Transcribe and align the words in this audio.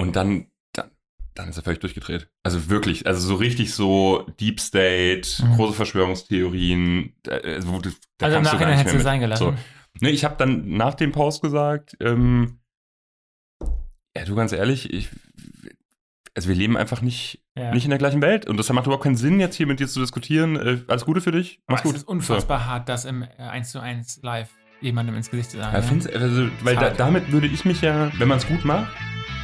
Und 0.00 0.16
dann, 0.16 0.46
dann, 0.72 0.90
dann 1.34 1.48
ist 1.48 1.56
er 1.56 1.62
völlig 1.64 1.80
durchgedreht. 1.80 2.30
Also 2.44 2.70
wirklich, 2.70 3.06
also 3.06 3.20
so 3.26 3.34
richtig 3.34 3.74
so 3.74 4.26
Deep 4.40 4.60
State, 4.60 5.28
Mhm. 5.44 5.54
große 5.56 5.74
Verschwörungstheorien. 5.74 7.14
äh, 7.26 7.60
du- 7.60 7.90
da 8.18 8.26
Also 8.26 8.38
im 8.38 8.44
Nachhinein 8.44 8.78
hättest 8.78 8.94
du 8.96 9.00
sein 9.00 9.20
gelassen. 9.20 9.44
So. 9.44 9.54
Ne, 10.00 10.10
ich 10.10 10.24
habe 10.24 10.36
dann 10.38 10.68
nach 10.76 10.94
dem 10.94 11.10
Post 11.12 11.42
gesagt, 11.42 11.96
ähm, 12.00 12.60
ja, 14.16 14.24
du 14.24 14.34
ganz 14.36 14.52
ehrlich, 14.52 14.92
ich, 14.92 15.08
also 16.34 16.48
wir 16.48 16.54
leben 16.56 16.76
einfach 16.76 17.02
nicht, 17.02 17.44
Ja. 17.56 17.72
nicht 17.74 17.84
in 17.84 17.90
der 17.90 17.98
gleichen 17.98 18.22
Welt 18.22 18.46
und 18.46 18.56
das 18.56 18.72
macht 18.72 18.86
überhaupt 18.86 19.02
keinen 19.04 19.16
Sinn, 19.16 19.40
jetzt 19.40 19.56
hier 19.56 19.66
mit 19.66 19.80
dir 19.80 19.88
zu 19.88 19.98
diskutieren. 20.00 20.54
Äh, 20.56 20.78
alles 20.86 21.04
Gute 21.04 21.20
für 21.20 21.32
dich, 21.32 21.60
mach's 21.66 21.80
Aber 21.82 21.88
gut. 21.90 21.96
Es 21.96 22.02
ist 22.02 22.08
unfassbar 22.08 22.66
hart, 22.66 22.88
das 22.88 23.04
im 23.04 23.22
äh, 23.22 23.26
1 23.38 23.70
zu 23.72 23.80
1 23.80 24.20
live 24.22 24.50
jemandem 24.80 25.16
ins 25.16 25.30
Gesicht 25.30 25.50
zu 25.50 25.56
sagen. 25.56 25.74
Ja, 25.74 25.82
find's, 25.82 26.06
also, 26.06 26.48
weil 26.62 26.76
da, 26.76 26.90
damit 26.90 27.32
würde 27.32 27.48
ich 27.48 27.64
mich 27.64 27.80
ja, 27.80 28.12
wenn 28.18 28.28
man 28.28 28.38
es 28.38 28.46
gut 28.46 28.64
macht, 28.64 28.92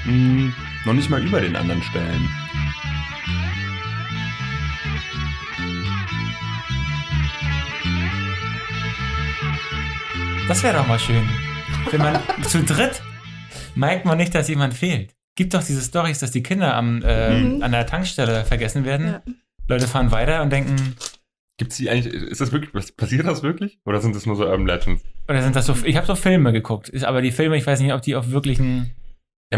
mh, 0.06 0.52
noch 0.84 0.92
nicht 0.94 1.10
mal 1.10 1.22
über 1.24 1.40
den 1.40 1.56
anderen 1.56 1.82
stellen. 1.82 2.28
Das 10.48 10.62
wäre 10.62 10.76
doch 10.76 10.86
mal 10.86 10.98
schön. 10.98 11.26
Wenn 11.90 12.00
man 12.00 12.18
zu 12.42 12.62
dritt 12.62 13.02
merkt 13.74 14.04
man 14.04 14.18
nicht, 14.18 14.34
dass 14.34 14.48
jemand 14.48 14.74
fehlt. 14.74 15.14
Gibt 15.36 15.54
doch 15.54 15.62
diese 15.64 15.82
Stories, 15.82 16.20
dass 16.20 16.30
die 16.30 16.42
Kinder 16.42 16.74
am, 16.76 17.02
äh, 17.02 17.38
Mhm. 17.40 17.62
an 17.62 17.72
der 17.72 17.86
Tankstelle 17.86 18.44
vergessen 18.44 18.84
werden. 18.84 19.06
Ja. 19.06 19.22
Leute 19.68 19.88
fahren 19.88 20.10
weiter 20.12 20.42
und 20.42 20.50
denken, 20.52 20.76
Gibt's 21.56 21.76
die 21.76 21.88
eigentlich, 21.88 22.12
ist 22.12 22.40
das 22.40 22.50
wirklich, 22.50 22.74
was- 22.74 22.90
passiert 22.90 23.24
das 23.28 23.44
wirklich? 23.44 23.78
Oder 23.84 24.00
sind 24.00 24.16
das 24.16 24.26
nur 24.26 24.34
so 24.34 24.44
Urban 24.44 24.66
Legends? 24.66 25.04
oder 25.28 25.40
sind 25.40 25.54
das 25.54 25.66
so, 25.66 25.76
ich 25.84 25.96
habe 25.96 26.04
so 26.06 26.16
Filme 26.16 26.52
geguckt, 26.52 26.88
ist 26.88 27.04
aber 27.04 27.22
die 27.22 27.30
Filme, 27.30 27.56
ich 27.56 27.64
weiß 27.64 27.78
nicht, 27.80 27.92
ob 27.92 28.02
die 28.02 28.16
auf 28.16 28.30
wirklichen, 28.30 28.90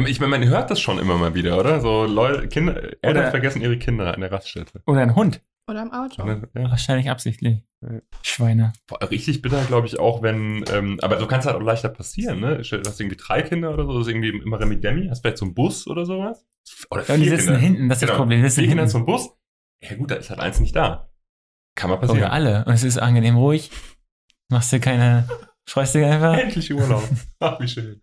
ich 0.05 0.21
meine, 0.21 0.39
man 0.39 0.49
hört 0.49 0.71
das 0.71 0.81
schon 0.81 0.99
immer 0.99 1.17
mal 1.17 1.35
wieder, 1.35 1.59
oder? 1.59 1.81
So 1.81 2.05
Leute, 2.05 2.49
Kinder, 2.49 2.77
Eltern 2.77 3.11
Oder- 3.11 3.31
vergessen 3.31 3.63
ihre 3.63 3.79
Kinder 3.79 4.13
an 4.13 4.21
der 4.21 4.31
Raststätte. 4.33 4.83
oder 4.87 5.01
ein 5.01 5.15
Hund. 5.15 5.41
Oder 5.69 5.83
im 5.83 5.93
Auto. 5.93 6.25
Ne? 6.25 6.49
Ja. 6.55 6.71
Wahrscheinlich 6.71 7.11
absichtlich. 7.11 7.65
Ja. 7.83 7.99
Schweine. 8.23 8.73
Boah, 8.87 9.11
Richtig 9.11 9.43
bitter, 9.43 9.65
glaube 9.65 9.89
ich, 9.89 9.99
auch, 9.99 10.23
wenn, 10.23 10.65
ähm, 10.73 10.99
aber 11.03 11.19
so 11.19 11.27
kann 11.27 11.41
es 11.41 11.47
halt 11.47 11.57
auch 11.57 11.61
leichter 11.63 11.89
passieren, 11.89 12.39
ne? 12.39 12.59
Du 12.59 12.81
hast 12.87 13.01
irgendwie 13.01 13.17
drei 13.17 13.43
Kinder 13.43 13.73
oder 13.75 13.85
so, 13.85 13.99
das 13.99 14.07
ist 14.07 14.13
irgendwie 14.13 14.29
immer 14.29 14.61
Remi 14.61 14.79
Demi, 14.79 15.09
hast 15.09 15.23
vielleicht 15.23 15.39
so 15.39 15.45
einen 15.45 15.55
Bus 15.55 15.89
oder 15.89 16.05
sowas? 16.07 16.47
Oder 16.91 17.03
Ja, 17.09 17.15
und 17.15 17.21
die 17.21 17.27
vier 17.29 17.37
sitzen 17.39 17.47
Kinder. 17.55 17.61
hinten, 17.61 17.89
das 17.89 17.97
ist 17.99 18.03
das 18.03 18.11
Genau. 18.11 18.19
Problem. 18.21 18.43
Die 18.43 18.49
sitzen 18.49 18.61
Vier 18.61 18.69
Kinder 18.69 18.87
zum 18.87 19.07
Bus? 19.07 19.31
Ja 19.83 19.97
gut, 19.97 20.11
da 20.13 20.15
ist 20.17 20.31
halt 20.31 20.39
eins 20.41 20.61
nicht 20.61 20.77
da. 20.77 21.11
Kann 21.75 21.91
mal 21.91 21.97
passieren. 21.97 22.19
Oder 22.23 22.33
alle. 22.33 22.65
Und 22.65 22.73
es 22.73 22.85
ist 22.85 22.99
angenehm 22.99 23.37
ruhig. 23.37 23.71
Machst 24.49 24.73
du 24.73 24.79
keine, 24.79 25.29
freust 25.69 25.97
dich 25.97 26.05
einfach. 26.05 26.39
Endlich 26.39 26.73
Urlaub. 26.73 27.03
Ach, 27.41 27.59
wie 27.61 27.67
schön. 27.69 28.03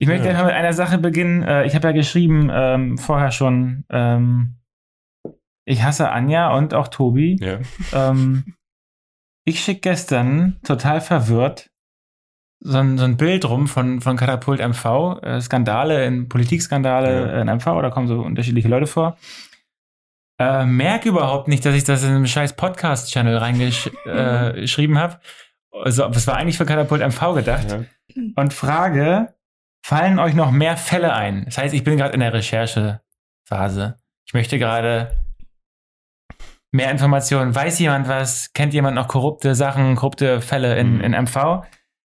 Ich 0.00 0.06
möchte 0.08 0.26
Ja. 0.26 0.30
einfach 0.32 0.46
mit 0.46 0.54
einer 0.54 0.72
Sache 0.72 0.98
beginnen. 0.98 1.42
Äh, 1.42 1.66
ich 1.66 1.74
habe 1.74 1.88
ja 1.88 1.92
geschrieben, 1.92 2.48
ähm, 2.52 2.98
vorher 2.98 3.32
schon, 3.32 3.84
ähm, 3.90 4.56
ich 5.64 5.82
hasse 5.82 6.10
Anja 6.10 6.54
und 6.56 6.72
auch 6.74 6.88
Tobi. 6.88 7.36
Ja. 7.40 7.58
Ähm, 7.92 8.54
ich 9.44 9.60
schicke 9.60 9.80
gestern 9.80 10.58
total 10.64 11.00
verwirrt 11.00 11.70
so 12.60 12.78
ein, 12.78 12.98
so 12.98 13.04
ein 13.04 13.16
Bild 13.16 13.48
rum 13.48 13.68
von, 13.68 14.00
von 14.00 14.16
Katapult 14.16 14.60
MV, 14.60 15.20
äh, 15.22 15.40
Skandale, 15.40 16.04
in 16.06 16.28
Politikskandale 16.28 17.32
Ja. 17.32 17.40
in 17.42 17.48
MV, 17.48 17.64
da 17.82 17.90
kommen 17.90 18.08
so 18.08 18.20
unterschiedliche 18.20 18.68
Leute 18.68 18.86
vor. 18.88 19.16
Äh, 20.40 20.66
merke 20.66 21.08
überhaupt 21.08 21.48
nicht, 21.48 21.64
dass 21.64 21.74
ich 21.74 21.84
das 21.84 22.02
in 22.04 22.10
einem 22.10 22.26
scheiß 22.26 22.54
Podcast-Channel 22.54 23.36
reingeschrieben 23.36 23.96
äh, 24.96 24.98
habe. 25.00 25.20
Also, 25.72 26.04
es 26.06 26.26
war 26.26 26.36
eigentlich 26.36 26.56
für 26.58 26.66
Katapult 26.66 27.00
MV 27.00 27.34
gedacht 27.34 27.70
ja. 27.70 28.22
und 28.36 28.52
frage, 28.52 29.34
fallen 29.88 30.18
euch 30.18 30.34
noch 30.34 30.50
mehr 30.50 30.76
Fälle 30.76 31.14
ein? 31.14 31.46
Das 31.46 31.56
heißt, 31.56 31.72
ich 31.74 31.82
bin 31.82 31.96
gerade 31.96 32.12
in 32.12 32.20
der 32.20 32.32
Recherchephase. 32.34 33.96
Ich 34.26 34.34
möchte 34.34 34.58
gerade 34.58 35.16
mehr 36.72 36.90
Informationen. 36.90 37.54
Weiß 37.54 37.78
jemand 37.78 38.06
was? 38.06 38.52
Kennt 38.52 38.74
jemand 38.74 38.96
noch 38.96 39.08
korrupte 39.08 39.54
Sachen, 39.54 39.96
korrupte 39.96 40.42
Fälle 40.42 40.76
in, 40.78 40.96
Mhm. 40.96 41.00
in 41.00 41.12
MV? 41.14 41.62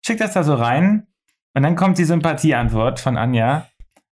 Schickt 0.03 0.21
das 0.21 0.33
da 0.33 0.43
so 0.43 0.55
rein 0.55 1.05
und 1.55 1.61
dann 1.61 1.75
kommt 1.75 1.99
die 1.99 2.03
Sympathieantwort 2.05 2.99
von 2.99 3.15
Anja. 3.15 3.67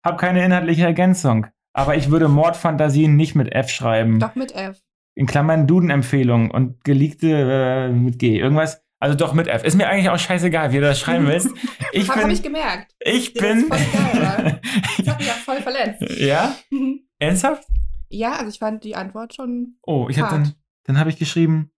Hab 0.06 0.20
keine 0.20 0.46
inhaltliche 0.46 0.86
Ergänzung, 0.86 1.48
aber 1.74 1.96
ich 1.96 2.12
würde 2.12 2.28
Mordfantasien 2.28 3.16
nicht 3.16 3.34
mit 3.34 3.52
F 3.56 3.70
schreiben. 3.70 4.20
Doch 4.20 4.36
mit 4.36 4.54
F. 4.54 4.78
In 5.16 5.26
Klammern 5.26 5.66
Duden-Empfehlung 5.66 6.52
und 6.52 6.84
geleakte 6.84 7.88
äh, 7.88 7.90
mit 7.90 8.20
G. 8.20 8.38
Irgendwas. 8.38 8.85
Also 9.06 9.16
doch 9.16 9.34
mit 9.34 9.48
F. 9.48 9.64
Ist 9.64 9.76
mir 9.78 9.88
eigentlich 9.88 10.10
auch 10.10 10.18
scheißegal, 10.18 10.72
wie 10.72 10.78
du 10.78 10.82
das 10.82 11.00
schreiben 11.00 11.28
willst. 11.28 11.50
Ich 11.94 12.10
Habe 12.10 12.22
bin, 12.22 12.32
ich 12.32 12.42
gemerkt. 12.42 12.92
ich 13.00 13.36
Ja, 13.36 13.42
bin. 13.42 13.70
das 13.70 13.80
voll 13.80 14.02
geil, 14.24 14.62
Das 14.98 15.08
hat 15.10 15.20
mich 15.20 15.30
auch 15.30 15.36
voll 15.36 15.62
verletzt. 15.62 16.02
ja? 16.20 16.56
Ernsthaft? 17.20 17.64
Ja, 18.10 18.32
also 18.34 18.48
ich 18.50 18.58
fand 18.58 18.84
die 18.84 18.96
Antwort 18.96 19.36
schon. 19.36 19.78
Oh, 19.84 20.08
ich 20.10 20.20
habe 20.20 20.32
dann, 20.34 20.56
dann 20.86 21.00
habe 21.00 21.12
ich 21.12 21.18
geschrieben. 21.18 21.72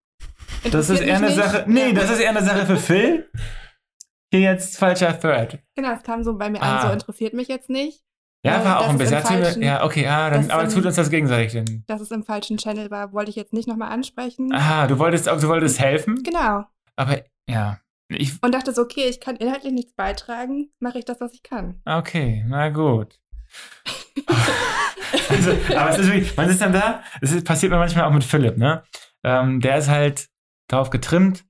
Das 0.72 0.88
ist 0.88 1.00
eher 1.02 1.16
eine 1.16 1.26
nicht. 1.26 1.36
Sache. 1.36 1.64
Nee, 1.68 1.88
Ja. 1.88 1.92
das 1.92 2.08
ist 2.10 2.20
eher 2.20 2.30
eine 2.30 2.42
Sache 2.42 2.64
für 2.64 2.78
Phil. 2.78 3.30
Hier 4.32 4.40
jetzt 4.40 4.78
falscher 4.78 5.20
Thread. 5.20 5.58
Genau, 5.76 5.92
es 5.92 6.02
kam 6.02 6.24
so 6.24 6.36
bei 6.38 6.48
mir 6.48 6.62
Ah. 6.62 6.78
an, 6.80 6.86
so 6.88 6.92
interessiert 6.94 7.34
mich 7.34 7.48
jetzt 7.48 7.68
nicht. 7.68 8.00
Ja, 8.44 8.62
Äh, 8.62 8.64
war 8.64 8.78
auch 8.80 8.82
das 8.96 9.12
ein 9.12 9.40
bisschen. 9.42 9.62
Ja, 9.62 9.84
okay, 9.84 10.04
ja, 10.04 10.30
dann, 10.30 10.48
Das 10.48 10.50
aber 10.50 10.68
tut 10.70 10.86
uns 10.86 10.96
das 10.96 11.10
gegenseitig 11.10 11.52
denn. 11.52 11.84
Dass 11.88 12.00
es 12.00 12.10
im 12.10 12.24
falschen 12.24 12.56
Channel 12.56 12.90
war, 12.90 13.12
wollte 13.12 13.28
ich 13.30 13.36
jetzt 13.36 13.52
nicht 13.52 13.68
nochmal 13.68 13.90
ansprechen. 13.92 14.50
Aha, 14.54 14.86
du 14.86 14.98
wolltest, 14.98 15.26
du 15.26 15.48
wolltest 15.48 15.78
helfen, 15.78 16.22
Genau. 16.22 16.64
Aber 16.98 17.22
ja. 17.48 17.80
Ich, 18.10 18.42
Und 18.42 18.52
dachte 18.54 18.72
so, 18.72 18.82
okay, 18.82 19.04
ich 19.08 19.20
kann 19.20 19.36
inhaltlich 19.36 19.72
nichts 19.72 19.92
beitragen, 19.94 20.70
mache 20.80 20.98
ich 20.98 21.04
das, 21.04 21.20
was 21.20 21.32
ich 21.34 21.42
kann. 21.42 21.80
okay, 21.84 22.44
na 22.48 22.70
gut. 22.70 23.18
also, 25.28 25.50
aber 25.76 25.90
es 25.90 25.98
ist 25.98 26.06
wirklich, 26.12 26.36
man 26.36 26.48
ist 26.48 26.60
dann 26.60 26.72
da, 26.72 27.02
es 27.20 27.32
ist, 27.32 27.46
passiert 27.46 27.70
mir 27.72 27.78
manchmal 27.78 28.04
auch 28.04 28.12
mit 28.12 28.24
Philipp, 28.24 28.56
ne? 28.56 28.82
Ähm, 29.24 29.60
der 29.60 29.78
ist 29.78 29.88
halt 29.88 30.28
darauf 30.68 30.90
getrimmt, 30.90 31.44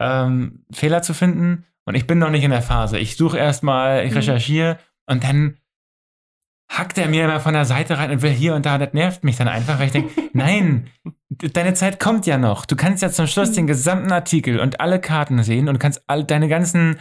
ähm, 0.00 0.64
Fehler 0.72 1.02
zu 1.02 1.14
finden 1.14 1.64
und 1.86 1.94
ich 1.94 2.06
bin 2.06 2.18
noch 2.18 2.30
nicht 2.30 2.44
in 2.44 2.50
der 2.50 2.62
Phase. 2.62 2.98
Ich 2.98 3.16
suche 3.16 3.38
erstmal, 3.38 4.04
ich 4.04 4.10
Mhm. 4.12 4.16
recherchiere 4.18 4.78
und 5.06 5.22
dann 5.24 5.58
hackt 6.68 6.98
er 6.98 7.08
mir 7.08 7.24
immer 7.24 7.40
von 7.40 7.54
der 7.54 7.64
Seite 7.66 7.98
rein 7.98 8.10
und 8.10 8.22
will 8.22 8.30
hier 8.32 8.54
und 8.54 8.66
da, 8.66 8.78
das 8.78 8.92
nervt 8.94 9.22
mich 9.24 9.36
dann 9.36 9.48
einfach, 9.48 9.78
weil 9.78 9.86
ich 9.86 9.92
denke, 9.92 10.12
nein, 10.32 10.90
deine 11.28 11.74
Zeit 11.74 12.00
kommt 12.00 12.26
ja 12.26 12.38
noch. 12.38 12.66
Du 12.66 12.74
kannst 12.76 13.02
ja 13.02 13.10
zum 13.10 13.26
Schluss 13.26 13.52
den 13.52 13.66
gesamten 13.66 14.10
Artikel 14.12 14.58
und 14.60 14.80
alle 14.80 15.00
Karten 15.00 15.42
sehen 15.42 15.68
und 15.68 15.78
kannst 15.78 16.02
all 16.08 16.24
deine 16.24 16.48
ganzen 16.48 16.98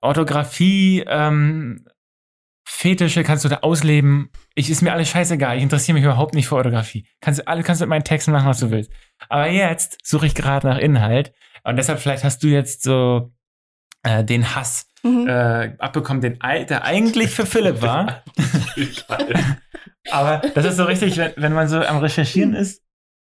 Orthographie, 0.00 1.04
ähm, 1.06 1.84
Fetische 2.70 3.22
kannst 3.24 3.44
du 3.46 3.48
da 3.48 3.56
ausleben. 3.60 4.30
Ich 4.54 4.68
ist 4.68 4.82
mir 4.82 4.92
alles 4.92 5.08
scheißegal. 5.08 5.56
Ich 5.56 5.62
interessiere 5.62 5.94
mich 5.94 6.04
überhaupt 6.04 6.34
nicht 6.34 6.48
für 6.48 6.56
Orthographie. 6.56 7.08
Kannst 7.22 7.40
du 7.40 7.48
alle 7.48 7.62
kannst 7.62 7.80
du 7.80 7.86
mit 7.86 7.88
meinen 7.90 8.04
Texten 8.04 8.30
machen, 8.30 8.46
was 8.46 8.60
du 8.60 8.70
willst. 8.70 8.92
Aber 9.30 9.48
jetzt 9.48 9.98
suche 10.04 10.26
ich 10.26 10.34
gerade 10.34 10.66
nach 10.68 10.76
Inhalt 10.78 11.32
und 11.64 11.76
deshalb 11.76 11.98
vielleicht 11.98 12.24
hast 12.24 12.42
du 12.42 12.48
jetzt 12.48 12.82
so 12.82 13.32
äh, 14.02 14.22
den 14.24 14.54
Hass 14.54 14.84
Mhm. 15.04 15.28
äh, 15.28 15.76
abbekommen, 15.78 16.20
den, 16.20 16.42
ei- 16.42 16.64
der 16.64 16.84
eigentlich 16.84 17.30
für 17.30 17.46
Philipp 17.46 17.82
war. 17.82 18.24
Aber 20.10 20.38
das 20.54 20.64
ist 20.64 20.76
so 20.76 20.84
richtig, 20.84 21.16
wenn, 21.16 21.32
wenn 21.36 21.52
man 21.52 21.68
so 21.68 21.78
am 21.78 21.98
Recherchieren 21.98 22.54
ist 22.54 22.82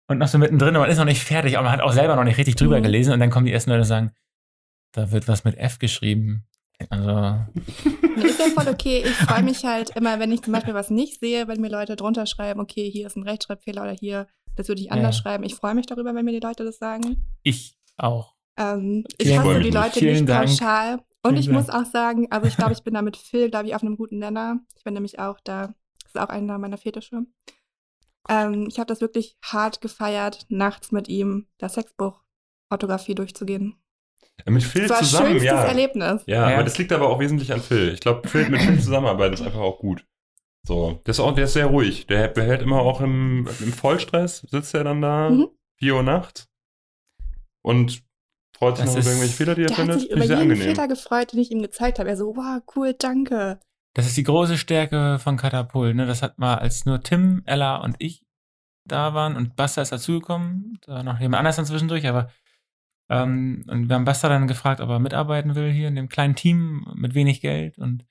und 0.08 0.18
noch 0.20 0.28
so 0.28 0.38
mittendrin, 0.38 0.76
und 0.76 0.82
man 0.82 0.90
ist 0.90 0.98
noch 0.98 1.06
nicht 1.06 1.24
fertig, 1.24 1.58
aber 1.58 1.64
man 1.66 1.74
hat 1.74 1.82
auch 1.82 1.92
selber 1.94 2.16
noch 2.16 2.24
nicht 2.24 2.38
richtig 2.38 2.56
drüber 2.56 2.80
Mhm. 2.80 2.84
gelesen 2.84 3.14
und 3.14 3.20
dann 3.20 3.30
kommen 3.30 3.46
die 3.46 3.54
ersten 3.54 3.70
Leute 3.72 3.82
und 3.82 3.88
sagen, 3.88 4.12
da 4.94 5.12
wird 5.12 5.28
was 5.28 5.44
mit 5.44 5.58
F 5.58 5.80
geschrieben. 5.80 6.46
Also, 6.90 7.46
ist 8.16 8.40
ja 8.40 8.46
voll 8.56 8.68
okay. 8.74 9.04
Ich 9.06 9.16
freue 9.16 9.44
mich 9.44 9.66
halt 9.66 9.92
immer, 9.96 10.20
wenn 10.20 10.32
ich 10.32 10.42
zum 10.42 10.54
Beispiel 10.54 10.74
was 10.74 10.90
nicht 10.90 11.20
sehe, 11.20 11.48
wenn 11.48 11.60
mir 11.62 11.70
Leute 11.70 11.96
drunter 11.96 12.26
schreiben, 12.26 12.60
okay, 12.60 12.90
hier 12.90 13.08
ist 13.08 13.18
ein 13.18 13.24
Rechtschreibfehler 13.24 13.82
oder 13.84 13.92
hier, 14.00 14.28
das 14.56 14.68
würde 14.68 14.82
ich 14.82 14.92
anders 14.92 15.18
Ja. 15.18 15.24
schreiben. 15.24 15.44
Ich 15.44 15.56
freue 15.56 15.76
mich 15.76 15.86
darüber, 15.88 16.16
wenn 16.16 16.26
mir 16.26 16.32
die 16.32 16.46
Leute 16.46 16.64
das 16.64 16.78
sagen. 16.78 17.26
ich 17.44 17.76
auch. 17.98 18.34
Ähm, 18.58 19.04
ich 19.18 19.38
hasse 19.38 19.60
die 19.60 19.70
Leute 19.72 20.00
Vielen 20.00 20.14
nicht 20.14 20.30
Dank. 20.30 20.48
pauschal. 20.50 21.00
Und 21.22 21.36
ich 21.38 21.50
muss 21.50 21.70
auch 21.70 21.86
sagen, 21.86 22.28
also 22.32 22.48
ich 22.48 22.56
glaube, 22.56 22.72
ich 22.74 22.84
bin 22.84 22.94
da 22.94 23.02
mit 23.02 23.18
Phil, 23.18 23.50
glaube 23.50 23.68
ich, 23.68 23.76
auf 23.76 23.82
einem 23.84 23.98
guten 23.98 24.20
Nenner. 24.20 24.60
Ich 24.78 24.84
bin 24.84 24.94
nämlich 24.94 25.20
auch 25.20 25.40
da, 25.44 25.74
das 26.04 26.16
ist 26.16 26.18
auch 26.20 26.30
einer 26.30 26.58
meiner 26.58 26.78
Fetische. 26.78 27.24
Ähm, 28.30 28.68
ich 28.70 28.78
habe 28.80 28.88
das 28.88 29.02
wirklich 29.02 29.38
hart 29.44 29.82
gefeiert, 29.82 30.46
nachts 30.50 30.92
mit 30.92 31.08
ihm 31.10 31.48
das 31.58 31.74
Sexbuch 31.74 32.22
Orthographie 32.70 33.16
durchzugehen. 33.16 33.76
Mit 34.46 34.64
Phil 34.64 34.84
Das 34.84 34.92
war 34.92 35.00
das 35.00 35.10
zusammen, 35.10 35.30
schönstes 35.32 35.46
ja. 35.52 35.64
Erlebnis. 35.64 36.24
Ja, 36.26 36.50
Ja. 36.50 36.56
aber 36.56 36.64
das 36.64 36.78
liegt 36.78 36.94
aber 36.94 37.10
auch 37.10 37.20
wesentlich 37.20 37.52
an 37.52 37.62
Phil. 37.62 37.90
Ich 37.94 38.00
glaube, 38.00 38.28
Phil, 38.28 38.48
mit 38.50 38.62
Phil 38.62 38.80
zusammenarbeiten 38.80 39.34
ist 39.34 39.42
einfach 39.42 39.60
auch 39.60 39.80
gut. 39.80 40.06
So, 40.66 41.02
der 41.06 41.12
ist, 41.12 41.20
auch, 41.20 41.34
der 41.36 41.46
ist 41.46 41.54
sehr 41.54 41.66
ruhig. 41.66 42.08
Der 42.08 42.28
behält 42.30 42.62
immer 42.62 42.80
auch 42.80 43.02
im, 43.02 43.48
im 43.60 43.74
Vollstress, 43.74 44.42
sitzt 44.42 44.74
er 44.74 44.84
dann 44.86 45.02
da, 45.02 45.30
Mhm. 45.32 45.50
4 45.80 45.96
Uhr 45.96 46.04
nachts 46.04 46.48
und 47.62 48.04
freut 48.60 48.78
sich 48.78 48.86
Das 48.86 48.94
noch 48.94 48.94
über 48.94 49.00
ist- 49.00 49.08
irgendwelche 49.08 49.34
Fehler, 49.36 49.56
die 49.56 49.62
er 49.64 49.68
Der 49.68 49.78
hat 49.78 49.84
findet. 49.86 50.02
sich 50.02 50.12
über 50.12 50.22
jeden 50.24 50.36
angenehm. 50.38 50.58
Fehler 50.76 50.88
gefreut, 50.88 51.34
den 51.34 51.40
ich 51.40 51.50
ihm 51.52 51.62
gezeigt 51.64 51.98
habe. 52.00 52.10
Er 52.10 52.18
so, 52.18 52.36
wow, 52.36 52.62
cool, 52.76 52.94
danke. 52.94 53.60
Das 53.96 54.06
ist 54.06 54.16
die 54.18 54.24
große 54.24 54.58
Stärke 54.58 55.18
von 55.20 55.36
Katapult. 55.38 55.96
Ne? 55.96 56.06
Das 56.06 56.22
hat 56.22 56.38
mal, 56.38 56.56
als 56.60 56.86
nur 56.86 57.02
Tim, 57.02 57.42
Ella 57.46 57.78
und 57.78 57.96
ich 58.00 58.24
da 58.86 59.14
waren 59.14 59.36
und 59.36 59.56
Basta 59.56 59.82
ist 59.82 59.92
dazugekommen, 59.92 60.80
da 60.86 61.04
noch 61.04 61.20
jemand 61.20 61.40
anders 61.40 61.56
dann 61.58 61.66
zwischendurch, 61.66 62.08
aber 62.08 62.32
ähm, 63.10 63.64
und 63.68 63.88
wir 63.90 63.96
haben 63.96 64.06
Basta 64.06 64.30
dann 64.30 64.48
gefragt, 64.48 64.82
ob 64.82 64.90
er 64.90 65.00
mitarbeiten 65.00 65.56
will 65.56 65.72
hier 65.72 65.88
in 65.88 65.96
dem 65.96 66.10
kleinen 66.10 66.36
Team 66.36 66.86
mit 66.96 67.14
wenig 67.16 67.42
Geld 67.42 67.78
und 67.78 68.06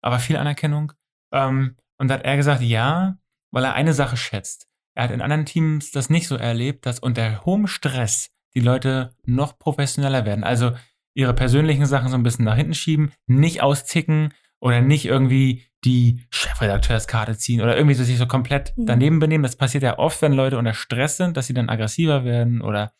aber 0.00 0.18
viel 0.18 0.36
Anerkennung. 0.36 0.92
Ähm, 1.32 1.76
und 1.98 2.08
da 2.08 2.14
hat 2.14 2.24
er 2.24 2.36
gesagt, 2.36 2.62
ja, 2.62 3.16
weil 3.50 3.64
er 3.64 3.74
eine 3.74 3.94
Sache 3.94 4.16
schätzt. 4.16 4.68
Er 4.94 5.04
hat 5.04 5.10
in 5.10 5.22
anderen 5.22 5.46
Teams 5.46 5.90
das 5.92 6.10
nicht 6.10 6.28
so 6.28 6.36
erlebt, 6.36 6.86
dass 6.86 6.98
unter 7.00 7.44
hohem 7.44 7.66
Stress 7.66 8.30
die 8.54 8.60
Leute 8.60 9.14
noch 9.24 9.58
professioneller 9.58 10.24
werden. 10.24 10.44
Also 10.44 10.72
ihre 11.14 11.34
persönlichen 11.34 11.86
Sachen 11.86 12.08
so 12.08 12.16
ein 12.16 12.22
bisschen 12.22 12.44
nach 12.44 12.56
hinten 12.56 12.74
schieben, 12.74 13.12
nicht 13.26 13.62
austicken 13.62 14.32
oder 14.60 14.80
nicht 14.80 15.04
irgendwie 15.04 15.64
die 15.84 16.24
Chefredakteurskarte 16.30 17.36
ziehen 17.36 17.60
oder 17.60 17.76
irgendwie 17.76 17.94
so 17.94 18.04
sich 18.04 18.16
so 18.18 18.26
komplett 18.26 18.72
Mhm. 18.76 18.86
daneben 18.86 19.18
benehmen. 19.18 19.42
Das 19.42 19.56
passiert 19.56 19.82
ja 19.82 19.98
oft, 19.98 20.22
wenn 20.22 20.32
Leute 20.32 20.58
unter 20.58 20.74
Stress 20.74 21.16
sind, 21.16 21.36
dass 21.36 21.46
sie 21.48 21.54
dann 21.54 21.68
aggressiver 21.68 22.24
werden 22.24 22.62
oder 22.62 22.92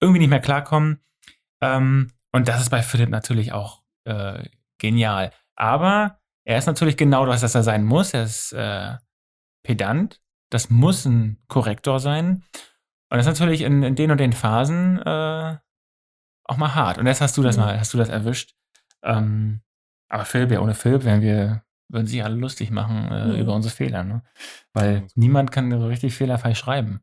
irgendwie 0.00 0.18
nicht 0.20 0.30
mehr 0.30 0.40
klarkommen. 0.40 1.00
Ähm, 1.60 2.12
und 2.32 2.48
das 2.48 2.60
ist 2.60 2.70
bei 2.70 2.82
Philipp 2.82 3.08
natürlich 3.08 3.52
auch 3.52 3.82
äh, 4.04 4.44
genial. 4.78 5.32
Aber 5.54 6.18
er 6.44 6.58
ist 6.58 6.66
natürlich 6.66 6.96
genau 6.96 7.26
das, 7.26 7.42
was 7.42 7.54
er 7.54 7.62
sein 7.62 7.84
muss. 7.84 8.14
Er 8.14 8.22
ist 8.24 8.52
äh, 8.52 8.96
pedant. 9.62 10.20
Das 10.50 10.70
muss 10.70 11.04
ein 11.04 11.38
Korrektor 11.48 12.00
sein. 12.00 12.42
Und 13.10 13.16
das 13.18 13.26
ist 13.26 13.38
natürlich 13.40 13.62
in, 13.62 13.82
in 13.82 13.94
den 13.94 14.10
und 14.10 14.18
den 14.18 14.32
Phasen 14.32 14.98
äh, 15.00 15.56
auch 16.44 16.56
mal 16.56 16.74
hart. 16.74 16.98
Und 16.98 17.06
jetzt 17.06 17.20
hast 17.20 17.36
du 17.36 17.42
das 17.42 17.56
Mhm. 17.56 17.62
mal, 17.62 17.80
hast 17.80 17.92
du 17.94 17.98
das 17.98 18.08
erwischt. 18.08 18.54
Ähm, 19.02 19.60
aber 20.08 20.24
Philipp, 20.24 20.50
ja, 20.50 20.60
ohne 20.60 20.74
Philipp 20.74 21.04
wären 21.04 21.20
wir, 21.22 21.62
würden 21.88 22.06
sich 22.06 22.22
alle 22.24 22.34
lustig 22.36 22.70
machen 22.70 23.10
äh, 23.10 23.26
Mhm. 23.28 23.36
über 23.40 23.54
unsere 23.54 23.74
Fehler, 23.74 24.04
ne? 24.04 24.22
Weil 24.72 25.06
niemand 25.14 25.52
kann 25.52 25.70
so 25.70 25.86
richtig 25.86 26.14
fehlerfrei 26.14 26.54
schreiben 26.54 27.00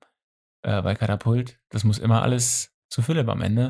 äh, 0.64 0.82
bei 0.82 0.96
Katapult. 0.96 1.60
Das 1.70 1.84
muss 1.84 1.98
immer 2.00 2.22
alles 2.22 2.72
zu 2.90 3.02
Philipp 3.02 3.28
am 3.30 3.42
Ende. 3.42 3.70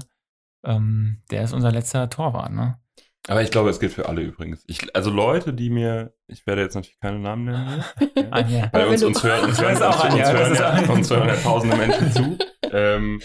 Ähm, 0.66 1.22
der 1.32 1.44
ist 1.44 1.54
unser 1.54 1.72
letzter 1.72 2.10
Torwart, 2.10 2.52
ne? 2.52 2.80
Aber 3.28 3.42
ich 3.42 3.50
glaube, 3.52 3.70
es 3.72 3.80
gilt 3.80 3.92
für 3.94 4.08
alle 4.08 4.22
übrigens. 4.22 4.64
Ich, 4.68 4.96
also 4.96 5.10
Leute, 5.10 5.54
die 5.54 5.70
mir, 5.70 6.14
ich 6.28 6.46
werde 6.46 6.62
jetzt 6.62 6.76
natürlich 6.76 7.00
keine 7.00 7.20
Namen 7.20 7.46
nennen. 7.46 7.84
Anja. 8.32 8.70
Weil 8.72 8.88
uns, 8.88 9.04
uns 9.04 9.24
hören, 9.24 9.46
uns 9.46 9.60
hören, 9.62 9.82
auch 9.82 10.04
uns, 10.04 10.14
uns 10.14 10.30
hören, 10.30 10.58
auch- 10.86 10.90
uns 10.90 11.10
hören 11.10 11.28
ja 11.30 11.36
tausende 11.36 11.76
Menschen 11.78 12.12
zu. 12.12 12.38
Ähm, 12.72 13.22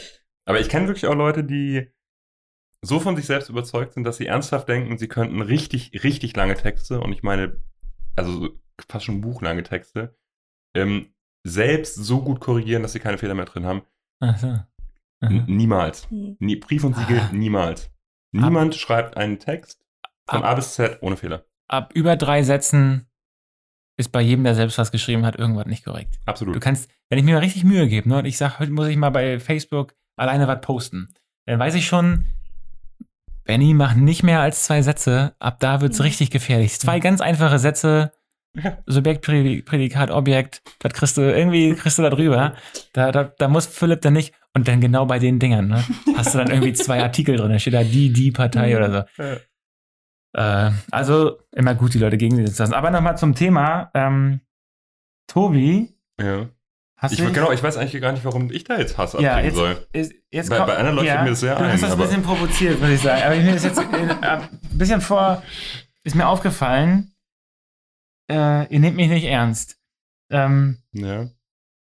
aber 0.46 0.58
ich 0.60 0.68
kenne 0.70 0.86
wirklich 0.86 1.06
auch 1.06 1.14
Leute, 1.14 1.44
die 1.44 1.88
so 2.82 2.98
von 2.98 3.14
sich 3.14 3.26
selbst 3.26 3.50
überzeugt 3.50 3.92
sind, 3.92 4.04
dass 4.04 4.16
sie 4.16 4.26
ernsthaft 4.26 4.68
denken, 4.68 4.96
sie 4.96 5.08
könnten 5.08 5.42
richtig, 5.42 6.02
richtig 6.02 6.34
lange 6.34 6.54
Texte, 6.54 7.00
und 7.00 7.12
ich 7.12 7.22
meine, 7.22 7.60
also 8.16 8.32
so 8.32 8.48
fast 8.88 9.04
schon 9.04 9.20
buchlange 9.20 9.62
Texte, 9.64 10.16
ähm, 10.74 11.12
selbst 11.46 11.94
so 11.96 12.22
gut 12.22 12.40
korrigieren, 12.40 12.82
dass 12.82 12.94
sie 12.94 13.00
keine 13.00 13.18
Fehler 13.18 13.34
mehr 13.34 13.44
drin 13.44 13.66
haben. 13.66 13.82
Ach 14.20 14.38
so. 14.38 14.46
N 15.22 15.44
Mhm. 15.46 15.56
niemals. 15.56 16.08
Hm. 16.08 16.36
Nie, 16.38 16.56
Brief 16.56 16.84
und 16.84 16.96
Siegel, 16.96 17.18
Ah. 17.20 17.30
niemals. 17.32 17.90
Niemand 18.32 18.74
schreibt 18.76 19.18
einen 19.18 19.38
Text 19.38 19.84
von 20.30 20.42
Ab- 20.42 20.50
A 20.50 20.54
bis 20.54 20.74
Z 20.74 20.98
ohne 21.02 21.16
Fehler. 21.16 21.44
Ab 21.68 21.92
über 21.94 22.16
drei 22.16 22.42
Sätzen 22.42 23.06
ist 23.96 24.12
bei 24.12 24.20
jedem, 24.22 24.44
der 24.44 24.54
selbst 24.54 24.78
was 24.78 24.90
geschrieben 24.92 25.26
hat, 25.26 25.36
irgendwas 25.36 25.66
nicht 25.66 25.84
korrekt. 25.84 26.18
Absolut. 26.26 26.54
Du 26.56 26.60
kannst, 26.60 26.90
wenn 27.10 27.18
ich 27.18 27.24
mir 27.24 27.34
mal 27.34 27.40
richtig 27.40 27.64
Mühe 27.64 27.86
gebe, 27.86 28.08
ne, 28.08 28.18
und 28.18 28.24
ich 28.24 28.38
sage, 28.38 28.58
heute 28.58 28.72
muss 28.72 28.88
ich 28.88 28.96
mal 28.96 29.10
bei 29.10 29.38
Facebook 29.38 29.94
alleine 30.16 30.48
was 30.48 30.60
posten, 30.62 31.08
dann 31.46 31.58
weiß 31.58 31.74
ich 31.74 31.86
schon, 31.86 32.24
Benny 33.44 33.74
macht 33.74 33.96
nicht 33.96 34.22
mehr 34.22 34.40
als 34.40 34.64
zwei 34.64 34.82
Sätze, 34.82 35.34
ab 35.38 35.58
da 35.60 35.80
wird's 35.80 35.98
Mhm. 35.98 36.04
richtig 36.04 36.30
gefährlich. 36.30 36.78
Zwei 36.78 37.00
ganz 37.00 37.20
einfache 37.20 37.58
Sätze. 37.58 38.12
Subjekt, 38.86 39.24
Prädi- 39.24 39.64
Prädikat, 39.64 40.10
Objekt, 40.10 40.62
das 40.80 40.92
kriegst 40.92 41.16
du, 41.16 41.20
irgendwie 41.22 41.72
kriegst 41.74 41.98
du 41.98 42.02
da 42.02 42.10
drüber. 42.10 42.54
Da, 42.92 43.12
da, 43.12 43.24
da 43.24 43.48
muss 43.48 43.66
Philipp 43.66 44.00
dann 44.00 44.14
nicht, 44.14 44.34
und 44.54 44.66
dann 44.66 44.80
genau 44.80 45.06
bei 45.06 45.20
den 45.20 45.38
Dingern, 45.38 45.68
ne, 45.68 45.84
hast 46.16 46.34
du 46.34 46.38
dann 46.38 46.50
irgendwie 46.50 46.72
zwei 46.72 47.00
Artikel 47.02 47.36
drin, 47.36 47.50
da 47.52 47.58
steht 47.60 47.74
da 47.74 47.84
die, 47.84 48.12
die 48.12 48.32
Partei 48.32 48.70
Mhm. 48.70 48.76
oder 48.76 48.92
so. 49.18 49.24
Ja. 50.36 50.68
Äh, 50.68 50.72
also 50.90 51.38
immer 51.52 51.74
gut, 51.74 51.94
die 51.94 51.98
Leute 51.98 52.16
gegen 52.16 52.36
sich 52.36 52.54
zu 52.54 52.62
lassen. 52.62 52.74
Aber 52.74 52.90
nochmal 52.90 53.16
zum 53.18 53.34
Thema. 53.34 53.90
Ähm, 53.94 54.40
Tobi, 55.26 55.94
Ja. 56.20 56.48
hast 56.96 57.12
Ich, 57.12 57.18
du. 57.20 57.32
genau, 57.32 57.52
ich 57.52 57.62
weiß 57.62 57.76
eigentlich 57.76 58.00
gar 58.00 58.12
nicht, 58.12 58.24
warum 58.24 58.50
ich 58.50 58.64
da 58.64 58.78
jetzt 58.78 58.98
Hass 58.98 59.12
Ja, 59.18 59.40
jetzt- 59.40 59.54
soll. 59.56 59.86
Ist, 59.92 60.12
jetzt 60.30 60.50
Bei- 60.50 60.56
komm- 60.58 60.66
bei 60.66 60.76
anderen 60.76 60.96
leuchtet 60.96 61.22
mir 61.22 61.30
das 61.30 61.40
sehr 61.40 61.54
du 61.56 61.64
ein, 61.64 61.72
hast 61.72 61.82
das 61.82 61.92
ein 61.92 61.98
bisschen 61.98 62.22
provoziert, 62.22 62.80
würde 62.80 62.94
ich 62.94 63.00
sagen. 63.00 63.22
Aber 63.22 63.36
mir 63.36 63.54
ist 63.54 63.64
jetzt 63.64 63.78
äh, 63.78 63.82
ein 63.82 64.48
bisschen 64.72 65.00
vor, 65.00 65.42
ist 66.04 66.14
mir 66.16 66.26
aufgefallen, 66.26 67.12
äh, 68.30 68.66
ihr 68.72 68.80
nehmt 68.80 68.96
mich 68.96 69.08
nicht 69.08 69.24
ernst. 69.24 69.78
Ähm, 70.30 70.78
Ja. 70.92 71.26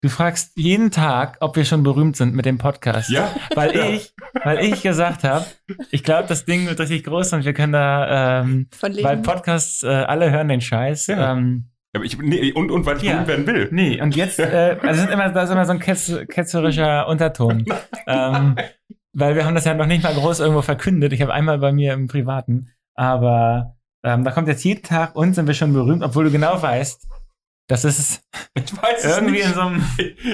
du 0.02 0.10
fragst 0.10 0.52
jeden 0.56 0.92
Tag, 0.92 1.38
ob 1.42 1.56
wir 1.56 1.66
schon 1.66 1.84
berühmt 1.84 2.16
sind 2.16 2.34
mit 2.36 2.46
dem 2.46 2.58
Podcast. 2.58 3.10
Ja, 3.10 3.34
Weil 3.54 3.76
Ja. 3.76 3.86
ich, 3.90 4.14
weil 4.44 4.60
ich 4.66 4.82
gesagt 4.82 5.24
habe, 5.24 5.46
ich 5.92 6.04
glaube, 6.04 6.28
das 6.28 6.46
Ding 6.46 6.68
wird 6.68 6.80
richtig 6.80 7.04
groß 7.06 7.34
und 7.34 7.46
wir 7.46 7.54
können 7.54 7.74
da, 7.74 8.42
ähm, 8.42 8.68
Von 8.78 8.92
Leben. 8.92 9.08
weil 9.08 9.18
Podcasts, 9.18 9.84
äh, 9.84 9.88
alle 9.88 10.32
hören 10.32 10.48
den 10.50 10.62
Scheiß. 10.62 11.08
Ja. 11.08 11.34
Ähm, 11.34 11.70
aber 11.96 12.04
ich, 12.04 12.18
nee, 12.18 12.52
und, 12.52 12.72
und 12.72 12.86
weil 12.86 12.98
ich 12.98 13.04
Ja. 13.04 13.14
berühmt 13.24 13.28
werden 13.28 13.48
will. 13.48 13.70
Nee, 13.72 14.02
und 14.02 14.16
jetzt, 14.16 14.40
äh, 14.40 14.78
also 14.82 15.02
sind 15.02 15.12
immer, 15.12 15.30
da 15.30 15.44
ist 15.44 15.50
immer 15.50 15.66
so 15.66 15.72
ein 15.72 15.80
ketz, 15.80 16.12
ketzerischer 16.30 17.08
Unterton. 17.08 17.66
ähm, 18.08 18.56
weil 19.14 19.36
wir 19.36 19.46
haben 19.46 19.56
das 19.56 19.64
ja 19.66 19.74
noch 19.74 19.86
nicht 19.86 20.04
mal 20.04 20.14
groß 20.14 20.42
irgendwo 20.42 20.62
verkündet. 20.62 21.14
Ich 21.14 21.22
habe 21.22 21.34
einmal 21.34 21.58
bei 21.60 21.72
mir 21.72 21.94
im 21.94 22.08
Privaten. 22.08 22.68
Aber 22.96 23.78
ähm, 24.04 24.24
da 24.26 24.32
kommt 24.32 24.48
jetzt 24.50 24.64
jeden 24.66 24.84
Tag 24.84 25.16
und 25.16 25.34
sind 25.36 25.48
wir 25.48 25.54
schon 25.54 25.72
berühmt, 25.74 26.04
obwohl 26.04 26.26
du 26.26 26.32
genau 26.32 26.62
weißt, 26.62 27.08
das 27.68 27.86
ist 27.86 28.22
Ich 28.54 28.82
weiß 28.82 29.04
es 29.04 29.18
irgendwie 29.18 29.38
nicht. 29.38 29.48
in 29.48 29.54
so 29.54 29.62
einem. 29.62 29.84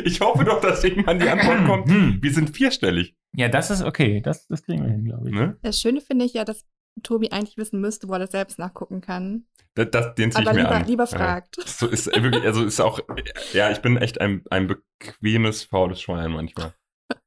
Ich 0.05 0.19
hoffe 0.21 0.43
doch, 0.43 0.61
dass 0.61 0.83
irgendwann 0.83 1.19
die 1.19 1.29
Antwort 1.29 1.65
kommt. 1.65 1.89
Hm. 1.89 2.19
Wir 2.21 2.33
sind 2.33 2.55
vierstellig. 2.55 3.15
Ja, 3.35 3.47
das 3.47 3.71
ist 3.71 3.83
okay. 3.83 4.21
Das, 4.21 4.47
das 4.47 4.63
kriegen 4.63 4.83
wir 4.83 4.91
hin, 4.91 5.05
glaube 5.05 5.29
ich. 5.29 5.35
Ne? 5.35 5.57
Das 5.61 5.79
Schöne 5.79 6.01
finde 6.01 6.25
ich 6.25 6.33
ja, 6.33 6.43
dass 6.43 6.65
Tobi 7.03 7.31
eigentlich 7.31 7.57
wissen 7.57 7.79
müsste, 7.79 8.09
wo 8.09 8.13
er 8.13 8.19
das 8.19 8.31
selbst 8.31 8.59
nachgucken 8.59 8.99
kann. 8.99 9.45
Das, 9.75 9.87
das, 9.91 10.15
den 10.15 10.31
ziehe 10.31 10.41
ich 10.43 10.47
Aber 10.49 10.53
mir 10.57 10.63
lieber, 10.63 10.75
an. 10.75 10.85
lieber 10.87 11.05
Ja. 11.05 11.17
fragt. 11.17 11.55
So 11.65 11.87
ist 11.87 12.07
äh, 12.13 12.21
wirklich, 12.21 12.43
also 12.43 12.65
ist 12.65 12.81
auch, 12.81 12.99
ja, 13.53 13.71
ich 13.71 13.79
bin 13.79 13.95
echt 13.95 14.19
ein, 14.19 14.43
ein 14.49 14.67
bequemes, 14.67 15.63
faules 15.63 16.01
Schwein 16.01 16.31
manchmal. 16.31 16.73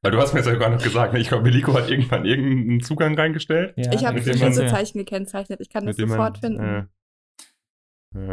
Weil 0.01 0.11
du 0.11 0.19
hast 0.19 0.33
mir 0.33 0.39
jetzt 0.41 0.47
ja 0.47 0.55
gar 0.55 0.69
nicht 0.69 0.83
gesagt, 0.83 1.13
ne? 1.13 1.19
ich 1.19 1.27
glaube, 1.29 1.43
Meliko 1.43 1.73
hat 1.73 1.89
irgendwann 1.89 2.25
irgendeinen 2.25 2.81
Zugang 2.81 3.17
reingestellt. 3.17 3.73
Ja, 3.75 3.91
ich 3.91 4.05
habe 4.05 4.21
Schlüsselzeichen 4.21 4.99
gekennzeichnet. 4.99 5.59
Ich 5.61 5.69
kann 5.69 5.85
das 5.85 5.97
mit 5.97 6.03
dem 6.03 6.09
sofort 6.09 6.33
man, 6.33 6.41
finden. 6.41 6.63
Äh, 6.63 6.85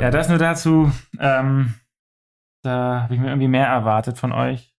Ja, 0.00 0.11
das 0.11 0.29
nur 0.29 0.38
dazu. 0.38 0.90
Ähm, 1.19 1.75
da 2.62 3.02
habe 3.02 3.14
ich 3.14 3.20
mir 3.20 3.29
irgendwie 3.29 3.49
mehr 3.49 3.67
erwartet 3.67 4.19
von 4.19 4.32
euch. 4.32 4.73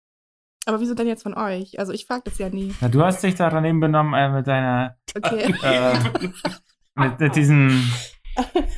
Aber 0.66 0.80
wieso 0.80 0.94
denn 0.96 1.08
jetzt 1.08 1.24
von 1.24 1.34
euch? 1.34 1.78
Also 1.80 1.92
ich 1.92 2.06
frage 2.06 2.22
das 2.26 2.38
ja 2.38 2.50
nie. 2.50 2.74
Na, 2.80 2.88
du 2.88 3.04
hast 3.04 3.22
dich 3.22 3.36
da 3.36 3.50
daneben 3.50 3.82
benommen 3.82 4.14
äh, 4.14 4.30
mit 4.30 4.48
deiner 4.48 4.98
Okay. 5.16 5.54
äh, 5.62 5.94
mit, 6.96 7.20
mit 7.20 7.36
diesen. 7.36 7.92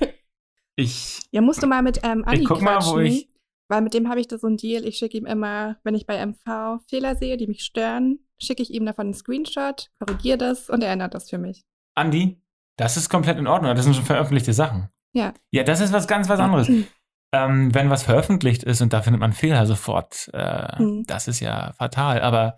Ich. 0.77 1.22
ja, 1.31 1.39
musst 1.39 1.63
du 1.63 1.68
mal 1.68 1.81
mit 1.81 2.01
ähm, 2.04 2.25
Andi 2.25 2.42
Ich 2.42 2.45
guck 2.48 2.62
mal, 2.62 2.80
wo 2.86 3.00
ich- 3.00 3.30
Weil 3.69 3.81
mit 3.81 3.94
dem 3.94 4.09
habe 4.09 4.19
ich 4.19 4.28
da 4.28 4.38
so 4.38 4.47
ein 4.47 4.57
Deal. 4.57 4.83
Ich 4.85 4.97
schicke 4.97 5.18
ihm 5.18 5.26
immer, 5.26 5.78
wenn 5.83 5.95
ich 5.95 6.06
bei 6.06 6.18
MV 6.26 6.81
Fehler 6.90 7.16
sehe, 7.16 7.38
die 7.38 7.47
mich 7.47 7.64
stören, 7.64 8.19
schicke 8.38 8.61
ich 8.61 8.71
ihm 8.73 8.85
davon 8.85 9.06
einen 9.07 9.14
Screenshot, 9.14 9.90
korrigiere 9.99 10.38
das 10.38 10.69
und 10.69 10.83
er 10.83 10.92
ändert 10.92 11.14
das 11.14 11.30
für 11.30 11.38
mich. 11.38 11.64
Andi, 11.95 12.42
das 12.76 12.97
ist 12.97 13.09
komplett 13.09 13.38
in 13.38 13.47
Ordnung. 13.47 13.73
Das 13.73 13.85
sind 13.85 13.95
schon 13.95 14.04
veröffentlichte 14.04 14.52
Sachen. 14.52 14.90
Ja. 15.16 15.34
Ja, 15.52 15.64
das 15.64 15.80
ist 15.81 15.94
was 15.94 16.07
ganz 16.07 16.30
was 16.30 16.40
anderes. 16.40 16.69
ähm, 17.34 17.74
wenn 17.74 17.90
was 17.90 18.04
veröffentlicht 18.04 18.64
ist 18.64 18.81
und 18.81 18.94
da 18.94 19.02
findet 19.02 19.19
man 19.22 19.34
Fehler 19.34 19.66
sofort, 19.66 20.30
äh, 20.34 20.81
Mhm. 20.81 21.04
das 21.07 21.28
ist 21.28 21.40
ja 21.40 21.74
fatal. 21.78 22.22
Aber 22.22 22.56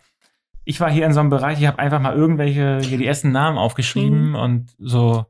ich 0.65 0.79
war 0.81 0.89
hier 0.91 1.05
in 1.05 1.13
so 1.13 1.19
einem 1.21 1.29
Bereich, 1.29 1.59
ich 1.61 1.67
habe 1.67 1.79
einfach 1.79 2.01
mal 2.01 2.13
irgendwelche, 2.15 2.79
hier 2.81 2.97
die 2.97 3.05
ersten 3.07 3.31
Namen 3.31 3.57
aufgeschrieben 3.57 4.29
Mhm. 4.31 4.35
und 4.35 4.75
so. 4.79 5.25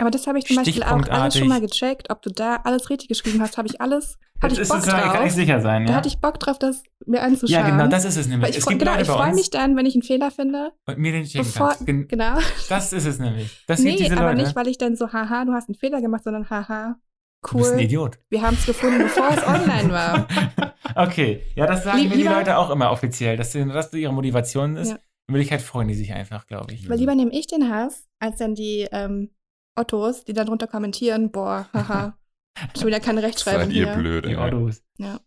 Aber 0.00 0.10
das 0.10 0.26
habe 0.26 0.38
ich 0.38 0.46
zum 0.46 0.56
Beispiel 0.56 0.82
auch 0.82 1.06
alles 1.08 1.36
schon 1.38 1.48
mal 1.48 1.60
gecheckt, 1.60 2.10
ob 2.10 2.22
du 2.22 2.30
da 2.30 2.56
alles 2.64 2.90
richtig 2.90 3.08
geschrieben 3.08 3.40
hast, 3.40 3.58
habe 3.58 3.68
ich 3.68 3.80
alles, 3.80 4.18
hatte 4.42 4.54
Jetzt 4.54 4.64
ich 4.64 4.68
Bock 4.68 4.78
es, 4.78 4.86
kann 4.86 5.00
drauf. 5.16 5.26
ich 5.26 5.32
sicher 5.32 5.60
sein. 5.60 5.84
Da 5.84 5.92
Ja, 5.92 5.96
hatte 5.98 6.08
ich 6.08 6.18
Bock 6.18 6.38
drauf, 6.40 6.58
das 6.58 6.82
mir 7.06 7.22
anzuschauen. 7.22 7.50
ja 7.64 7.68
genau, 7.70 7.86
das 7.88 8.04
ist 8.04 8.16
es 8.16 8.26
nämlich. 8.26 8.44
Weil 8.44 8.50
ich, 8.52 8.58
es 8.58 8.64
freu- 8.64 8.76
genau, 8.76 8.98
ich 8.98 9.06
freue 9.06 9.34
mich 9.34 9.50
dann, 9.50 9.76
wenn 9.76 9.86
ich 9.86 9.94
einen 9.94 10.02
Fehler 10.02 10.30
finde. 10.30 10.72
und 10.86 10.98
mir 10.98 11.12
den 11.12 11.26
schicken 11.26 11.44
Bevor, 11.44 11.68
kannst. 11.68 11.86
Gen- 11.86 12.08
genau. 12.08 12.38
Das 12.68 12.92
ist 12.92 13.04
es 13.06 13.18
nämlich. 13.18 13.62
Das 13.66 13.80
nee, 13.80 13.96
diese 13.96 14.16
aber 14.16 14.30
Leute. 14.30 14.42
nicht, 14.42 14.56
weil 14.56 14.66
ich 14.68 14.78
dann 14.78 14.96
so, 14.96 15.12
haha, 15.12 15.44
du 15.44 15.52
hast 15.52 15.68
einen 15.68 15.76
Fehler 15.76 16.00
gemacht, 16.00 16.24
sondern 16.24 16.48
haha, 16.48 16.96
Du 17.42 17.56
bist 17.58 17.70
ein 17.72 17.76
cool. 17.78 17.84
Idiot. 17.84 18.18
Wir 18.28 18.42
haben 18.42 18.54
es 18.54 18.66
gefunden, 18.66 18.98
bevor 18.98 19.28
es 19.30 19.46
online 19.46 19.90
war. 19.92 20.26
Okay, 20.96 21.42
ja, 21.54 21.66
das 21.66 21.84
sagen 21.84 21.98
Lie- 21.98 22.08
mir 22.08 22.16
die 22.16 22.22
lieber- 22.22 22.34
Leute 22.34 22.56
auch 22.58 22.68
immer 22.70 22.90
offiziell, 22.90 23.36
dass 23.36 23.52
das 23.52 23.92
ihre 23.94 24.12
Motivation 24.12 24.76
ist. 24.76 24.90
Ja. 24.90 24.98
In 25.28 25.34
Wirklichkeit 25.34 25.62
freuen 25.62 25.86
die 25.86 25.94
sich 25.94 26.12
einfach, 26.12 26.46
glaube 26.48 26.74
ich. 26.74 26.88
Weil 26.90 26.98
lieber 26.98 27.14
nehme 27.14 27.30
ich 27.32 27.46
den 27.46 27.72
Hass, 27.72 28.08
als 28.18 28.38
dann 28.38 28.54
die 28.56 28.88
ähm, 28.90 29.30
Ottos, 29.76 30.24
die 30.24 30.32
dann 30.32 30.46
drunter 30.46 30.66
kommentieren, 30.66 31.30
boah, 31.30 31.68
haha, 31.72 32.16
schon 32.76 32.86
wieder 32.88 33.00
keine 33.00 33.22
Rechtschreibung 33.22 33.66
Seid 33.66 33.72
ihr 33.72 33.86
hier. 33.86 33.96
blöd, 33.96 34.24
Die 34.26 34.30
ey. 34.30 34.36
Autos. 34.36 34.82
Ja. 34.98 35.20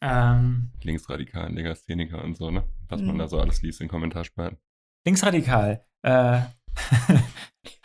Ähm, 0.00 0.70
Linksradikalen, 0.82 1.54
Legastheniker 1.54 2.22
und 2.24 2.36
so, 2.36 2.50
ne? 2.50 2.64
Was 2.88 3.00
man 3.00 3.14
Mhm. 3.14 3.18
da 3.20 3.28
so 3.28 3.38
alles 3.38 3.62
liest 3.62 3.80
in 3.80 3.88
Kommentarspalten. 3.88 4.58
linksradikal. 5.06 5.84
Äh, 6.02 6.40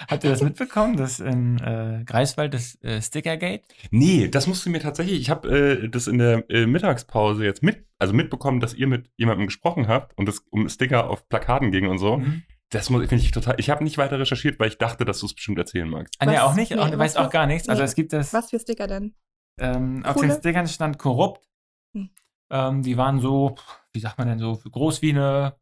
habt 0.09 0.23
ihr 0.23 0.29
das 0.31 0.41
mitbekommen, 0.41 0.97
dass 0.97 1.19
in 1.19 1.57
äh, 1.59 2.03
Greifswald 2.05 2.53
das 2.53 2.75
äh, 2.83 3.01
Stickergate? 3.01 3.63
Nee, 3.91 4.27
das 4.27 4.47
musst 4.47 4.65
du 4.65 4.69
mir 4.69 4.79
tatsächlich, 4.79 5.19
ich 5.19 5.29
habe 5.29 5.49
äh, 5.83 5.89
das 5.89 6.07
in 6.07 6.17
der 6.19 6.49
äh, 6.49 6.65
Mittagspause 6.65 7.43
jetzt 7.45 7.61
mit, 7.63 7.85
also 7.99 8.13
mitbekommen, 8.13 8.59
dass 8.59 8.73
ihr 8.73 8.87
mit 8.87 9.09
jemandem 9.17 9.47
gesprochen 9.47 9.87
habt 9.87 10.17
und 10.17 10.27
es 10.29 10.39
um 10.49 10.67
Sticker 10.69 11.09
auf 11.09 11.27
Plakaten 11.29 11.71
ging 11.71 11.87
und 11.87 11.99
so. 11.99 12.17
Mhm. 12.17 12.43
Das 12.69 12.89
muss- 12.89 13.07
finde 13.07 13.23
ich 13.23 13.31
total, 13.31 13.55
ich 13.59 13.69
habe 13.69 13.83
nicht 13.83 13.97
weiter 13.97 14.19
recherchiert, 14.19 14.59
weil 14.59 14.67
ich 14.67 14.77
dachte, 14.77 15.05
dass 15.05 15.19
du 15.19 15.25
es 15.27 15.33
bestimmt 15.33 15.57
erzählen 15.57 15.89
magst. 15.89 16.15
Anja 16.19 16.43
Was? 16.43 16.51
auch 16.51 16.55
nicht, 16.55 16.71
Nee, 16.71 16.77
auch, 16.79 16.91
was 16.91 16.97
weiß 16.99 17.15
auch 17.17 17.29
gar 17.29 17.45
nichts. 17.47 17.69
Also 17.69 17.81
nee. 17.81 17.85
es 17.85 17.95
gibt 17.95 18.11
das. 18.13 18.33
Was 18.33 18.49
für 18.49 18.59
Sticker 18.59 18.87
denn? 18.87 19.15
Ähm, 19.59 20.03
auf 20.05 20.17
den. 20.19 20.31
Stickern 20.31 20.67
stand 20.67 20.97
korrupt. 20.99 21.47
Hm. 21.95 22.09
Ähm, 22.51 22.83
die 22.83 22.97
waren 22.97 23.19
so, 23.19 23.55
wie 23.93 23.99
sagt 23.99 24.17
man 24.17 24.27
denn 24.27 24.39
so, 24.39 24.57
groß 24.57 25.01
wie 25.01 25.11
eine, 25.11 25.57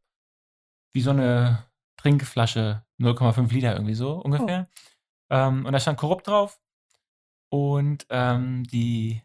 wie 0.94 1.02
so 1.02 1.12
eine 1.12 1.66
Trinkflasche, 1.98 2.84
0,5 3.00 3.52
Liter 3.54 3.74
irgendwie 3.74 3.94
so 3.96 4.14
ungefähr. 4.22 4.68
Ähm, 5.30 5.66
und 5.66 5.72
da 5.74 5.80
stand 5.80 5.98
korrupt 6.00 6.28
drauf. 6.28 6.60
Und 7.52 8.06
ähm, 8.10 8.64
die 8.66 9.22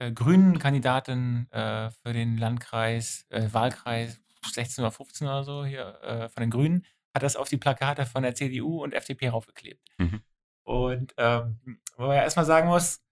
äh, 0.00 0.10
grünen 0.10 0.58
Kandidatin 0.58 1.46
äh, 1.50 1.90
für 1.90 2.12
den 2.12 2.36
Landkreis, 2.38 3.26
äh, 3.28 3.48
Wahlkreis 3.52 4.20
16 4.52 4.84
oder 4.84 4.92
15 4.92 5.26
oder 5.26 5.44
so 5.44 5.64
hier 5.64 6.00
äh, 6.02 6.28
von 6.28 6.40
den 6.40 6.50
Grünen, 6.50 6.84
hat 7.14 7.22
das 7.22 7.36
auf 7.36 7.48
die 7.48 7.56
Plakate 7.56 8.06
von 8.06 8.22
der 8.22 8.34
CDU 8.34 8.82
und 8.82 8.92
FDP 8.92 9.28
raufgeklebt. 9.28 9.88
Mhm. 9.98 10.22
Und 10.64 11.14
ähm, 11.16 11.80
wo 11.96 12.06
man 12.06 12.16
ja 12.16 12.22
erstmal 12.22 12.44
sagen 12.44 12.68
muss, 12.68 13.02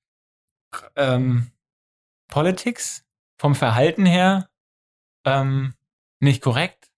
ähm, 0.96 1.52
Politics 2.28 3.04
vom 3.38 3.54
Verhalten 3.54 4.06
her 4.06 4.48
ähm, 5.24 5.74
nicht 6.20 6.42
korrekt, 6.42 6.90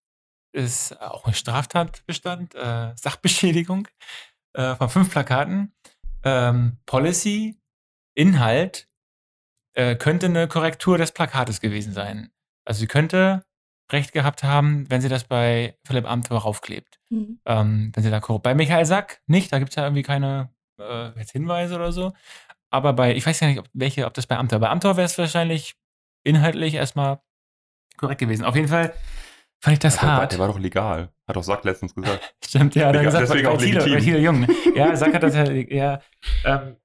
ist 0.53 1.01
auch 1.01 1.27
ein 1.27 1.35
Straftatbestand, 1.35 2.55
äh, 2.55 2.93
Sachbeschädigung 2.97 3.89
äh, 4.53 4.77
von 4.77 4.89
fünf 4.89 5.11
Plakaten. 5.11 5.75
Ähm, 6.23 6.79
Policy, 6.87 7.61
Inhalt 8.15 8.89
äh, 9.75 9.97
könnte 9.97 10.27
eine 10.27 10.47
Korrektur 10.47 10.97
des 10.97 11.13
Plakates 11.13 11.61
gewesen 11.61 11.93
sein. 11.93 12.31
Also 12.65 12.81
sie 12.81 12.87
könnte 12.87 13.45
recht 13.93 14.13
gehabt 14.13 14.43
haben, 14.43 14.89
wenn 14.91 15.01
sie 15.01 15.09
das 15.09 15.25
bei 15.25 15.77
Philipp 15.87 16.09
Amthor 16.11 16.39
raufklebt. 16.41 16.99
Mhm. 17.11 17.41
Ähm, 17.45 17.93
wenn 17.95 18.03
sie 18.03 18.11
da 18.11 18.21
korrupt. 18.21 18.43
Bei 18.45 18.55
Michael 18.55 18.85
Sack 18.87 19.21
nicht, 19.27 19.53
da 19.53 19.59
gibt 19.59 19.71
es 19.71 19.77
ja 19.77 19.85
irgendwie 19.85 20.03
keine 20.03 20.51
äh, 20.81 21.11
jetzt 21.19 21.33
Hinweise 21.33 21.77
oder 21.77 21.93
so. 21.93 22.13
Aber 22.71 22.93
bei, 22.93 23.15
ich 23.15 23.25
weiß 23.27 23.39
ja 23.41 23.49
nicht, 23.49 23.59
ob, 23.59 23.67
welche, 23.73 24.07
ob 24.07 24.15
das 24.15 24.27
bei 24.27 24.37
Amthor. 24.37 24.59
Bei 24.59 24.71
Amthor 24.71 24.97
wäre 24.97 25.05
es 25.07 25.17
wahrscheinlich 25.19 25.77
inhaltlich 26.25 26.75
erstmal 26.75 27.21
korrekt 27.97 28.21
gewesen. 28.21 28.45
Auf 28.45 28.57
jeden 28.57 28.69
Fall 28.69 28.93
fand 29.61 29.75
ich 29.75 29.79
das 29.81 30.03
war, 30.03 30.13
hart. 30.17 30.33
der 30.33 30.39
war 30.39 30.49
doch 30.49 30.59
legal. 30.59 31.11
Hat 31.29 31.37
doch 31.37 31.45
Sack 31.45 31.65
letztens 31.65 31.95
gesagt. 31.95 32.35
Stimmt, 32.45 32.75
ja, 32.75 32.89
hat 32.89 32.95
er 32.97 33.03
Legal- 33.03 33.05
gesagt, 33.23 33.29
deswegen 33.29 33.47
bei 33.47 33.53
auch 33.55 33.59
Thilo, 33.59 33.81
bei 33.81 33.87
legitim. 33.87 34.05
Thilo 34.05 34.19
Jung. 34.19 34.47
Ja, 34.75 34.97
Sack 34.97 35.15
hat 35.15 35.23
das 35.23 35.35
ja, 35.35 35.45
ja, 35.53 36.01
ähm, 36.45 36.77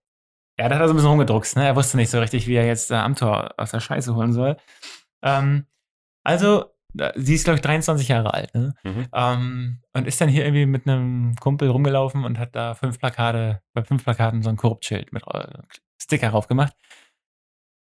ja, 0.60 0.68
da 0.70 0.76
hat 0.76 0.82
er 0.82 0.88
so 0.88 0.94
ein 0.94 0.98
bisschen 0.98 1.10
rumgedruckst, 1.10 1.56
ne? 1.56 1.66
Er 1.66 1.76
wusste 1.76 1.96
nicht 1.98 2.10
so 2.10 2.20
richtig, 2.20 2.46
wie 2.46 2.56
er 2.56 2.66
jetzt 2.68 2.92
äh, 2.92 2.96
Amtor 2.96 3.54
aus 3.58 3.72
der 3.72 3.80
Scheiße 3.80 4.14
holen 4.14 4.34
soll. 4.34 4.58
Ähm, 5.24 5.66
also, 6.24 6.66
sie 7.16 7.36
ist, 7.36 7.44
glaube 7.44 7.56
ich, 7.56 7.62
23 7.62 8.08
Jahre 8.08 8.34
alt, 8.34 8.54
ne? 8.56 8.74
Mhm. 8.84 9.08
Ähm, 9.14 9.80
und 9.94 10.08
ist 10.08 10.20
dann 10.20 10.30
hier 10.30 10.44
irgendwie 10.46 10.66
mit 10.66 10.88
einem 10.88 11.36
Kumpel 11.36 11.70
rumgelaufen 11.70 12.24
und 12.24 12.40
hat 12.40 12.56
da 12.56 12.74
fünf 12.74 13.00
Plakate, 13.00 13.62
bei 13.74 13.84
fünf 13.84 14.04
Plakaten 14.04 14.42
so 14.42 14.50
ein 14.50 14.58
Korruptschild 14.58 15.14
mit 15.14 15.24
äh, 15.28 15.48
Sticker 16.02 16.30
drauf 16.30 16.48
gemacht. 16.48 16.74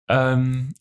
Ähm, 0.08 0.74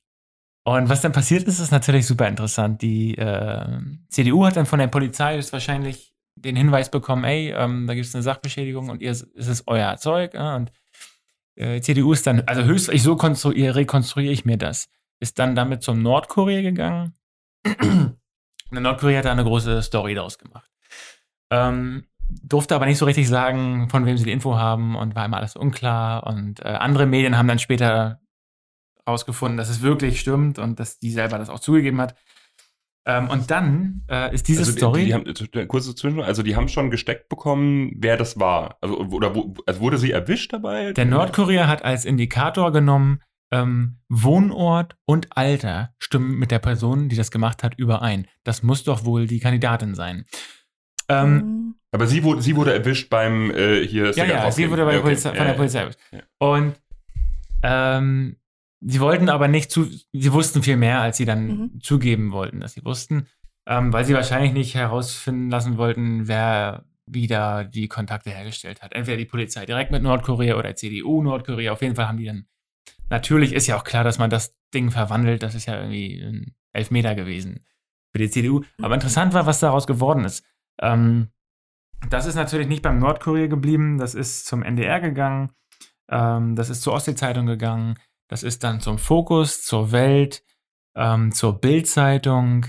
und 0.65 0.89
was 0.89 1.01
dann 1.01 1.13
passiert 1.13 1.45
ist, 1.45 1.59
ist 1.59 1.71
natürlich 1.71 2.07
super 2.07 2.29
interessant. 2.29 2.83
Die 2.83 3.17
äh, 3.17 3.81
CDU 4.09 4.45
hat 4.45 4.57
dann 4.57 4.67
von 4.67 4.79
der 4.79 4.89
Polizei 4.89 5.37
höchstwahrscheinlich 5.37 6.15
den 6.37 6.57
Hinweis 6.57 6.91
bekommen, 6.91 7.25
ey, 7.25 7.53
ähm, 7.53 7.87
da 7.87 7.95
gibt 7.95 8.07
es 8.07 8.15
eine 8.15 8.23
Sachbeschädigung 8.23 8.89
und 8.89 9.03
ihr, 9.03 9.11
es 9.11 9.23
ist 9.23 9.65
euer 9.67 9.97
Zeug. 9.97 10.35
Äh, 10.35 10.55
und 10.57 10.73
äh, 11.57 11.81
CDU 11.81 12.13
ist 12.13 12.27
dann, 12.27 12.43
also 12.47 12.63
höchstlich 12.63 13.03
so 13.03 13.17
konstruiere, 13.17 13.77
rekonstruiere 13.77 14.33
ich 14.33 14.45
mir 14.45 14.57
das, 14.57 14.89
ist 15.19 15.39
dann 15.39 15.55
damit 15.55 15.83
zum 15.83 16.03
Nordkorea 16.03 16.63
gegangen. 16.63 17.15
Der 17.65 18.81
Nordkorea 18.81 19.19
hat 19.19 19.25
da 19.25 19.33
eine 19.33 19.45
große 19.45 19.83
Story 19.83 20.15
draus 20.15 20.39
gemacht. 20.39 20.71
Ähm, 21.51 22.05
durfte 22.29 22.75
aber 22.75 22.87
nicht 22.87 22.99
so 22.99 23.05
richtig 23.05 23.29
sagen, 23.29 23.89
von 23.91 24.07
wem 24.07 24.17
sie 24.17 24.25
die 24.25 24.33
Info 24.33 24.57
haben 24.57 24.97
und 24.97 25.15
war 25.15 25.25
immer 25.25 25.39
alles 25.39 25.57
unklar. 25.57 26.27
Und 26.27 26.61
äh, 26.61 26.69
andere 26.69 27.07
Medien 27.07 27.37
haben 27.37 27.49
dann 27.49 27.59
später 27.59 28.21
rausgefunden, 29.09 29.57
dass 29.57 29.69
es 29.69 29.83
wirklich 29.83 30.21
stimmt 30.21 30.59
und 30.59 30.79
dass 30.79 30.99
die 30.99 31.11
selber 31.11 31.39
das 31.39 31.51
auch 31.51 31.61
zugegeben 31.61 32.01
hat. 32.01 32.15
Ähm, 33.07 33.29
und 33.29 33.51
dann 33.51 34.03
äh, 34.09 34.33
ist 34.35 34.47
diese 34.47 34.61
also 34.61 34.73
die, 34.73 34.79
Story. 34.79 35.05
Die, 35.07 35.15
haben, 35.15 35.69
kurze 35.69 35.95
Zwischenfrage, 35.95 36.29
also 36.29 36.43
die 36.43 36.55
haben 36.55 36.69
schon 36.69 36.91
gesteckt 36.91 37.29
bekommen, 37.29 37.93
wer 37.97 38.17
das 38.17 38.39
war. 38.39 38.77
Also, 38.83 38.99
oder 38.99 39.35
wo, 39.35 39.55
also 39.67 39.81
wurde 39.81 39.99
sie 39.99 40.13
erwischt 40.13 40.53
dabei? 40.53 40.93
Der 40.93 41.07
Nordkorea 41.07 41.67
hat 41.67 41.83
als 41.83 42.05
Indikator 42.05 42.73
genommen, 42.73 43.23
ähm, 43.53 43.99
Wohnort 44.09 44.97
und 45.07 45.37
Alter 45.37 45.95
stimmen 45.99 46.39
mit 46.39 46.51
der 46.51 46.59
Person, 46.61 47.09
die 47.09 47.17
das 47.17 47.31
gemacht 47.31 47.63
hat, 47.63 47.75
überein. 47.79 48.27
Das 48.45 48.63
muss 48.63 48.85
doch 48.85 49.05
wohl 49.05 49.27
die 49.27 49.41
Kandidatin 49.41 49.95
sein. 49.95 50.25
Ähm, 51.09 51.35
Mhm. 51.35 51.75
Aber 51.93 52.07
sie 52.07 52.23
wurde, 52.23 52.41
sie 52.41 52.55
wurde 52.55 52.73
erwischt 52.73 53.11
beim 53.11 53.51
äh, 53.51 53.85
hier. 53.85 54.13
ja, 54.13 54.25
ja, 54.25 54.51
sie 54.53 54.71
wurde 54.71 54.85
bei 54.85 54.93
okay. 54.95 55.03
Polizei, 55.03 55.31
von 55.31 55.39
Ja, 55.39 55.45
der. 55.45 55.53
Polizei 55.55 55.81
erwischt. 55.81 55.99
Ja. 56.13 56.21
Und 56.39 56.75
ähm, 57.65 58.37
sie 58.81 59.01
wollten 59.01 59.29
aber 59.29 59.49
nicht 59.49 59.71
zu, 59.73 59.85
sie 60.13 60.33
wussten 60.33 60.63
viel 60.63 60.77
mehr, 60.77 61.01
als 61.01 61.17
sie 61.17 61.25
dann 61.25 61.47
Mhm. 61.47 61.81
zugeben 61.81 62.31
wollten, 62.33 62.61
dass 62.61 62.75
sie 62.75 62.85
wussten, 62.85 63.27
ähm, 63.67 63.93
weil 63.93 64.05
sie 64.05 64.15
wahrscheinlich 64.15 64.53
nicht 64.53 64.75
herausfinden 64.77 65.51
lassen 65.51 65.77
wollten, 65.79 66.29
wer 66.29 66.85
wieder 67.07 67.65
die 67.65 67.89
Kontakte 67.89 68.31
hergestellt 68.31 68.83
hat. 68.83 68.93
Entweder 68.93 69.17
die 69.17 69.25
Polizei 69.25 69.67
direkt 69.67 69.91
mit 69.91 70.03
Nordkorea 70.05 70.55
oder 70.57 70.77
CDU 70.77 71.23
Nordkorea. 71.23 71.73
Auf 71.73 71.83
jeden 71.83 71.97
Fall 71.97 72.07
haben 72.07 72.19
die 72.19 72.27
dann. 72.27 72.47
Natürlich 73.11 73.53
ist 73.53 73.67
ja 73.67 73.77
auch 73.77 73.85
klar, 73.85 74.05
dass 74.05 74.19
man 74.19 74.31
das 74.31 74.57
Ding 74.73 74.91
verwandelt. 74.91 75.43
Das 75.43 75.55
ist 75.55 75.67
ja 75.67 75.77
irgendwie 75.79 76.21
ein 76.23 76.55
Elfmeter 76.73 77.15
gewesen 77.15 77.67
für 78.13 78.19
die 78.19 78.31
CDU. 78.31 78.63
Aber 78.81 78.95
interessant 78.95 79.35
war, 79.35 79.47
was 79.47 79.61
daraus 79.61 79.87
geworden 79.87 80.25
ist. 80.25 80.45
Ähm, 80.81 81.29
das 82.09 82.27
ist 82.27 82.37
natürlich 82.37 82.69
nicht 82.69 82.83
beim 82.83 82.99
Nordkorea 82.99 83.49
geblieben. 83.49 83.99
Das 83.99 84.15
ist 84.15 84.47
zum 84.47 84.63
NDR 84.63 85.01
gegangen. 85.01 85.51
Ähm, 86.09 86.57
das 86.57 86.71
ist 86.71 86.83
zur 86.83 86.95
Ostsee-Zeitung 86.95 87.47
gegangen. 87.47 87.97
Das 88.29 88.43
ist 88.43 88.65
dann 88.65 88.81
zum 88.81 88.99
Fokus, 88.99 89.65
zur 89.65 89.93
Welt, 89.93 90.45
ähm, 90.95 91.33
zur 91.33 91.61
Bild-Zeitung, 91.61 92.67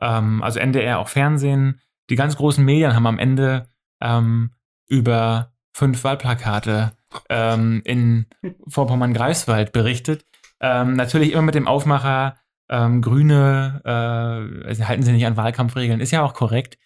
ähm, 0.00 0.42
also 0.42 0.58
NDR 0.58 0.98
auch 0.98 1.08
Fernsehen. 1.08 1.80
Die 2.10 2.16
ganz 2.16 2.36
großen 2.36 2.64
Medien 2.64 2.94
haben 2.94 3.06
am 3.06 3.18
Ende 3.18 3.68
ähm, 4.00 4.52
über 4.88 5.52
fünf 5.72 6.02
Wahlplakate 6.04 6.92
ähm, 7.28 7.82
in 7.84 8.26
Vorpommern-Greifswald 8.68 9.72
berichtet. 9.72 10.24
Ähm, 10.60 10.94
natürlich 10.94 11.32
immer 11.32 11.42
mit 11.42 11.54
dem 11.54 11.66
Aufmacher, 11.66 12.36
ähm, 12.70 13.02
Grüne 13.02 13.82
äh, 13.84 14.66
also 14.66 14.86
halten 14.86 15.02
sie 15.02 15.12
nicht 15.12 15.26
an 15.26 15.36
Wahlkampfregeln, 15.36 16.00
ist 16.00 16.12
ja 16.12 16.22
auch 16.22 16.34
korrekt. 16.34 16.78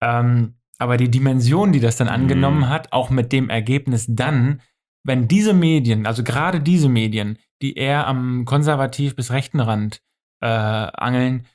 Ähm, 0.00 0.54
aber 0.78 0.96
die 0.96 1.10
Dimension, 1.10 1.72
die 1.72 1.80
das 1.80 1.96
dann 1.96 2.08
angenommen 2.08 2.60
Mhm. 2.60 2.68
hat, 2.68 2.92
auch 2.92 3.10
mit 3.10 3.32
dem 3.32 3.50
Ergebnis 3.50 4.06
dann, 4.08 4.60
wenn 5.04 5.26
diese 5.26 5.54
Medien, 5.54 6.06
also 6.06 6.22
gerade 6.22 6.60
diese 6.60 6.88
Medien, 6.88 7.38
die 7.62 7.74
eher 7.74 8.06
am 8.06 8.44
konservativ 8.44 9.16
bis 9.16 9.32
rechten 9.32 9.60
Rand 9.60 10.00
äh, 10.40 10.46
angeln, 10.46 11.46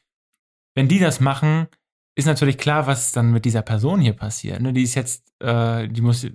wenn 0.75 0.87
die 0.87 0.99
das 0.99 1.19
machen, 1.19 1.67
ist 2.15 2.25
natürlich 2.25 2.57
klar, 2.57 2.85
was 2.87 3.11
dann 3.11 3.31
mit 3.31 3.45
dieser 3.45 3.61
Person 3.61 4.01
hier 4.01 4.13
passiert. 4.13 4.59
Ne? 4.61 4.73
Die 4.73 4.83
ist 4.83 4.95
jetzt, 4.95 5.31
äh, 5.39 5.87
die 5.87 6.01
muss 6.01 6.27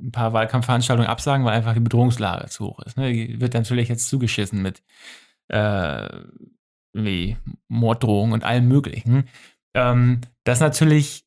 ein 0.00 0.12
paar 0.12 0.32
Wahlkampfveranstaltungen 0.32 1.08
absagen, 1.08 1.44
weil 1.44 1.54
einfach 1.54 1.74
die 1.74 1.80
Bedrohungslage 1.80 2.48
zu 2.48 2.66
hoch 2.66 2.80
ist. 2.80 2.96
Ne? 2.96 3.12
Die 3.12 3.40
wird 3.40 3.54
natürlich 3.54 3.88
jetzt 3.88 4.08
zugeschissen 4.08 4.60
mit 4.62 4.82
äh, 5.48 6.08
wie 6.92 7.36
Morddrohungen 7.68 8.32
und 8.32 8.44
allem 8.44 8.68
Möglichen. 8.68 9.28
Ähm, 9.74 10.20
das 10.44 10.58
ist 10.58 10.62
natürlich 10.62 11.24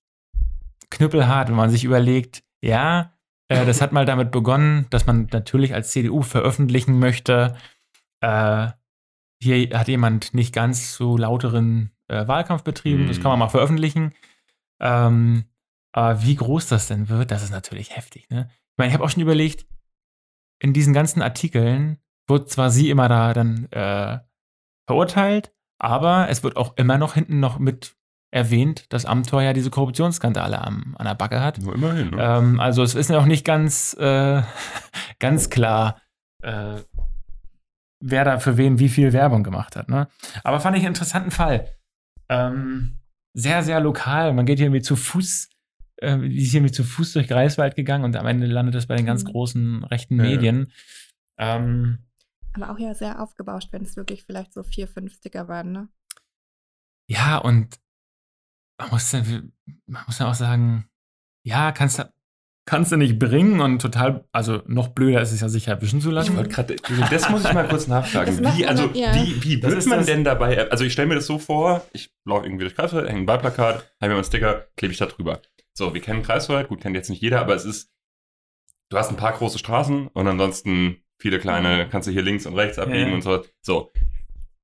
knüppelhart, 0.89 1.49
wenn 1.49 1.55
man 1.55 1.69
sich 1.69 1.83
überlegt, 1.83 2.43
ja, 2.61 3.13
äh, 3.47 3.65
das 3.65 3.81
hat 3.81 3.91
mal 3.91 4.05
damit 4.05 4.31
begonnen, 4.31 4.87
dass 4.89 5.05
man 5.05 5.27
natürlich 5.31 5.73
als 5.73 5.91
CDU 5.91 6.21
veröffentlichen 6.21 6.99
möchte, 6.99 7.55
äh, 8.21 8.67
hier 9.41 9.77
hat 9.79 9.87
jemand 9.87 10.33
nicht 10.33 10.53
ganz 10.53 10.95
so 10.95 11.15
lauteren 11.17 11.91
äh, 12.07 12.27
Wahlkampf 12.27 12.63
betrieben, 12.63 13.07
das 13.07 13.17
Mhm. 13.17 13.21
kann 13.21 13.29
man 13.31 13.39
mal 13.39 13.47
veröffentlichen. 13.49 14.13
Ähm, 14.81 15.45
aber 15.93 16.23
wie 16.23 16.35
groß 16.35 16.67
das 16.67 16.87
denn 16.87 17.07
wird, 17.09 17.31
das 17.31 17.43
ist 17.43 17.51
natürlich 17.51 17.95
heftig. 17.95 18.29
Ne? 18.29 18.49
Ich 18.79 18.81
meine, 18.81 18.91
ich 18.91 18.93
habe 18.93 19.03
auch 19.03 19.09
schon 19.09 19.23
überlegt, 19.23 19.65
in 20.63 20.71
diesen 20.71 20.93
ganzen 20.93 21.21
Artikeln 21.21 21.97
wird 22.29 22.49
zwar 22.49 22.69
sie 22.69 22.89
immer 22.89 23.09
da 23.09 23.33
dann 23.33 23.69
äh, 23.73 24.19
verurteilt, 24.87 25.53
aber 25.79 26.29
es 26.29 26.43
wird 26.43 26.55
auch 26.55 26.77
immer 26.77 26.97
noch 26.97 27.15
hinten 27.15 27.41
noch 27.41 27.59
mit 27.59 27.97
erwähnt, 28.31 28.85
dass 28.93 29.03
Amthor 29.03 29.41
ja 29.41 29.51
diese 29.51 29.69
Korruptionsskandale 29.69 30.61
am, 30.61 30.95
an 30.97 31.07
der 31.07 31.15
Backe 31.15 31.41
hat. 31.41 31.57
Nur 31.57 31.75
immerhin. 31.75 32.11
Ne? 32.11 32.23
Ähm, 32.23 32.61
also 32.61 32.81
es 32.81 32.95
ist 32.95 33.09
ja 33.09 33.19
auch 33.19 33.25
nicht 33.25 33.43
ganz, 33.43 33.97
äh, 33.99 34.43
ganz 35.19 35.49
klar, 35.49 36.01
äh, 36.41 36.77
wer 37.99 38.23
da 38.23 38.39
für 38.39 38.55
wen 38.55 38.79
wie 38.79 38.87
viel 38.87 39.11
Werbung 39.11 39.43
gemacht 39.43 39.75
hat. 39.75 39.89
Ne? 39.89 40.07
Aber 40.45 40.61
fand 40.61 40.77
ich 40.77 40.83
einen 40.83 40.93
interessanten 40.93 41.31
Fall. 41.31 41.67
Ähm, 42.29 43.01
sehr, 43.33 43.61
sehr 43.61 43.81
lokal. 43.81 44.31
Man 44.31 44.45
geht 44.45 44.59
hier 44.59 44.67
irgendwie 44.67 44.83
zu 44.83 44.95
Fuß, 44.95 45.49
äh, 46.01 46.17
die 46.19 46.41
ist 46.43 46.51
hier 46.51 46.59
irgendwie 46.59 46.73
zu 46.73 46.83
Fuß 46.83 47.13
durch 47.13 47.27
Greifswald 47.27 47.75
gegangen 47.75 48.03
und 48.03 48.15
am 48.15 48.25
Ende 48.27 48.47
landet 48.47 48.75
es 48.75 48.87
bei 48.87 48.95
den 48.95 49.05
ganz 49.05 49.23
Mhm. 49.23 49.27
großen 49.29 49.83
rechten 49.85 50.17
Ja. 50.17 50.23
Medien. 50.23 50.71
Ähm, 51.37 51.99
Aber 52.53 52.71
auch 52.71 52.79
ja 52.79 52.93
sehr 52.93 53.21
aufgebauscht, 53.21 53.69
wenn 53.71 53.83
es 53.83 53.95
wirklich 53.95 54.23
vielleicht 54.23 54.53
so 54.53 54.63
vier, 54.63 54.87
fünf 54.87 55.13
Sticker 55.13 55.47
waren, 55.47 55.71
ne? 55.71 55.87
Ja, 57.07 57.37
und 57.37 57.79
man 58.77 58.89
muss 58.91 59.11
dann, 59.11 59.51
man 59.87 60.03
muss 60.07 60.17
dann 60.17 60.27
auch 60.27 60.33
sagen, 60.35 60.89
ja, 61.43 61.71
kannst 61.71 61.99
du, 61.99 62.11
kannst 62.65 62.91
du 62.91 62.97
nicht 62.97 63.17
bringen 63.17 63.61
und 63.61 63.81
total, 63.81 64.25
also 64.31 64.61
noch 64.67 64.89
blöder 64.89 65.21
ist 65.21 65.31
es 65.31 65.41
ja, 65.41 65.49
sich 65.49 65.67
erwischen 65.67 66.01
zu 66.01 66.11
lassen. 66.11 66.35
wollte 66.37 66.49
gerade, 66.49 66.75
das 67.09 67.29
muss 67.29 67.43
ich 67.45 67.53
mal 67.53 67.67
kurz 67.67 67.87
nachfragen. 67.87 68.43
Das 68.43 68.57
Wie, 68.57 68.65
also, 68.67 68.89
ja. 68.93 69.15
wie, 69.15 69.43
wie 69.43 69.59
Das 69.59 69.71
wird 69.71 69.85
man 69.87 69.97
das- 69.99 70.05
denn 70.07 70.23
dabei? 70.23 70.69
Also, 70.69 70.83
ich 70.83 70.93
stelle 70.93 71.07
mir 71.07 71.15
das 71.15 71.25
so 71.25 71.39
vor, 71.39 71.85
ich 71.93 72.11
laufe 72.25 72.45
irgendwie 72.45 72.65
durch 72.65 72.75
Greifswald, 72.75 73.07
hänge 73.09 73.21
ein 73.21 73.27
Wahlplakat, 73.27 73.75
habe 73.75 73.85
mir 74.01 74.09
mal 74.09 74.15
einen 74.15 74.23
Sticker, 74.23 74.67
klebe 74.77 74.91
ich 74.93 74.99
da 74.99 75.07
drüber. 75.07 75.41
So, 75.79 75.93
wir 75.93 76.01
kennen 76.01 76.23
Greifswald, 76.23 76.67
gut, 76.67 76.81
kennt 76.81 76.97
jetzt 76.97 77.09
nicht 77.09 77.21
jeder, 77.21 77.39
aber 77.39 77.55
es 77.55 77.63
ist, 77.63 77.89
du 78.89 78.97
hast 78.97 79.11
ein 79.11 79.15
paar 79.15 79.31
große 79.31 79.57
Straßen 79.59 80.07
und 80.07 80.27
ansonsten 80.27 80.97
viele 81.17 81.39
kleine, 81.39 81.87
kannst 81.89 82.05
du 82.09 82.11
hier 82.11 82.21
links 82.21 82.45
und 82.45 82.53
rechts 82.55 82.77
abbiegen 82.77 83.07
Ja. 83.07 83.13
und 83.15 83.21
so. 83.21 83.45
So, 83.61 83.89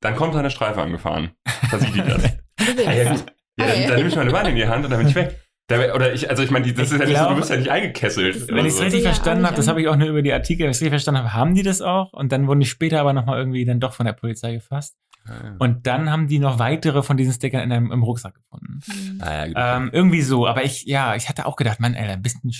dann 0.01 0.17
kommt 0.17 0.35
da 0.35 0.39
eine 0.39 0.51
Streife 0.51 0.81
angefahren. 0.81 1.31
Da 1.71 1.79
sieht 1.79 1.95
die 1.95 1.99
das. 2.01 2.21
Du 2.57 2.85
ah, 2.87 2.91
ja, 2.93 3.11
gut. 3.13 3.25
Ja, 3.57 3.65
dann, 3.67 3.87
dann 3.87 3.95
nehme 3.95 4.09
ich 4.09 4.15
meine 4.17 4.31
Beine 4.31 4.49
in 4.49 4.55
die 4.57 4.67
Hand 4.67 4.83
und 4.83 4.91
dann 4.91 4.99
bin 4.99 5.07
ich 5.07 5.15
weg. 5.15 5.39
Da, 5.67 5.93
oder 5.95 6.13
ich, 6.13 6.29
also 6.29 6.43
ich 6.43 6.51
meine, 6.51 6.65
die- 6.65 6.73
das 6.73 6.87
Ich 6.91 6.93
ist 6.95 6.99
ja 6.99 7.05
nicht 7.05 7.15
so, 7.17 7.21
glaube- 7.23 7.33
du 7.35 7.39
bist 7.39 7.49
ja 7.49 7.57
nicht 7.57 7.69
eingekesselt. 7.71 8.35
Das- 8.35 8.47
Wenn 8.49 8.57
ich 8.65 8.73
es 8.73 8.77
so. 8.77 8.83
richtig 8.83 9.03
Ja, 9.03 9.11
verstanden 9.13 9.45
habe, 9.45 9.55
das 9.55 9.67
habe 9.69 9.81
ich 9.81 9.87
auch 9.87 9.95
nur 9.95 10.09
über 10.09 10.21
die 10.21 10.33
Artikel, 10.33 10.63
wenn 10.63 10.71
ich 10.71 10.77
es 10.77 10.81
richtig 10.81 10.91
verstanden 10.91 11.19
habe, 11.19 11.33
haben 11.33 11.53
die 11.53 11.63
das 11.63 11.81
auch 11.81 12.11
und 12.11 12.31
dann 12.33 12.47
wurden 12.47 12.59
die 12.59 12.65
später 12.65 12.99
aber 12.99 13.13
nochmal 13.13 13.39
irgendwie 13.39 13.63
dann 13.63 13.79
doch 13.79 13.93
von 13.93 14.05
der 14.05 14.13
Polizei 14.13 14.53
gefasst. 14.53 14.97
Ah, 15.27 15.55
Und 15.59 15.87
dann 15.87 16.09
haben 16.11 16.27
die 16.27 16.39
noch 16.39 16.59
weitere 16.59 17.01
von 17.03 17.17
diesen 17.17 17.33
Stickern 17.33 17.61
in 17.63 17.71
einem, 17.71 17.91
im 17.91 18.03
Rucksack 18.03 18.35
gefunden. 18.35 18.79
Hm. 18.85 19.19
Ah, 19.21 19.33
ja, 19.33 19.45
gut. 19.47 19.55
Ähm, 19.57 19.89
irgendwie 19.93 20.21
so, 20.21 20.45
aber 20.47 20.63
ich, 20.63 20.83
ja, 20.85 21.15
ich 21.15 21.27
hatte 21.29 21.45
auch 21.45 21.55
gedacht, 21.55 21.79
Mann, 21.79 21.93
ey, 21.95 22.09
ein 22.11 22.21
bisschen 22.21 22.51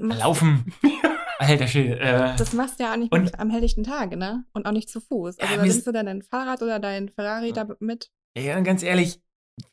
laufen. 0.00 0.72
Alter 1.38 1.66
Schwede. 1.66 1.98
Äh, 1.98 2.36
das 2.36 2.52
machst 2.52 2.78
du 2.78 2.84
ja 2.84 2.92
auch 2.92 2.96
nicht 2.96 3.12
Und- 3.12 3.38
am 3.38 3.50
helllichten 3.50 3.82
Tage, 3.84 4.16
ne? 4.16 4.44
Und 4.52 4.66
auch 4.66 4.72
nicht 4.72 4.88
zu 4.88 5.00
Fuß. 5.00 5.38
Also 5.38 5.52
Ja, 5.52 5.58
da 5.60 5.66
nimmst 5.66 5.86
du 5.86 5.92
dann 5.92 6.06
dein 6.06 6.22
Fahrrad 6.22 6.62
oder 6.62 6.78
dein 6.78 7.08
Ferrari 7.08 7.52
da 7.52 7.66
mit. 7.80 8.10
ey, 8.34 8.54
und 8.56 8.64
ganz 8.64 8.82
ehrlich, 8.82 9.20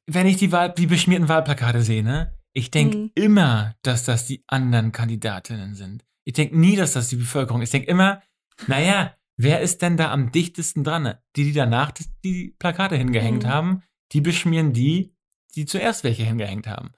wenn 0.08 0.26
ich 0.28 0.38
die, 0.38 0.52
Wahl, 0.52 0.74
die 0.74 0.88
beschmierten 0.88 1.30
Wahlplakate 1.30 1.82
sehe, 1.82 2.04
ne, 2.04 2.34
ich 2.54 2.72
denke 2.72 2.98
Mhm. 2.98 3.12
immer, 3.16 3.76
dass 3.84 4.04
das 4.06 4.26
die 4.26 4.44
anderen 4.48 4.92
Kandidatinnen 4.92 5.76
sind. 5.76 6.04
Ich 6.26 6.34
denke 6.34 6.58
nie, 6.60 6.76
dass 6.76 6.94
das 6.94 7.08
die 7.10 7.16
Bevölkerung 7.16 7.62
ist. 7.62 7.70
Ich 7.70 7.72
denke 7.80 7.90
immer, 7.92 8.22
naja, 8.68 9.14
wer 9.44 9.62
ist 9.62 9.82
denn 9.82 9.98
da 9.98 10.12
am 10.12 10.32
dichtesten 10.32 10.84
dran? 10.84 11.16
Die, 11.36 11.44
die 11.46 11.54
danach 11.54 11.92
die 12.24 12.56
Plakate 12.60 12.96
hingehängt 12.98 13.44
Mhm. 13.44 13.48
haben, 13.50 13.84
die 14.12 14.22
beschmieren 14.22 14.74
die, 14.74 15.16
die 15.56 15.66
zuerst 15.66 16.04
welche 16.04 16.24
hingehängt 16.24 16.68
haben. 16.68 16.92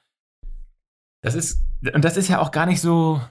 Das 1.21 1.35
ist, 1.35 1.63
und 1.93 2.03
das 2.03 2.17
ist 2.17 2.27
ja 2.27 2.39
auch 2.39 2.51
gar 2.51 2.65
nicht 2.65 2.81
so, 2.81 3.21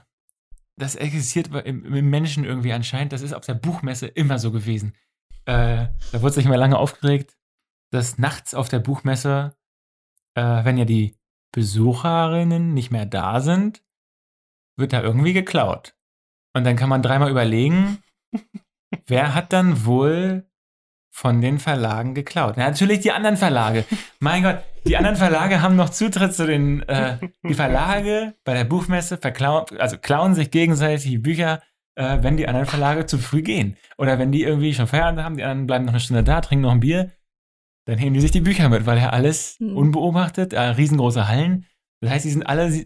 das 0.77 0.95
existiert 0.95 1.49
im, 1.65 1.85
im 1.93 2.09
Menschen 2.09 2.43
irgendwie 2.43 2.73
anscheinend. 2.73 3.13
Das 3.13 3.21
ist 3.21 3.33
auf 3.33 3.45
der 3.45 3.53
Buchmesse 3.53 4.07
immer 4.07 4.39
so 4.39 4.51
gewesen. 4.51 4.93
Äh, 5.45 5.87
da 6.11 6.21
wurde 6.21 6.33
sich 6.33 6.45
mal 6.45 6.55
lange 6.55 6.77
aufgeregt, 6.77 7.37
dass 7.91 8.17
nachts 8.17 8.53
auf 8.55 8.69
der 8.69 8.79
Buchmesse, 8.79 9.55
äh, 10.35 10.65
wenn 10.65 10.77
ja 10.77 10.85
die 10.85 11.15
Besucherinnen 11.51 12.73
nicht 12.73 12.89
mehr 12.91 13.05
da 13.05 13.39
sind, 13.41 13.83
wird 14.75 14.93
da 14.93 15.03
irgendwie 15.03 15.33
geklaut. 15.33 15.95
Und 16.55 16.63
dann 16.63 16.75
kann 16.75 16.89
man 16.89 17.03
dreimal 17.03 17.29
überlegen, 17.29 17.99
wer 19.07 19.35
hat 19.35 19.53
dann 19.53 19.85
wohl 19.85 20.45
von 21.11 21.41
den 21.41 21.59
Verlagen 21.59 22.15
geklaut? 22.15 22.55
Na, 22.57 22.65
natürlich 22.65 23.01
die 23.01 23.11
anderen 23.11 23.37
Verlage. 23.37 23.85
Mein 24.19 24.43
Gott, 24.43 24.59
die 24.85 24.97
anderen 24.97 25.15
Verlage 25.15 25.61
haben 25.61 25.75
noch 25.75 25.89
Zutritt 25.89 26.33
zu 26.33 26.47
den, 26.47 26.81
äh, 26.83 27.17
die 27.47 27.53
Verlage 27.53 28.33
bei 28.43 28.53
der 28.53 28.63
Buchmesse 28.63 29.17
verklauen, 29.17 29.65
also 29.77 29.97
klauen 29.97 30.33
sich 30.33 30.51
gegenseitig 30.51 31.03
die 31.03 31.17
Bücher, 31.19 31.61
äh, 31.95 32.17
wenn 32.21 32.37
die 32.37 32.47
anderen 32.47 32.65
Verlage 32.65 33.05
zu 33.05 33.17
früh 33.17 33.43
gehen. 33.43 33.77
Oder 33.97 34.17
wenn 34.17 34.31
die 34.31 34.43
irgendwie 34.43 34.73
schon 34.73 34.87
Feierabend 34.87 35.21
haben, 35.21 35.37
die 35.37 35.43
anderen 35.43 35.67
bleiben 35.67 35.85
noch 35.85 35.93
eine 35.93 35.99
Stunde 35.99 36.23
da, 36.23 36.41
trinken 36.41 36.63
noch 36.63 36.71
ein 36.71 36.79
Bier, 36.79 37.11
dann 37.85 37.97
heben 37.97 38.13
die 38.13 38.21
sich 38.21 38.31
die 38.31 38.41
Bücher 38.41 38.69
mit, 38.69 38.85
weil 38.85 38.97
ja 38.97 39.09
alles 39.09 39.57
Hm. 39.59 39.75
unbeobachtet, 39.77 40.53
äh, 40.53 40.59
riesengroße 40.59 41.27
Hallen. 41.27 41.65
Das 42.01 42.11
heißt, 42.11 42.25
die 42.25 42.31
sind 42.31 42.43
alle, 42.43 42.85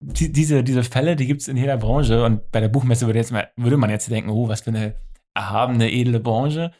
die, 0.00 0.32
diese, 0.32 0.64
diese 0.64 0.82
Fälle, 0.82 1.14
die 1.14 1.26
gibt 1.26 1.42
es 1.42 1.48
in 1.48 1.56
jeder 1.56 1.76
Branche 1.76 2.24
und 2.24 2.50
bei 2.50 2.60
der 2.60 2.68
Buchmesse 2.68 3.06
würde, 3.06 3.18
jetzt 3.18 3.32
mal, 3.32 3.50
würde 3.56 3.76
man 3.76 3.90
jetzt 3.90 4.10
denken, 4.10 4.30
oh, 4.30 4.48
was 4.48 4.62
für 4.62 4.70
eine 4.70 4.94
erhabene, 5.34 5.90
edle 5.92 6.20
Branche. 6.20 6.72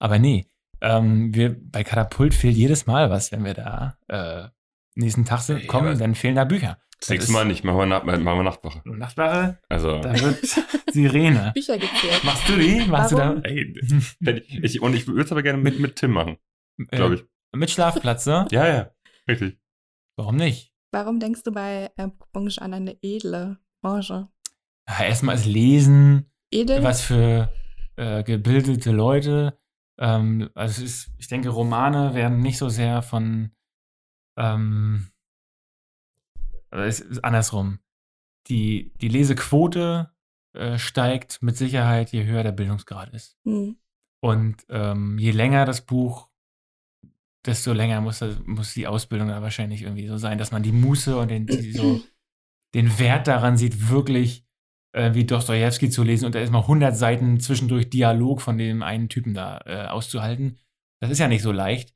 Aber 0.00 0.18
nee, 0.18 0.46
ähm, 0.80 1.34
wir, 1.34 1.56
bei 1.60 1.82
Katapult 1.84 2.34
fehlt 2.34 2.56
jedes 2.56 2.86
Mal 2.86 3.10
was, 3.10 3.32
wenn 3.32 3.44
wir 3.44 3.54
da 3.54 3.98
äh, 4.08 4.48
nächsten 4.94 5.24
Tag 5.24 5.40
sind, 5.40 5.60
Ja, 5.62 5.66
kommen, 5.66 5.88
aber- 5.88 5.98
dann 5.98 6.14
fehlen 6.14 6.34
da 6.36 6.44
Bücher. 6.44 6.78
Das 7.00 7.10
nächste 7.10 7.30
Mal 7.32 7.44
nicht, 7.44 7.62
machen 7.62 7.78
wir, 7.78 7.86
Nacht, 7.86 8.04
machen 8.06 8.24
wir 8.24 8.42
Nachtwache. 8.42 8.82
Nachtwache, 8.84 9.60
Also, 9.68 10.00
da 10.00 10.20
wird 10.20 10.44
Sirene. 10.92 11.52
Bücher 11.54 11.78
gezählt. 11.78 12.24
Machst 12.24 12.48
du 12.48 12.56
die? 12.56 12.84
Machst 12.86 13.12
Warum? 13.14 13.40
du 13.42 13.48
ey, 13.48 13.72
hätte 14.24 14.44
ich, 14.48 14.82
und 14.82 14.94
ich 14.94 15.06
würde 15.06 15.22
es 15.22 15.30
aber 15.30 15.44
gerne 15.44 15.58
mit, 15.62 15.78
mit 15.78 15.94
Tim 15.94 16.10
machen, 16.10 16.38
da? 16.76 16.96
glaube 16.96 17.14
ich. 17.14 17.20
Äh, 17.20 17.56
mit 17.56 17.70
Schlafplatz, 17.70 18.26
ne? 18.26 18.48
Ja, 18.50 18.66
ja, 18.66 18.90
richtig. 19.28 19.58
Warum 20.16 20.34
nicht? 20.36 20.72
Warum 20.92 21.20
denkst 21.20 21.44
du 21.44 21.52
bei 21.52 21.90
äh, 21.96 22.08
Branche 22.32 22.60
an 22.62 22.74
eine 22.74 22.96
edle 23.00 23.58
Branche? 23.80 24.28
Ja, 24.88 25.04
erstmal 25.04 25.36
ist 25.36 25.46
Lesen, 25.46 26.28
Edel? 26.50 26.82
was 26.82 27.00
für 27.02 27.52
äh, 27.98 28.22
gebildete 28.22 28.92
Leute. 28.92 29.58
Ähm, 29.98 30.50
also 30.54 30.84
ist, 30.84 31.10
ich 31.18 31.28
denke, 31.28 31.48
Romane 31.48 32.14
werden 32.14 32.40
nicht 32.40 32.58
so 32.58 32.68
sehr 32.68 33.02
von 33.02 33.50
ähm, 34.36 35.08
äh, 36.70 36.86
es 36.86 37.00
ist 37.00 37.24
andersrum. 37.24 37.80
Die, 38.48 38.92
die 39.00 39.08
Lesequote 39.08 40.10
äh, 40.54 40.78
steigt 40.78 41.42
mit 41.42 41.56
Sicherheit, 41.56 42.12
je 42.12 42.24
höher 42.24 42.42
der 42.42 42.52
Bildungsgrad 42.52 43.10
ist. 43.10 43.36
Hm. 43.44 43.76
Und 44.20 44.64
ähm, 44.68 45.18
je 45.18 45.32
länger 45.32 45.64
das 45.64 45.84
Buch, 45.84 46.28
desto 47.44 47.72
länger 47.72 48.00
muss, 48.00 48.20
das, 48.20 48.38
muss 48.46 48.74
die 48.74 48.86
Ausbildung 48.86 49.28
da 49.28 49.42
wahrscheinlich 49.42 49.82
irgendwie 49.82 50.08
so 50.08 50.16
sein, 50.16 50.38
dass 50.38 50.50
man 50.50 50.62
die 50.62 50.72
Muße 50.72 51.16
und 51.16 51.30
den, 51.30 51.46
die, 51.46 51.72
so, 51.72 52.00
den 52.74 52.98
Wert 52.98 53.26
daran 53.26 53.56
sieht, 53.56 53.90
wirklich 53.90 54.47
äh, 54.92 55.14
wie 55.14 55.24
Dostoevsky 55.24 55.90
zu 55.90 56.02
lesen 56.02 56.26
und 56.26 56.34
da 56.34 56.40
ist 56.40 56.50
mal 56.52 56.60
100 56.60 56.96
Seiten 56.96 57.40
zwischendurch 57.40 57.90
Dialog 57.90 58.40
von 58.40 58.58
dem 58.58 58.82
einen 58.82 59.08
Typen 59.08 59.34
da 59.34 59.60
äh, 59.66 59.86
auszuhalten. 59.86 60.58
Das 61.00 61.10
ist 61.10 61.18
ja 61.18 61.28
nicht 61.28 61.42
so 61.42 61.52
leicht. 61.52 61.94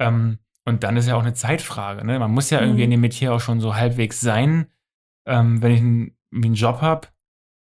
Ähm, 0.00 0.38
und 0.64 0.84
dann 0.84 0.96
ist 0.96 1.08
ja 1.08 1.16
auch 1.16 1.22
eine 1.22 1.34
Zeitfrage. 1.34 2.04
Ne? 2.04 2.18
Man 2.18 2.30
muss 2.30 2.50
ja 2.50 2.60
irgendwie 2.60 2.80
Mhm. 2.80 2.84
in 2.84 2.90
dem 2.92 3.00
Metier 3.00 3.34
auch 3.34 3.40
schon 3.40 3.60
so 3.60 3.74
halbwegs 3.74 4.20
sein. 4.20 4.66
Ähm, 5.26 5.62
wenn 5.62 5.72
ich 5.72 5.80
einen, 5.80 6.16
einen 6.32 6.54
Job 6.54 6.80
habe, 6.80 7.08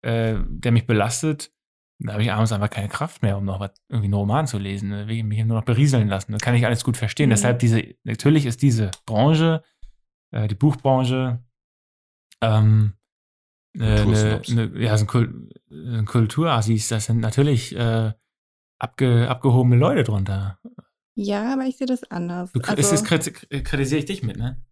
äh, 0.02 0.36
der 0.48 0.72
mich 0.72 0.86
belastet, 0.86 1.50
da 1.98 2.14
habe 2.14 2.22
ich 2.22 2.32
abends 2.32 2.52
einfach 2.52 2.70
keine 2.70 2.88
Kraft 2.88 3.22
mehr, 3.22 3.38
um 3.38 3.44
noch 3.44 3.60
was, 3.60 3.70
irgendwie 3.88 4.06
einen 4.06 4.14
Roman 4.14 4.46
zu 4.46 4.58
lesen. 4.58 4.90
Ne? 4.90 5.06
Will 5.08 5.16
ich 5.16 5.24
mich 5.24 5.42
nur 5.44 5.56
noch 5.58 5.64
berieseln 5.64 6.08
lassen. 6.08 6.32
Das 6.32 6.42
kann 6.42 6.54
ich 6.54 6.66
alles 6.66 6.84
gut 6.84 6.96
verstehen. 6.96 7.28
Mhm. 7.28 7.30
Deshalb 7.30 7.58
diese, 7.60 7.82
natürlich 8.04 8.44
ist 8.46 8.60
diese 8.62 8.90
Branche, 9.06 9.62
äh, 10.32 10.48
die 10.48 10.54
Buchbranche, 10.54 11.42
ähm, 12.42 12.94
äh, 12.94 13.03
eine, 13.78 13.96
Kultursnobs. 13.96 14.50
eine, 14.50 14.80
ja, 14.82 14.96
so 14.96 15.04
ein, 15.04 15.08
Kul 15.08 15.48
ein 15.70 16.04
Kulturassis, 16.06 16.88
das 16.88 17.06
sind 17.06 17.20
natürlich 17.20 17.74
äh, 17.76 18.12
abge, 18.78 19.28
abgehobene 19.28 19.76
Leute 19.76 20.04
drunter. 20.04 20.58
Ja, 21.16 21.52
aber 21.52 21.64
ich 21.66 21.76
sehe 21.76 21.86
das 21.86 22.04
anders. 22.10 22.52
Du, 22.52 22.60
also, 22.60 22.74
ist 22.80 22.90
das 22.90 23.04
kriti- 23.04 23.62
kritisiere 23.62 24.00
ich 24.00 24.04
dich 24.06 24.22
mit, 24.22 24.36
ne? 24.36 24.62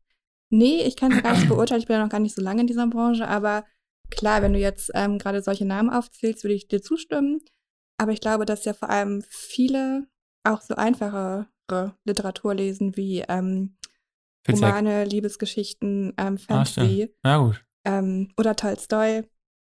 nee, 0.51 0.83
ich 0.83 0.97
kann 0.97 1.13
es 1.13 1.23
gar 1.23 1.35
nicht 1.35 1.49
beurteilen. 1.49 1.81
Ich 1.81 1.87
bin 1.87 1.97
ja 1.97 2.03
noch 2.03 2.11
gar 2.11 2.21
nicht 2.21 2.35
so 2.35 2.43
lange 2.43 2.61
in 2.63 2.67
dieser 2.67 2.87
Branche, 2.87 3.27
aber 3.29 3.65
klar, 4.11 4.43
wenn 4.43 4.53
du 4.53 4.59
jetzt 4.59 4.91
ähm, 4.95 5.19
gerade 5.19 5.43
solche 5.43 5.65
Namen 5.65 5.91
aufzählst, 5.91 6.45
würde 6.45 6.55
ich 6.55 6.69
dir 6.69 6.83
zustimmen. 6.83 7.41
Aber 7.99 8.13
ich 8.13 8.21
glaube, 8.21 8.45
dass 8.45 8.65
ja 8.65 8.75
vor 8.75 8.91
allem 8.91 9.23
viele 9.29 10.07
auch 10.45 10.61
so 10.61 10.75
einfachere 10.75 11.47
Literatur 12.05 12.55
lesen, 12.55 12.97
wie 12.97 13.25
ähm. 13.29 13.77
Romane, 14.51 15.05
Liebesgeschichten, 15.05 16.15
ähm, 16.19 16.35
Ah, 16.35 16.65
Fantasy 16.65 16.73
stimmt. 16.73 17.11
Ja, 17.25 17.39
gut. 17.39 17.65
Ähm, 17.85 18.33
oder 18.37 18.57
Tolstoi. 18.57 19.25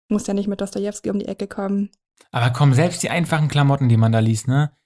Muss 0.09 0.27
ja 0.27 0.35
nicht 0.35 0.48
mit 0.48 0.61
Dostojewski 0.61 1.11
um 1.11 1.18
die 1.18 1.27
Ecke 1.29 1.46
kommen. 1.46 1.90
Aber 2.31 2.51
komm, 2.51 2.75
selbst 2.75 3.03
die 3.03 3.11
einfachen 3.11 3.48
Klamotten, 3.48 3.88
die 3.88 3.96
man 3.96 4.12
da 4.12 4.18
liest, 4.18 4.46
ne? 4.48 4.77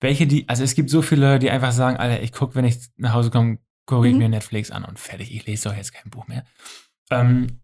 Welche 0.00 0.26
die, 0.26 0.48
also 0.48 0.62
es 0.62 0.74
gibt 0.74 0.90
so 0.90 1.02
viele, 1.02 1.38
die 1.38 1.50
einfach 1.50 1.72
sagen, 1.72 1.96
Alter, 1.96 2.22
ich 2.22 2.32
gucke, 2.32 2.54
wenn 2.54 2.64
ich 2.64 2.78
nach 2.96 3.14
Hause 3.14 3.30
komme, 3.30 3.58
gucke 3.86 4.06
ich 4.08 4.12
Mhm. 4.12 4.18
mir 4.18 4.28
Netflix 4.28 4.70
an 4.70 4.84
und 4.84 4.98
fertig, 4.98 5.34
ich 5.34 5.46
lese 5.46 5.68
doch 5.68 5.76
jetzt 5.76 5.92
kein 5.92 6.10
Buch 6.10 6.26
mehr. 6.26 6.44
Ähm, 7.10 7.60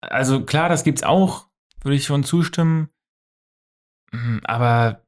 also 0.00 0.44
klar, 0.44 0.68
das 0.68 0.84
gibt's 0.84 1.02
auch, 1.02 1.48
würde 1.82 1.96
ich 1.96 2.04
schon 2.04 2.24
zustimmen. 2.24 2.88
Mm, 4.12 4.38
Aber 4.44 5.04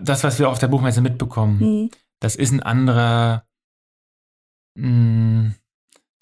das, 0.00 0.22
was 0.24 0.38
wir 0.38 0.48
auf 0.48 0.58
der 0.58 0.68
Buchmesse 0.68 1.00
mitbekommen, 1.00 1.60
Hm. 1.60 1.90
das 2.20 2.36
ist 2.36 2.52
ein 2.52 2.62
anderer, 2.62 3.46
mh, 4.76 5.52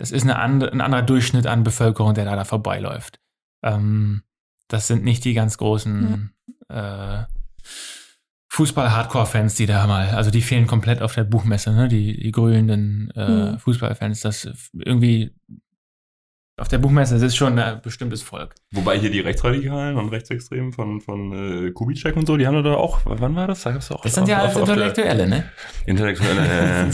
das 0.00 0.10
ist 0.12 0.22
eine 0.22 0.38
andere, 0.38 0.72
ein 0.72 0.80
anderer 0.80 1.02
Durchschnitt 1.02 1.46
an 1.46 1.62
Bevölkerung, 1.62 2.14
der 2.14 2.24
da, 2.24 2.34
da 2.34 2.44
vorbeiläuft. 2.44 3.20
Ähm, 3.62 4.22
das 4.68 4.86
sind 4.86 5.04
nicht 5.04 5.24
die 5.24 5.34
ganz 5.34 5.58
großen 5.58 6.32
äh, 6.68 7.24
Fußball-Hardcore-Fans, 8.48 9.54
die 9.54 9.66
da 9.66 9.86
mal, 9.86 10.08
also 10.10 10.30
die 10.30 10.42
fehlen 10.42 10.66
komplett 10.66 11.02
auf 11.02 11.14
der 11.14 11.24
Buchmesse, 11.24 11.72
ne? 11.72 11.88
die, 11.88 12.18
die 12.18 12.32
grölenden 12.32 13.10
äh, 13.14 13.28
Mhm. 13.52 13.58
Fußballfans, 13.58 14.20
das 14.22 14.48
irgendwie 14.74 15.34
auf 16.56 16.68
der 16.68 16.78
Buchmesse, 16.78 17.14
das 17.14 17.22
ist 17.22 17.36
schon 17.36 17.58
ein 17.58 17.80
bestimmtes 17.80 18.22
Volk. 18.22 18.54
Wobei 18.72 18.98
hier 18.98 19.10
die 19.10 19.20
Rechtsradikalen 19.20 19.96
und 19.96 20.08
Rechtsextremen 20.10 20.72
von, 20.72 21.00
von 21.00 21.32
äh, 21.68 21.70
Kubitschek 21.70 22.16
und 22.16 22.26
so, 22.26 22.36
die 22.36 22.46
haben 22.46 22.62
da 22.62 22.74
auch, 22.74 23.00
wann 23.04 23.34
war 23.36 23.46
das? 23.46 23.62
Da 23.62 23.72
gab's 23.72 23.90
auch 23.90 24.02
Das 24.02 24.14
sind 24.14 24.28
ja 24.28 24.38
auf- 24.38 24.42
alles 24.44 24.56
auf- 24.56 24.62
auf 24.62 24.68
der- 24.68 24.74
Intellektuelle, 24.76 25.28
ne? 25.28 25.44
Intellektuelle. 25.86 26.86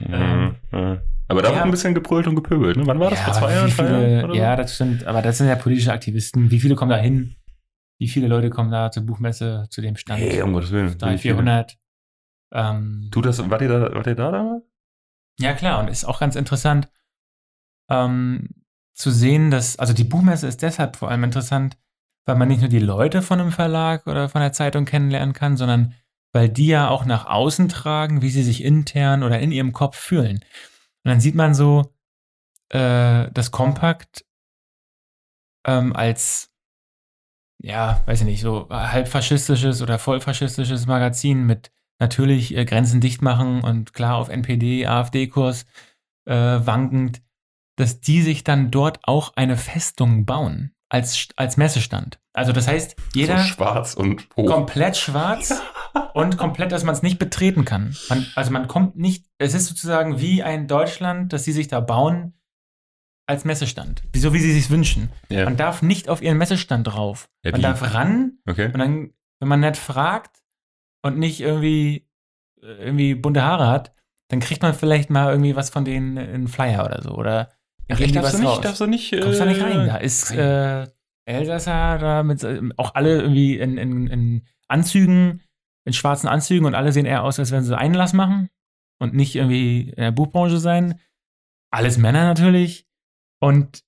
Äh, 0.00 0.52
äh, 0.72 0.92
äh. 0.94 0.98
Aber 1.28 1.42
da 1.42 1.48
Ja. 1.50 1.54
wird 1.56 1.64
ein 1.66 1.70
bisschen 1.70 1.94
gebrüllt 1.94 2.26
und 2.26 2.34
gepöbelt. 2.36 2.76
Ne? 2.76 2.86
Wann 2.86 2.98
war 3.00 3.10
das? 3.10 3.18
Ja, 3.18 3.24
Vor 3.26 3.34
zwei 3.34 3.52
Jahren? 3.54 3.70
viele, 3.70 4.12
Jahren 4.16 4.30
so? 4.30 4.36
Ja, 4.36 4.56
das 4.56 4.74
stimmt. 4.74 5.04
Aber 5.06 5.20
das 5.22 5.38
sind 5.38 5.46
ja 5.48 5.56
politische 5.56 5.92
Aktivisten. 5.92 6.50
Wie 6.50 6.58
viele 6.60 6.74
kommen 6.74 6.90
da 6.90 6.96
hin? 6.96 7.36
Wie 8.00 8.08
viele 8.08 8.28
Leute 8.28 8.48
kommen 8.50 8.70
da 8.70 8.90
zur 8.90 9.04
Buchmesse, 9.04 9.66
zu 9.70 9.80
dem 9.82 9.96
Stand? 9.96 10.20
Hey, 10.20 10.40
um 10.42 10.52
Gottes 10.52 10.70
Willen. 10.70 10.96
300, 10.96 11.20
400. 11.20 11.78
Ähm, 12.52 13.08
Du, 13.10 13.20
das, 13.20 13.50
wart 13.50 13.60
ihr 13.60 13.68
da, 13.68 13.94
wart 13.94 14.06
ihr 14.06 14.14
da 14.14 14.30
damals? 14.30 14.62
Ja, 15.38 15.52
klar, 15.52 15.80
und 15.80 15.88
ist 15.88 16.04
auch 16.06 16.18
ganz 16.20 16.34
interessant 16.34 16.88
ähm, 17.90 18.48
zu 18.94 19.10
sehen, 19.10 19.50
dass, 19.50 19.78
also 19.78 19.92
die 19.92 20.04
Buchmesse 20.04 20.46
ist 20.46 20.62
deshalb 20.62 20.96
vor 20.96 21.10
allem 21.10 21.24
interessant, 21.24 21.76
weil 22.26 22.36
man 22.36 22.48
nicht 22.48 22.60
nur 22.60 22.68
die 22.68 22.78
Leute 22.78 23.22
von 23.22 23.40
einem 23.40 23.52
Verlag 23.52 24.06
oder 24.06 24.28
von 24.28 24.40
der 24.40 24.52
Zeitung 24.52 24.84
kennenlernen 24.84 25.32
kann, 25.34 25.56
sondern 25.56 25.94
weil 26.32 26.48
die 26.48 26.66
ja 26.66 26.88
auch 26.88 27.04
nach 27.04 27.26
außen 27.26 27.68
tragen, 27.68 28.20
wie 28.22 28.30
sie 28.30 28.42
sich 28.42 28.62
intern 28.64 29.22
oder 29.22 29.38
in 29.38 29.52
ihrem 29.52 29.72
Kopf 29.72 29.96
fühlen. 29.96 30.44
Und 31.04 31.10
dann 31.10 31.20
sieht 31.20 31.34
man 31.34 31.54
so 31.54 31.92
äh, 32.70 33.30
das 33.32 33.50
Kompakt 33.50 34.24
ähm, 35.66 35.94
als, 35.94 36.50
ja, 37.62 38.02
weiß 38.06 38.20
ich 38.20 38.26
nicht, 38.26 38.40
so 38.40 38.68
halb 38.70 39.08
faschistisches 39.08 39.82
oder 39.82 39.98
vollfaschistisches 39.98 40.86
Magazin 40.86 41.44
mit 41.44 41.70
natürlich 41.98 42.56
äh, 42.56 42.64
Grenzen 42.64 43.00
dicht 43.00 43.22
machen 43.22 43.62
und 43.62 43.92
klar 43.92 44.16
auf 44.16 44.28
NPD, 44.28 44.86
AfD-Kurs 44.86 45.66
äh, 46.26 46.34
wankend, 46.34 47.22
dass 47.76 48.00
die 48.00 48.22
sich 48.22 48.44
dann 48.44 48.70
dort 48.70 49.00
auch 49.02 49.32
eine 49.36 49.56
Festung 49.56 50.26
bauen 50.26 50.74
als, 50.88 51.28
als 51.36 51.56
Messestand. 51.56 52.18
Also 52.32 52.52
das 52.52 52.68
heißt, 52.68 52.96
jeder 53.14 53.38
So 53.38 53.44
schwarz 53.44 53.94
und 53.94 54.28
komplett 54.30 54.96
schwarz 54.96 55.60
und 56.14 56.36
komplett, 56.36 56.72
dass 56.72 56.84
man 56.84 56.94
es 56.94 57.02
nicht 57.02 57.18
betreten 57.18 57.64
kann. 57.64 57.96
Man, 58.08 58.26
also 58.34 58.50
man 58.50 58.68
kommt 58.68 58.96
nicht, 58.96 59.26
es 59.38 59.54
ist 59.54 59.66
sozusagen 59.66 60.20
wie 60.20 60.42
ein 60.42 60.66
Deutschland, 60.68 61.32
das 61.32 61.44
sie 61.44 61.52
sich 61.52 61.68
da 61.68 61.80
bauen 61.80 62.34
als 63.26 63.44
Messestand. 63.44 64.02
So 64.16 64.32
wie 64.32 64.38
sie 64.38 64.52
sich 64.52 64.70
wünschen. 64.70 65.10
Ja. 65.28 65.44
Man 65.44 65.56
darf 65.56 65.82
nicht 65.82 66.08
auf 66.08 66.22
ihren 66.22 66.38
Messestand 66.38 66.86
drauf. 66.86 67.28
Ja, 67.44 67.50
man 67.52 67.58
wie? 67.60 67.62
darf 67.62 67.94
ran 67.94 68.38
Okay. 68.48 68.66
und 68.72 68.78
dann, 68.78 69.10
wenn 69.40 69.48
man 69.48 69.60
nett 69.60 69.76
fragt 69.76 70.38
und 71.02 71.18
nicht 71.18 71.40
irgendwie, 71.40 72.08
äh, 72.62 72.66
irgendwie 72.84 73.14
bunte 73.14 73.42
Haare 73.42 73.66
hat, 73.68 73.92
dann 74.28 74.40
kriegt 74.40 74.62
man 74.62 74.74
vielleicht 74.74 75.10
mal 75.10 75.30
irgendwie 75.30 75.56
was 75.56 75.70
von 75.70 75.84
denen 75.84 76.16
in 76.16 76.48
Flyer 76.48 76.84
oder 76.84 77.02
so. 77.02 77.10
Oder 77.14 77.50
Ach, 77.90 77.98
echt, 78.00 78.14
darfst 78.16 78.34
was 78.34 78.40
du 78.40 78.46
raus. 78.46 78.56
nicht, 78.56 78.64
darfst 78.64 78.80
du 78.80 78.86
nicht, 78.86 79.12
äh, 79.12 79.20
Kommst 79.20 79.40
da 79.40 79.44
nicht 79.46 79.60
rein. 79.62 79.86
Da 79.86 79.96
ist 79.96 80.30
äh, 80.32 80.86
Elsässer 81.26 81.98
da 81.98 82.22
mit 82.22 82.42
äh, 82.42 82.60
auch 82.76 82.94
alle 82.94 83.20
irgendwie 83.20 83.58
in, 83.58 83.76
in, 83.78 84.06
in 84.06 84.42
Anzügen, 84.68 85.42
in 85.88 85.92
schwarzen 85.94 86.28
Anzügen 86.28 86.66
und 86.66 86.74
alle 86.74 86.92
sehen 86.92 87.06
eher 87.06 87.24
aus, 87.24 87.38
als 87.40 87.50
wenn 87.50 87.64
sie 87.64 87.76
Einlass 87.76 88.12
machen 88.12 88.48
und 89.00 89.14
nicht 89.14 89.34
irgendwie 89.34 89.88
in 89.90 89.96
der 90.02 90.12
Buchbranche 90.12 90.58
sein. 90.58 91.00
Alles 91.70 91.98
Männer 91.98 92.24
natürlich. 92.24 92.86
Und 93.40 93.82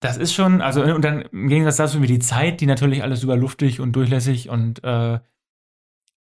das 0.00 0.16
ist 0.16 0.32
schon, 0.32 0.60
also 0.60 0.82
und 0.82 1.04
dann 1.04 1.22
im 1.22 1.48
Gegensatz 1.48 1.76
dazu 1.76 2.00
wie 2.02 2.06
die 2.06 2.18
Zeit, 2.18 2.60
die 2.60 2.66
natürlich 2.66 3.02
alles 3.02 3.20
super 3.20 3.36
luftig 3.36 3.80
und 3.80 3.92
durchlässig 3.92 4.48
und 4.48 4.82
äh, 4.84 5.18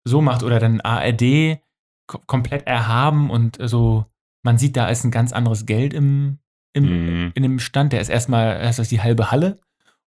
so 0.05 0.21
macht 0.21 0.43
oder 0.43 0.59
dann 0.59 0.81
ARD 0.81 1.59
ko 2.07 2.19
komplett 2.27 2.67
erhaben 2.67 3.31
und 3.31 3.59
so, 3.61 4.05
man 4.43 4.59
sieht, 4.59 4.77
da 4.77 4.89
ist 4.89 5.05
ein 5.05 5.11
ganz 5.11 5.33
anderes 5.33 5.67
Geld 5.67 5.93
im, 5.95 6.39
im, 6.73 6.85
Mhm. 6.85 7.33
in 7.35 7.43
dem 7.43 7.59
Stand. 7.59 7.93
Der 7.93 8.01
ist 8.01 8.09
erstmal, 8.09 8.61
erst 8.61 8.79
ist 8.79 8.91
die 8.91 9.03
halbe 9.03 9.31
Halle 9.31 9.59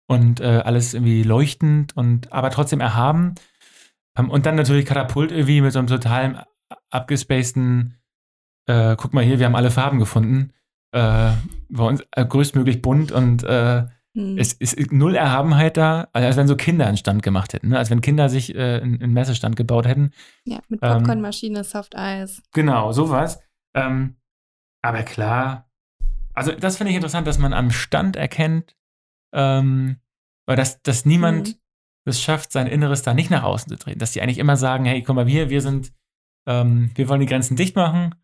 und 0.06 0.40
äh, 0.40 0.62
alles 0.64 0.94
irgendwie 0.94 1.22
leuchtend 1.22 1.96
und 1.96 2.32
aber 2.32 2.50
trotzdem 2.50 2.80
erhaben. 2.80 3.34
Ähm, 4.18 4.30
Und 4.30 4.46
dann 4.46 4.56
natürlich 4.56 4.86
Katapult 4.86 5.30
irgendwie 5.32 5.60
mit 5.60 5.72
so 5.72 5.78
einem 5.78 5.88
total 5.88 6.46
abgespaceden, 6.90 7.98
äh, 8.66 8.96
guck 8.96 9.14
mal 9.14 9.24
hier, 9.24 9.38
wir 9.38 9.46
haben 9.46 9.56
alle 9.56 9.70
Farben 9.70 9.98
gefunden. 9.98 10.52
Äh, 10.92 11.32
bei 11.68 11.84
uns 11.84 12.02
äh, 12.12 12.24
größtmöglich 12.24 12.82
bunt 12.82 13.12
und 13.12 13.42
äh, 13.44 13.86
Hm. 14.16 14.38
es 14.38 14.52
ist 14.54 14.90
null 14.90 15.14
Erhabenheit 15.14 15.76
da, 15.76 16.08
also 16.12 16.26
als 16.26 16.36
wenn 16.36 16.48
so 16.48 16.56
Kinder 16.56 16.84
einen 16.88 16.96
Stand 16.96 17.22
gemacht 17.22 17.52
hätten, 17.52 17.68
ne? 17.68 17.78
als 17.78 17.90
wenn 17.90 18.00
Kinder 18.00 18.28
sich 18.28 18.52
äh, 18.56 18.80
einen, 18.80 19.00
einen 19.00 19.12
Messestand 19.12 19.54
gebaut 19.54 19.86
hätten. 19.86 20.10
ja, 20.44 20.58
mit 20.68 20.80
ähm, 20.82 20.98
Popcornmaschine, 20.98 21.62
Soft 21.62 21.96
Eis. 21.96 22.42
Genau, 22.52 22.90
sowas. 22.90 23.40
Ähm, 23.72 24.16
aber 24.82 25.04
klar, 25.04 25.70
also 26.34 26.50
das 26.50 26.76
finde 26.76 26.90
ich 26.90 26.96
interessant, 26.96 27.28
dass 27.28 27.38
man 27.38 27.52
am 27.52 27.70
Stand 27.70 28.16
erkennt, 28.16 28.74
ähm, 29.32 30.00
dass, 30.46 30.82
dass 30.82 31.04
niemand 31.06 31.46
Mhm. 31.50 31.54
Es 32.04 32.20
schafft, 32.20 32.52
sein 32.52 32.66
Inneres 32.66 33.02
da 33.02 33.14
nicht 33.14 33.30
nach 33.30 33.42
außen 33.42 33.68
zu 33.70 33.76
treten. 33.78 33.98
Dass 33.98 34.12
die 34.12 34.22
eigentlich 34.22 34.38
immer 34.38 34.56
sagen, 34.56 34.84
hey, 34.84 35.02
guck 35.02 35.16
mal, 35.16 35.26
wir, 35.26 35.50
wir 35.50 35.60
sind, 35.62 35.92
ähm, 36.48 36.90
wir 36.94 37.08
wollen 37.08 37.20
die 37.20 37.26
Grenzen 37.26 37.56
dicht 37.56 37.76
machen 37.76 38.14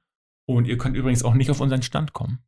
und 0.49 0.67
ihr 0.67 0.79
könnt 0.79 0.97
übrigens 0.97 1.23
auch 1.25 1.35
nicht 1.35 1.51
auf 1.51 1.61
unseren 1.61 1.83
Stand 1.83 2.13
kommen. 2.13 2.39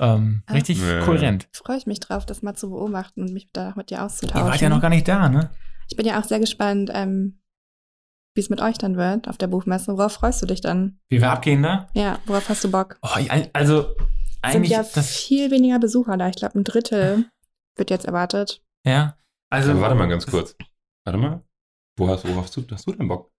Ähm, 0.00 0.42
Ah. 0.46 0.54
richtig 0.54 0.80
Ja. 0.80 1.04
kohärent. 1.04 1.48
Freue 1.52 1.76
ich 1.76 1.86
mich 1.86 2.00
drauf, 2.00 2.26
das 2.26 2.42
mal 2.42 2.54
zu 2.54 2.70
beobachten 2.70 3.22
und 3.22 3.32
mich 3.32 3.48
da 3.52 3.72
mit 3.76 3.90
dir 3.90 3.96
Ihr 3.98 4.04
auszutauschen. 4.04 4.48
wart 4.48 4.60
ja 4.60 4.68
noch 4.68 4.80
gar 4.80 4.88
nicht 4.88 5.06
da, 5.06 5.28
ne? 5.28 5.50
ich 5.88 5.96
bin 5.96 6.06
ja 6.06 6.18
auch 6.18 6.24
sehr 6.24 6.40
gespannt, 6.40 6.90
ähm, 6.92 7.40
wie 8.34 8.40
es 8.40 8.48
mit 8.50 8.60
euch 8.60 8.78
dann 8.78 8.96
wird 8.96 9.28
auf 9.28 9.38
der 9.38 9.46
Buchmesse. 9.46 9.92
Worauf 9.96 10.14
freust 10.14 10.42
du 10.42 10.46
dich 10.46 10.60
dann? 10.60 10.98
Wie 11.10 11.20
wir 11.20 11.30
abgehen 11.30 11.62
da? 11.62 11.88
Ja, 11.94 12.18
worauf 12.26 12.48
hast 12.48 12.64
du 12.64 12.70
Bock? 12.70 12.98
Oh, 13.02 13.18
ja, 13.20 13.44
also 13.52 13.82
Es 14.42 14.52
sind 14.52 14.62
eigentlich 14.62 14.70
ja 14.72 14.82
das, 14.82 15.14
viel 15.14 15.50
weniger 15.52 15.78
Besucher 15.78 16.16
da. 16.16 16.28
Ich 16.28 16.34
glaube, 16.36 16.58
ein 16.58 16.64
Drittel 16.64 17.26
wird 17.76 17.90
jetzt 17.90 18.06
erwartet. 18.06 18.62
ja. 18.84 19.16
Also 19.54 19.70
Aber 19.72 19.80
warte 19.82 19.94
mal 19.94 20.08
ganz 20.08 20.26
kurz. 20.26 20.56
Warte 21.04 21.18
mal. 21.18 21.42
Wo 21.96 22.08
hast, 22.08 22.26
wo 22.28 22.34
hast, 22.40 22.56
du, 22.56 22.64
hast 22.70 22.86
du 22.86 22.92
denn 22.92 23.08
Bock? 23.08 23.30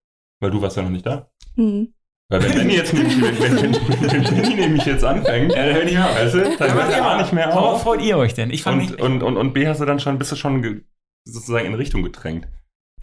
Weil 0.41 0.51
du 0.51 0.62
warst 0.62 0.78
ja 0.78 0.84
noch 0.84 0.89
nicht 0.89 1.06
da. 1.06 1.32
Hm. 1.56 1.93
Weil 2.30 2.41
wenn 2.43 2.54
Benny 2.54 2.73
jetzt 2.75 2.93
nämlich, 2.93 3.21
wenn, 3.21 3.39
wenn, 3.39 3.73
wenn, 3.73 4.32
wenn 4.38 4.56
nämlich 4.60 4.86
jetzt 4.86 5.04
anfängt, 5.04 5.54
Ja, 5.54 5.65
dann 5.65 5.75
hör 5.75 5.84
nicht 5.84 5.93
mehr 5.93 6.10
auf. 6.10 6.15
weißt 6.15 6.34
du, 6.34 6.58
dann 6.58 6.73
hört 6.73 6.91
er 6.91 7.06
A 7.06 7.21
nicht 7.21 7.34
mehr 7.34 7.47
Worauf 7.49 7.73
auf. 7.75 7.84
freut 7.84 8.01
ihr 8.01 8.17
euch 8.17 8.34
denn? 8.34 8.49
Ich 8.49 8.65
Und, 8.65 8.78
mich, 8.78 8.99
und, 9.01 9.21
und, 9.21 9.38
und 9.38 9.54
B 9.54 9.67
hast 9.67 9.80
du 9.82 9.86
dann 9.86 9.99
schon, 9.99 10.17
bist 10.17 10.32
du 10.32 10.36
schon 10.36 10.62
ge, 10.62 10.84
sozusagen 11.25 11.65
in 11.67 11.73
Richtung 11.75 12.01
gedrängt. 12.04 12.47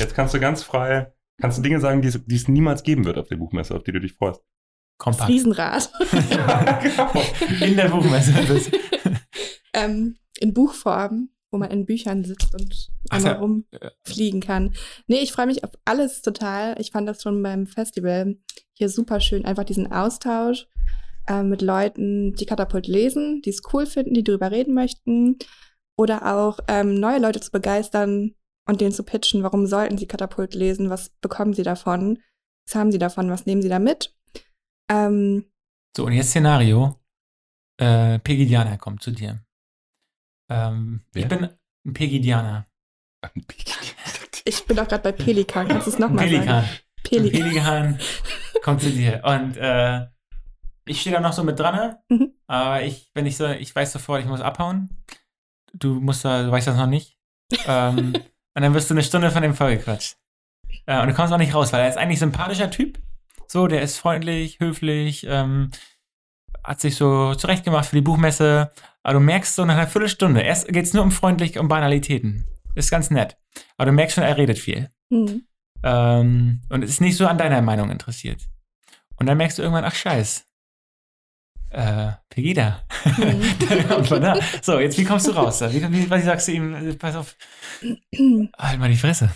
Jetzt 0.01 0.15
kannst 0.15 0.35
du 0.35 0.41
ganz 0.41 0.63
frei, 0.65 1.13
kannst 1.41 1.59
du 1.59 1.63
Dinge 1.63 1.81
sagen, 1.81 2.03
die 2.03 2.09
es, 2.09 2.21
die 2.27 2.35
es 2.35 2.49
niemals 2.49 2.83
geben 2.83 3.05
wird 3.05 3.17
auf 3.19 3.29
der 3.29 3.37
Buchmesse, 3.37 3.77
auf 3.77 3.85
die 3.85 3.93
du 3.93 4.01
dich 4.01 4.15
freust. 4.15 4.41
Das 4.41 4.99
kompakt. 4.99 5.29
Riesenrad. 5.31 5.93
In 7.61 7.77
der 7.77 7.89
Buchmesse. 7.89 8.33
Ähm, 9.75 10.17
in 10.39 10.53
Buchform, 10.53 11.31
wo 11.53 11.59
man 11.59 11.71
in 11.71 11.87
Büchern 11.87 12.25
sitzt 12.25 12.55
und 12.55 12.89
einmal 13.11 13.35
rumfliegen 13.35 14.41
kann. 14.41 14.73
Nee, 15.07 15.21
ich 15.21 15.33
freue 15.33 15.47
mich 15.47 15.63
auf 15.63 15.71
alles 15.85 16.23
total. 16.23 16.81
Ich 16.81 16.91
fand 16.91 17.09
das 17.09 17.23
schon 17.23 17.43
beim 17.43 17.67
Festival 17.67 18.37
hier 18.73 18.89
super 18.89 19.21
schön. 19.21 19.45
Einfach 19.45 19.65
diesen 19.65 19.93
Austausch 19.93 20.67
äh, 21.29 21.43
mit 21.43 21.63
Leuten, 21.63 22.33
die 22.35 22.47
Katapult 22.47 22.89
lesen, 22.89 23.43
die 23.43 23.51
es 23.51 23.63
cool 23.73 23.87
finden, 23.87 24.15
die 24.15 24.25
drüber 24.25 24.51
reden 24.51 24.75
möchten. 24.75 25.37
Oder 25.97 26.35
auch 26.35 26.59
ähm, 26.69 26.95
neue 26.95 27.21
Leute 27.21 27.41
zu 27.41 27.51
begeistern 27.51 28.35
und 28.67 28.81
denen 28.81 28.93
zu 28.93 29.05
pitchen, 29.05 29.43
warum 29.43 29.67
sollten 29.67 29.99
sie 29.99 30.07
Katapult 30.07 30.55
lesen, 30.55 30.89
was 30.89 31.11
bekommen 31.21 31.53
sie 31.53 31.65
davon, 31.65 32.19
was 32.67 32.75
haben 32.75 32.91
sie 32.91 32.99
davon, 32.99 33.29
was 33.29 33.45
nehmen 33.45 33.61
sie 33.61 33.69
da 33.69 33.79
mit. 33.79 34.17
Ähm, 34.91 35.45
so, 35.95 36.07
und 36.07 36.13
jetzt 36.13 36.31
Szenario. 36.31 36.99
Äh, 37.79 38.19
Pegidianer 38.21 38.79
kommt 38.79 39.03
zu 39.03 39.11
dir. 39.11 39.45
Ähm, 40.49 41.03
ich 41.15 41.29
bin 41.29 41.49
ein 41.87 41.93
Pegidianer. 41.93 42.67
ich 44.45 44.65
bin 44.67 44.79
auch 44.79 44.89
gerade 44.89 45.03
bei 45.03 45.13
Pelikan. 45.13 45.69
Kannst 45.69 45.87
du 45.87 45.91
es 45.91 45.97
Ein 45.97 46.03
nochmal 46.03 46.29
sagen? 46.29 46.45
Pelikan. 46.45 46.65
Ein 46.65 47.03
Pelikan. 47.03 47.41
Pelikan 47.43 47.99
kommt 48.63 48.83
zu 48.83 48.91
dir. 48.91 49.23
Und 49.25 49.57
äh, 49.57 50.07
ich 50.85 51.01
stehe 51.01 51.15
da 51.15 51.21
noch 51.21 51.33
so 51.33 51.45
mit 51.45 51.59
dran, 51.59 51.75
ne? 51.75 52.03
Mhm. 52.09 52.33
aber 52.47 52.83
ich, 52.83 53.11
wenn 53.15 53.27
ich 53.27 53.37
so, 53.37 53.47
ich 53.49 53.75
weiß 53.75 53.93
sofort, 53.93 54.21
ich 54.21 54.27
muss 54.27 54.41
abhauen. 54.41 54.91
Du 55.73 56.01
musst 56.01 56.25
da, 56.25 56.43
du 56.43 56.51
weißt 56.51 56.67
das 56.67 56.77
noch 56.77 56.87
nicht. 56.87 57.17
ähm, 57.67 58.13
und 58.55 58.63
dann 58.63 58.75
wirst 58.75 58.91
du 58.91 58.95
eine 58.95 59.03
Stunde 59.03 59.31
von 59.31 59.43
dem 59.43 59.55
vollgequatscht. 59.55 60.17
Äh, 60.87 61.01
und 61.01 61.09
du 61.09 61.15
kommst 61.15 61.33
auch 61.33 61.39
nicht 61.39 61.55
raus, 61.55 61.73
weil 61.73 61.83
er 61.83 61.89
ist 61.89 61.99
eigentlich 61.99 62.19
ein 62.19 62.31
sympathischer 62.31 62.71
Typ. 62.71 62.99
So, 63.47 63.67
der 63.67 63.83
ist 63.83 63.99
freundlich, 63.99 64.61
höflich, 64.61 65.27
ähm, 65.29 65.71
hat 66.65 66.81
sich 66.81 66.97
so 66.97 67.35
zurechtgemacht 67.35 67.87
für 67.87 67.97
die 67.97 68.03
Buchmesse. 68.03 68.73
Aber 69.03 69.15
du 69.15 69.21
merkst 69.21 69.55
so 69.55 69.65
nach 69.65 69.77
einer 69.77 69.87
Viertelstunde, 69.87 70.41
erst 70.43 70.69
geht 70.69 70.85
es 70.85 70.95
nur 70.95 71.03
um 71.03 71.11
freundlich, 71.11 71.59
um 71.59 71.69
Banalitäten. 71.69 72.47
Ist 72.75 72.91
ganz 72.91 73.11
nett. 73.11 73.37
Aber 73.77 73.87
du 73.87 73.93
merkst 73.93 74.15
schon, 74.15 74.25
er 74.25 74.37
redet 74.37 74.59
viel. 74.59 74.89
Hm. 75.13 75.43
Ähm, 75.83 76.63
und 76.71 76.83
ist 76.83 77.01
nicht 77.01 77.17
so 77.17 77.27
an 77.27 77.39
deiner 77.39 77.61
Meinung 77.63 77.91
interessiert. 77.91 78.41
Und 79.17 79.27
dann 79.27 79.37
merkst 79.37 79.59
du 79.59 79.63
irgendwann, 79.63 79.85
ach 79.85 79.95
scheiß. 79.95 80.45
Äh, 81.71 82.13
Pegida. 82.29 82.83
Mhm. 83.05 84.41
So, 84.63 84.79
jetzt 84.79 84.97
wie 84.99 85.05
kommst 85.05 85.27
du 85.27 85.33
raus? 85.33 85.61
Wie, 85.61 85.93
wie, 85.93 86.09
was 86.11 86.25
sagst 86.25 86.49
du 86.49 86.53
ihm? 86.53 86.97
Pass 86.99 87.17
auf, 87.17 87.37
halt 88.59 88.79
mal 88.79 88.89
die 88.89 88.97
Fresse. 88.97 89.31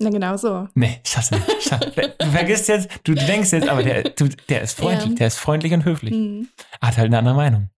Na, 0.00 0.10
genau 0.10 0.36
so. 0.36 0.68
Nee, 0.74 1.00
schaffst 1.04 1.32
du 1.32 1.36
nicht. 1.36 2.18
Du 2.20 2.30
vergisst 2.30 2.68
jetzt, 2.68 2.88
du 3.04 3.14
denkst 3.14 3.52
jetzt, 3.52 3.68
aber 3.68 3.82
der, 3.82 4.04
du, 4.04 4.28
der 4.48 4.62
ist 4.62 4.78
freundlich, 4.78 5.10
Ja. 5.10 5.16
der 5.16 5.26
ist 5.26 5.38
freundlich 5.38 5.72
und 5.72 5.84
höflich. 5.84 6.12
Hm. 6.14 6.48
Hat 6.80 6.96
halt 6.96 7.06
eine 7.06 7.18
andere 7.18 7.34
Meinung. 7.34 7.70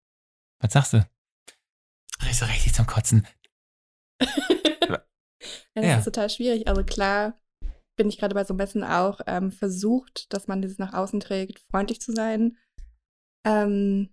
Was 0.60 0.72
sagst 0.72 0.92
du? 0.92 1.06
So 2.32 2.44
richtig 2.46 2.74
zum 2.74 2.86
Kotzen. 2.86 3.26
Ja, 5.74 5.82
das 5.82 5.84
Ja. 5.86 5.98
ist 5.98 6.04
total 6.04 6.28
schwierig. 6.28 6.68
Also 6.68 6.82
klar 6.84 7.34
bin 7.96 8.08
ich 8.08 8.18
gerade 8.18 8.34
bei 8.34 8.44
so 8.44 8.52
Messen 8.54 8.82
auch 8.84 9.20
ähm, 9.26 9.52
versucht, 9.52 10.30
dass 10.34 10.48
man 10.48 10.60
dieses 10.60 10.78
nach 10.78 10.92
außen 10.92 11.20
trägt, 11.20 11.60
freundlich 11.70 12.00
zu 12.00 12.12
sein. 12.12 12.58
Ähm, 13.46 14.10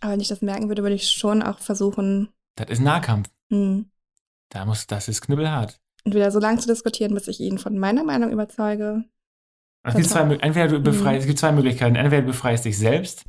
aber 0.00 0.12
wenn 0.12 0.20
ich 0.20 0.28
das 0.28 0.42
merken 0.42 0.68
würde, 0.68 0.82
würde 0.82 0.94
ich 0.94 1.10
schon 1.10 1.42
auch 1.42 1.58
versuchen, 1.60 2.32
Das 2.56 2.70
ist 2.70 2.80
Nahkampf. 2.80 3.30
hm, 3.52 3.90
Da 4.50 4.64
muss, 4.64 4.86
das 4.86 5.08
ist 5.08 5.20
knüppelhart. 5.20 5.78
entweder 6.04 6.30
so 6.30 6.38
lange 6.40 6.58
zu 6.58 6.66
diskutieren, 6.66 7.14
bis 7.14 7.28
ich 7.28 7.38
ihn 7.40 7.58
von 7.58 7.78
meiner 7.78 8.02
Meinung 8.04 8.30
überzeuge. 8.30 9.04
Es 9.84 9.94
gibt, 9.94 10.08
zwei, 10.08 10.22
entweder 10.36 10.68
du 10.68 10.80
befreist, 10.80 11.14
Mhm. 11.16 11.20
es 11.20 11.26
gibt 11.26 11.38
zwei 11.38 11.52
Möglichkeiten. 11.52 11.94
Entweder 11.96 12.22
du 12.22 12.28
befreist 12.28 12.64
dich 12.64 12.76
selbst. 12.78 13.24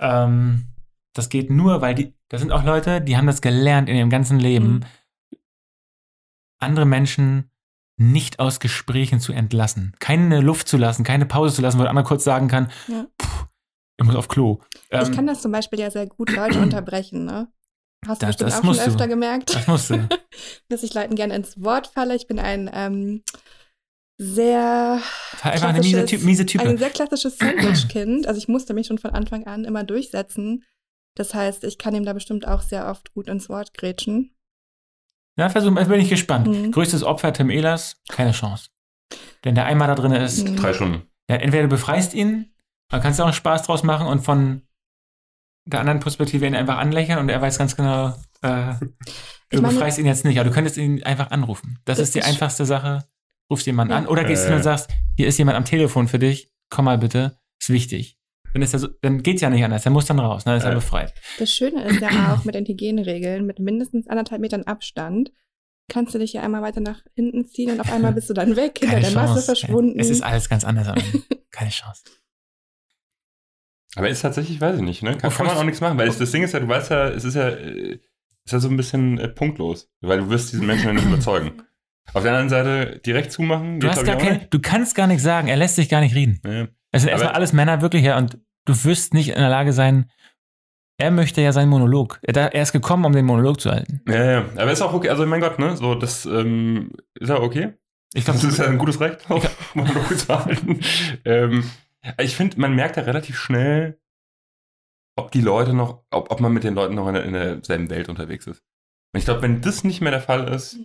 Ähm, 0.00 0.66
das 1.14 1.28
geht 1.28 1.50
nur, 1.50 1.80
weil 1.80 1.94
die, 1.94 2.14
da 2.28 2.38
sind 2.38 2.52
auch 2.52 2.64
Leute, 2.64 3.00
die 3.00 3.16
haben 3.16 3.26
das 3.26 3.40
gelernt 3.40 3.88
in 3.88 3.96
ihrem 3.96 4.10
ganzen 4.10 4.38
Leben, 4.38 4.66
Mhm. 4.80 5.38
andere 6.60 6.86
Menschen 6.86 7.50
nicht 7.98 8.38
aus 8.40 8.60
Gesprächen 8.60 9.20
zu 9.20 9.32
entlassen. 9.32 9.94
Keine 9.98 10.40
Luft 10.40 10.68
zu 10.68 10.76
lassen, 10.76 11.02
keine 11.04 11.24
Pause 11.26 11.54
zu 11.54 11.62
lassen, 11.62 11.78
wo 11.78 11.82
der 11.82 11.90
andere 11.90 12.04
kurz 12.04 12.24
sagen 12.24 12.48
kann, 12.48 12.70
Ja. 12.88 13.06
"Puh, 13.16 13.46
ich 13.98 14.06
muss 14.06 14.16
auf 14.16 14.28
Klo. 14.28 14.60
ich 14.74 14.80
Ähm, 14.90 15.14
kann 15.14 15.26
das 15.26 15.40
zum 15.40 15.52
Beispiel 15.52 15.80
ja 15.80 15.90
sehr 15.90 16.06
gut 16.06 16.30
Leute 16.34 16.60
unterbrechen, 16.60 17.24
ne? 17.24 17.48
Hast 18.06 18.20
du 18.20 18.26
Das- 18.26 18.36
bestimmt 18.36 18.48
das 18.50 18.54
auch 18.54 18.58
schon 18.58 18.66
musst 18.66 18.86
du. 18.86 18.90
öfter 18.90 19.08
gemerkt, 19.08 19.54
das 19.54 19.66
musst 19.66 19.90
du. 19.90 20.08
dass 20.68 20.82
ich 20.82 20.92
Leuten 20.92 21.14
gerne 21.14 21.34
ins 21.34 21.62
Wort 21.62 21.86
falle. 21.86 22.14
Ich 22.14 22.26
bin 22.26 22.38
ein 22.38 22.70
ähm, 22.72 23.22
sehr 24.18 25.00
Einfach 25.42 25.68
eine 25.68 25.80
miese, 25.80 25.98
klassisches- 25.98 26.10
typ, 26.10 26.22
miese 26.24 26.46
Type. 26.46 26.64
Ein 26.64 26.78
sehr 26.78 26.90
klassisches 26.90 27.38
Sandwich-Kind. 27.38 28.26
Also 28.26 28.38
ich 28.38 28.48
musste 28.48 28.72
mich 28.74 28.86
schon 28.86 28.98
von 28.98 29.10
Anfang 29.10 29.46
an 29.46 29.64
immer 29.64 29.84
durchsetzen. 29.84 30.64
Das 31.16 31.34
heißt, 31.34 31.64
ich 31.64 31.78
kann 31.78 31.94
ihm 31.94 32.04
da 32.04 32.12
bestimmt 32.12 32.46
auch 32.46 32.62
sehr 32.62 32.88
oft 32.88 33.12
gut 33.14 33.28
ins 33.28 33.48
Wort 33.48 33.74
grätschen. 33.74 34.34
Ja, 35.38 35.48
versuch, 35.50 35.76
jetzt 35.76 35.88
bin 35.88 36.00
ich 36.00 36.08
gespannt. 36.08 36.46
Mhm. 36.46 36.72
Größtes 36.72 37.02
Opfer 37.04 37.32
Tim 37.32 37.50
Ehlers, 37.50 38.00
keine 38.08 38.32
Chance. 38.32 38.70
Denn 39.44 39.54
der 39.54 39.66
einmal 39.66 39.88
da 39.88 39.94
drin 39.94 40.12
ist, 40.12 40.48
Mhm. 40.48 40.56
Drei 40.56 40.72
Stunden. 40.72 41.02
ja, 41.28 41.36
entweder 41.36 41.64
du 41.64 41.68
befreist 41.68 42.14
ihn, 42.14 42.54
dann 42.90 43.02
kannst 43.02 43.18
du 43.18 43.24
auch 43.24 43.32
Spaß 43.34 43.64
draus 43.64 43.82
machen 43.82 44.06
und 44.06 44.20
von 44.20 44.62
der 45.66 45.80
anderen 45.80 46.00
Perspektive 46.00 46.46
ihn 46.46 46.54
einfach 46.54 46.78
anlächeln 46.78 47.18
und 47.18 47.28
er 47.28 47.40
weiß 47.42 47.58
ganz 47.58 47.76
genau, 47.76 48.14
äh, 48.42 48.74
du 49.50 49.60
meine- 49.60 49.74
befreist 49.74 49.98
ihn 49.98 50.06
jetzt 50.06 50.24
nicht, 50.24 50.38
aber 50.38 50.48
du 50.48 50.54
könntest 50.54 50.76
ihn 50.78 51.02
einfach 51.02 51.30
anrufen. 51.30 51.78
Das, 51.84 51.98
Das 51.98 52.08
ist 52.08 52.14
die 52.14 52.20
ist- 52.20 52.26
einfachste 52.28 52.64
Sache. 52.64 53.04
Rufst 53.50 53.66
jemanden 53.66 53.92
Ja. 53.92 53.98
an 53.98 54.06
oder 54.06 54.24
gehst 54.24 54.44
hin 54.44 54.52
Äh. 54.52 54.56
und 54.56 54.62
sagst, 54.62 54.90
hier 55.16 55.26
ist 55.28 55.38
jemand 55.38 55.56
am 55.56 55.64
Telefon 55.64 56.08
für 56.08 56.18
dich, 56.18 56.50
komm 56.70 56.86
mal 56.86 56.98
bitte, 56.98 57.38
ist 57.60 57.70
wichtig. 57.70 58.18
Dann, 58.52 58.62
ist 58.62 58.72
er 58.72 58.78
so, 58.78 58.88
dann 59.02 59.22
geht's 59.22 59.42
ja 59.42 59.50
nicht 59.50 59.62
anders, 59.64 59.84
er 59.84 59.90
muss 59.92 60.06
dann 60.06 60.18
raus, 60.18 60.44
dann 60.44 60.56
ist 60.56 60.64
er 60.64 60.72
Äh. 60.72 60.76
befreit. 60.76 61.12
Das 61.38 61.52
Schöne 61.52 61.84
ist 61.84 62.00
ja 62.00 62.34
auch 62.34 62.44
mit 62.44 62.54
den 62.54 62.64
Hygieneregeln, 62.66 63.44
mit 63.46 63.58
mindestens 63.58 64.08
anderthalb 64.08 64.40
Metern 64.40 64.62
Abstand, 64.64 65.30
kannst 65.88 66.14
du 66.14 66.18
dich 66.18 66.32
ja 66.32 66.42
einmal 66.42 66.62
weiter 66.62 66.80
nach 66.80 67.00
hinten 67.14 67.46
ziehen 67.46 67.70
und 67.70 67.80
auf 67.80 67.92
einmal 67.92 68.12
bist 68.12 68.28
du 68.30 68.34
dann 68.34 68.56
weg, 68.56 68.78
hinter 68.80 68.98
der 69.00 69.10
Masse 69.12 69.42
verschwunden. 69.42 70.00
Es 70.00 70.10
ist 70.10 70.22
alles 70.22 70.48
ganz 70.48 70.64
anders. 70.64 70.88
Keine 71.52 71.70
Chance. 71.70 72.02
Aber 73.94 74.08
ist 74.10 74.20
tatsächlich, 74.20 74.60
weiß 74.60 74.76
ich 74.76 74.82
nicht, 74.82 75.02
ne? 75.02 75.12
Kann, 75.16 75.30
Wovor 75.30 75.46
kann 75.46 75.54
man 75.54 75.56
auch 75.62 75.64
nichts 75.64 75.80
machen, 75.80 75.96
weil 75.96 76.08
es, 76.08 76.18
das 76.18 76.30
Ding 76.30 76.42
ist 76.42 76.52
ja, 76.52 76.60
du 76.60 76.68
weißt 76.68 76.90
ja, 76.90 77.08
es 77.10 77.24
ist 77.24 77.34
ja, 77.34 77.48
äh, 77.48 77.92
ist 78.44 78.52
ja 78.52 78.58
so 78.58 78.68
ein 78.68 78.76
bisschen 78.76 79.18
äh, 79.18 79.28
punktlos, 79.28 79.88
weil 80.00 80.18
du 80.18 80.28
wirst 80.30 80.52
diesen 80.52 80.66
Menschen 80.66 80.86
ja 80.88 80.92
nicht 80.92 81.06
überzeugen. 81.06 81.62
Auf 82.14 82.22
der 82.22 82.32
anderen 82.32 82.48
Seite 82.48 82.98
direkt 83.04 83.32
zumachen, 83.32 83.80
Du, 83.80 83.88
hast 83.88 84.04
gar 84.04 84.16
kein, 84.16 84.46
du 84.50 84.60
kannst 84.60 84.94
gar 84.94 85.06
nichts 85.06 85.22
sagen, 85.22 85.48
er 85.48 85.56
lässt 85.56 85.76
sich 85.76 85.88
gar 85.88 86.00
nicht 86.00 86.14
reden. 86.14 86.40
nicht. 86.42 86.54
Ja. 86.54 86.68
Es 86.92 87.02
sind 87.02 87.10
erstmal 87.10 87.32
alles 87.32 87.52
Männer 87.52 87.82
wirklich 87.82 88.04
ja 88.04 88.16
und 88.16 88.38
du 88.64 88.84
wirst 88.84 89.12
nicht 89.12 89.28
in 89.30 89.34
der 89.38 89.50
Lage 89.50 89.72
sein, 89.72 90.10
er 90.98 91.10
möchte 91.10 91.42
ja 91.42 91.52
seinen 91.52 91.68
Monolog. 91.68 92.18
Er, 92.22 92.54
ist 92.54 92.72
gekommen, 92.72 93.04
um 93.04 93.12
den 93.12 93.26
Monolog 93.26 93.60
zu 93.60 93.70
halten. 93.70 94.00
Ja, 94.08 94.24
ja, 94.24 94.44
aber 94.56 94.72
ist 94.72 94.80
auch 94.80 94.94
okay, 94.94 95.10
also 95.10 95.26
mein 95.26 95.40
Gott, 95.42 95.58
ne, 95.58 95.76
so, 95.76 95.94
das 95.94 96.24
ähm, 96.24 96.92
ist 97.14 97.28
ja 97.28 97.38
okay. 97.40 97.74
Ich 98.14 98.24
glaube, 98.24 98.40
Das 98.40 98.48
ist 98.48 98.58
ja 98.58 98.66
ein 98.66 98.78
gutes 98.78 98.98
Recht, 99.00 99.30
auch 99.30 99.44
Monologe 99.74 100.16
zu 100.16 100.28
halten. 100.44 100.80
ähm, 101.26 101.64
ich 102.18 102.34
finde, 102.34 102.58
man 102.60 102.74
merkt 102.74 102.96
ja 102.96 103.02
relativ 103.02 103.36
schnell, 103.38 103.98
ob 105.16 105.32
die 105.32 105.40
Leute 105.42 105.74
noch, 105.74 106.04
ob, 106.10 106.30
ob 106.30 106.40
man 106.40 106.52
mit 106.52 106.64
den 106.64 106.74
Leuten 106.74 106.94
noch 106.94 107.08
in, 107.08 107.14
der, 107.14 107.24
in 107.24 107.32
derselben 107.32 107.90
Welt 107.90 108.08
unterwegs 108.08 108.46
ist. 108.46 108.62
Und 109.12 109.18
ich 109.18 109.24
glaube, 109.26 109.42
wenn 109.42 109.60
das 109.60 109.84
nicht 109.84 110.00
mehr 110.00 110.12
der 110.12 110.20
Fall 110.20 110.48
ist, 110.48 110.78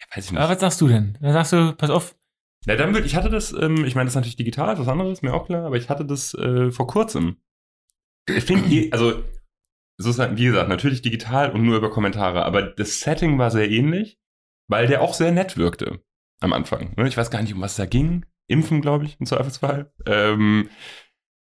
ja, 0.00 0.16
weiß 0.16 0.26
ich 0.26 0.32
nicht. 0.32 0.40
aber 0.40 0.52
was 0.52 0.60
sagst 0.60 0.80
du 0.80 0.88
denn? 0.88 1.18
Dann 1.20 1.32
sagst 1.32 1.52
du, 1.52 1.72
pass 1.74 1.90
auf, 1.90 2.14
Na, 2.66 2.76
dann 2.76 2.94
würde 2.94 3.06
ich 3.06 3.16
hatte 3.16 3.30
das, 3.30 3.52
ähm, 3.52 3.84
ich 3.84 3.94
meine, 3.94 4.06
das 4.06 4.12
ist 4.12 4.16
natürlich 4.16 4.36
digital, 4.36 4.68
das 4.68 4.80
ist 4.80 4.86
was 4.86 4.92
anderes, 4.92 5.22
mir 5.22 5.34
auch 5.34 5.46
klar, 5.46 5.64
aber 5.64 5.76
ich 5.76 5.88
hatte 5.88 6.04
das 6.04 6.34
äh, 6.34 6.70
vor 6.70 6.86
kurzem. 6.86 7.36
Ich 8.28 8.44
finde, 8.44 8.88
also, 8.92 9.22
sozusagen, 9.96 10.36
wie 10.36 10.44
gesagt, 10.44 10.68
natürlich 10.68 11.02
digital 11.02 11.50
und 11.50 11.62
nur 11.62 11.76
über 11.76 11.90
Kommentare, 11.90 12.44
aber 12.44 12.62
das 12.62 13.00
Setting 13.00 13.38
war 13.38 13.50
sehr 13.50 13.70
ähnlich, 13.70 14.18
weil 14.68 14.86
der 14.86 15.02
auch 15.02 15.14
sehr 15.14 15.32
nett 15.32 15.56
wirkte 15.56 16.00
am 16.40 16.52
Anfang. 16.52 16.94
Ne? 16.96 17.08
Ich 17.08 17.16
weiß 17.16 17.30
gar 17.30 17.42
nicht, 17.42 17.54
um 17.54 17.60
was 17.60 17.76
da 17.76 17.86
ging. 17.86 18.24
Impfen, 18.48 18.80
glaube 18.80 19.04
ich, 19.04 19.18
im 19.18 19.26
Zweifelsfall. 19.26 19.92
Ähm, 20.06 20.70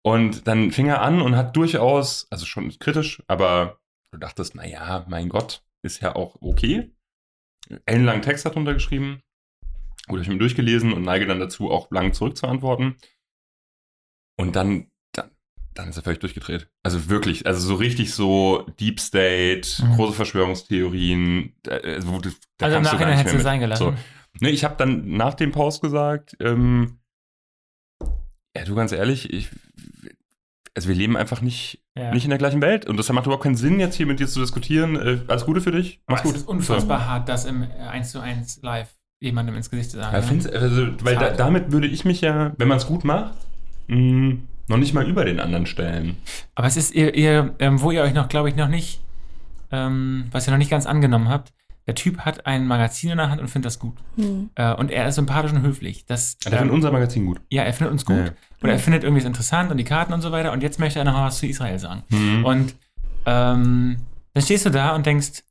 und 0.03 0.47
dann 0.47 0.71
fing 0.71 0.87
er 0.87 1.01
an 1.01 1.21
und 1.21 1.35
hat 1.35 1.55
durchaus, 1.55 2.27
also 2.31 2.45
schon 2.45 2.69
kritisch, 2.79 3.21
aber 3.27 3.79
du 4.11 4.17
dachtest, 4.17 4.55
naja, 4.55 5.05
mein 5.07 5.29
Gott, 5.29 5.63
ist 5.83 6.01
ja 6.01 6.15
auch 6.15 6.37
okay. 6.41 6.91
Ellenlangen 7.85 8.21
Text 8.21 8.45
hat 8.45 8.55
runtergeschrieben. 8.55 9.21
Gut, 10.07 10.17
habe 10.17 10.21
ich 10.21 10.29
mir 10.29 10.37
durchgelesen 10.37 10.93
und 10.93 11.03
neige 11.03 11.25
dann 11.25 11.39
dazu, 11.39 11.71
auch 11.71 11.89
lang 11.91 12.13
zurückzuantworten. 12.13 12.95
Und 14.37 14.55
dann, 14.55 14.89
dann, 15.13 15.31
dann 15.73 15.89
ist 15.89 15.97
er 15.97 16.03
völlig 16.03 16.19
durchgedreht. 16.19 16.69
Also 16.83 17.09
wirklich, 17.09 17.45
also 17.45 17.65
so 17.65 17.75
richtig 17.75 18.13
so 18.13 18.65
Deep 18.79 18.99
State, 18.99 19.83
Mhm. 19.83 19.95
große 19.95 20.13
Verschwörungstheorien. 20.13 21.55
Da, 21.63 21.75
also, 21.77 22.19
da 22.57 22.65
also 22.65 22.77
im 22.77 22.83
Nachhinein 22.83 23.17
hättest 23.17 23.35
du 23.35 23.41
sein 23.41 23.59
gelassen. 23.59 23.83
So. 23.83 23.95
Ne, 24.39 24.49
ich 24.49 24.63
habe 24.63 24.75
dann 24.77 25.11
nach 25.17 25.35
dem 25.35 25.51
Post 25.51 25.81
gesagt, 25.81 26.35
ähm, 26.39 26.99
ja, 28.55 28.65
du 28.65 28.75
ganz 28.75 28.91
ehrlich, 28.91 29.31
ich, 29.31 29.49
also 30.75 30.87
wir 30.89 30.95
leben 30.95 31.17
einfach 31.17 31.41
nicht, 31.41 31.81
Ja. 31.97 32.13
nicht 32.13 32.23
in 32.23 32.29
der 32.29 32.39
gleichen 32.39 32.61
Welt. 32.61 32.85
Und 32.85 32.97
das 32.97 33.09
macht 33.11 33.25
überhaupt 33.25 33.43
keinen 33.43 33.55
Sinn, 33.55 33.79
jetzt 33.79 33.95
hier 33.95 34.05
mit 34.05 34.19
dir 34.19 34.27
zu 34.27 34.39
diskutieren. 34.39 34.95
Äh, 34.95 35.19
alles 35.27 35.45
Gute 35.45 35.61
für 35.61 35.71
dich. 35.71 35.99
Mach's 36.07 36.21
es 36.21 36.27
gut. 36.27 36.35
ist 36.35 36.47
unfassbar 36.47 37.07
hart, 37.07 37.27
das 37.29 37.45
im 37.45 37.63
1 37.91 38.11
zu 38.11 38.19
1 38.19 38.61
live 38.61 38.89
jemandem 39.19 39.55
ins 39.55 39.69
Gesicht 39.69 39.91
zu 39.91 39.97
sagen. 39.97 40.15
Ja, 40.15 40.33
ne? 40.51 40.59
also, 40.59 40.87
weil 41.05 41.15
da, 41.15 41.31
damit 41.31 41.71
würde 41.71 41.87
ich 41.87 42.05
mich 42.05 42.21
ja, 42.21 42.53
wenn 42.57 42.67
man 42.67 42.77
es 42.77 42.87
gut 42.87 43.03
macht, 43.03 43.33
mh, 43.87 44.37
noch 44.67 44.77
nicht 44.77 44.93
mal 44.93 45.07
über 45.07 45.25
den 45.25 45.39
anderen 45.39 45.65
stellen. 45.65 46.17
Aber 46.55 46.67
es 46.67 46.77
ist 46.77 46.93
ihr, 46.95 47.13
ihr 47.13 47.53
ähm, 47.59 47.81
wo 47.81 47.91
ihr 47.91 48.01
euch 48.01 48.13
noch, 48.13 48.29
glaube 48.29 48.49
ich, 48.49 48.55
noch 48.55 48.69
nicht, 48.69 49.01
ähm, 49.71 50.25
was 50.31 50.47
ihr 50.47 50.51
noch 50.51 50.57
nicht 50.57 50.71
ganz 50.71 50.85
angenommen 50.85 51.29
habt, 51.29 51.51
der 51.87 51.95
Typ 51.95 52.19
hat 52.19 52.45
ein 52.45 52.67
Magazin 52.67 53.09
in 53.11 53.17
der 53.17 53.29
Hand 53.29 53.41
und 53.41 53.47
findet 53.47 53.67
das 53.67 53.79
gut. 53.79 53.97
Hm. 54.15 54.49
Äh, 54.55 54.73
und 54.75 54.91
er 54.91 55.07
ist 55.07 55.15
sympathisch 55.15 55.51
und 55.51 55.61
höflich. 55.61 56.05
Das, 56.05 56.37
finde 56.41 56.57
ähm, 56.59 56.69
unser 56.71 56.91
Magazin 56.91 57.25
gut. 57.25 57.41
ja, 57.49 57.63
er 57.63 57.73
findet 57.73 57.91
uns 57.91 58.05
gut. 58.05 58.17
Ja. 58.17 58.31
Oder 58.63 58.73
er 58.73 58.79
findet 58.79 59.03
irgendwie 59.03 59.21
es 59.21 59.25
interessant 59.27 59.71
und 59.71 59.77
die 59.77 59.83
Karten 59.83 60.13
und 60.13 60.21
so 60.21 60.31
weiter. 60.31 60.51
Und 60.51 60.61
jetzt 60.61 60.79
möchte 60.79 60.99
er 60.99 61.05
noch 61.05 61.13
mal 61.13 61.25
was 61.27 61.39
zu 61.39 61.47
Israel 61.47 61.79
sagen. 61.79 62.03
Mhm. 62.09 62.45
Und 62.45 62.75
ähm, 63.25 63.97
dann 64.33 64.43
stehst 64.43 64.65
du 64.65 64.69
da 64.69 64.95
und 64.95 65.05
denkst, 65.05 65.43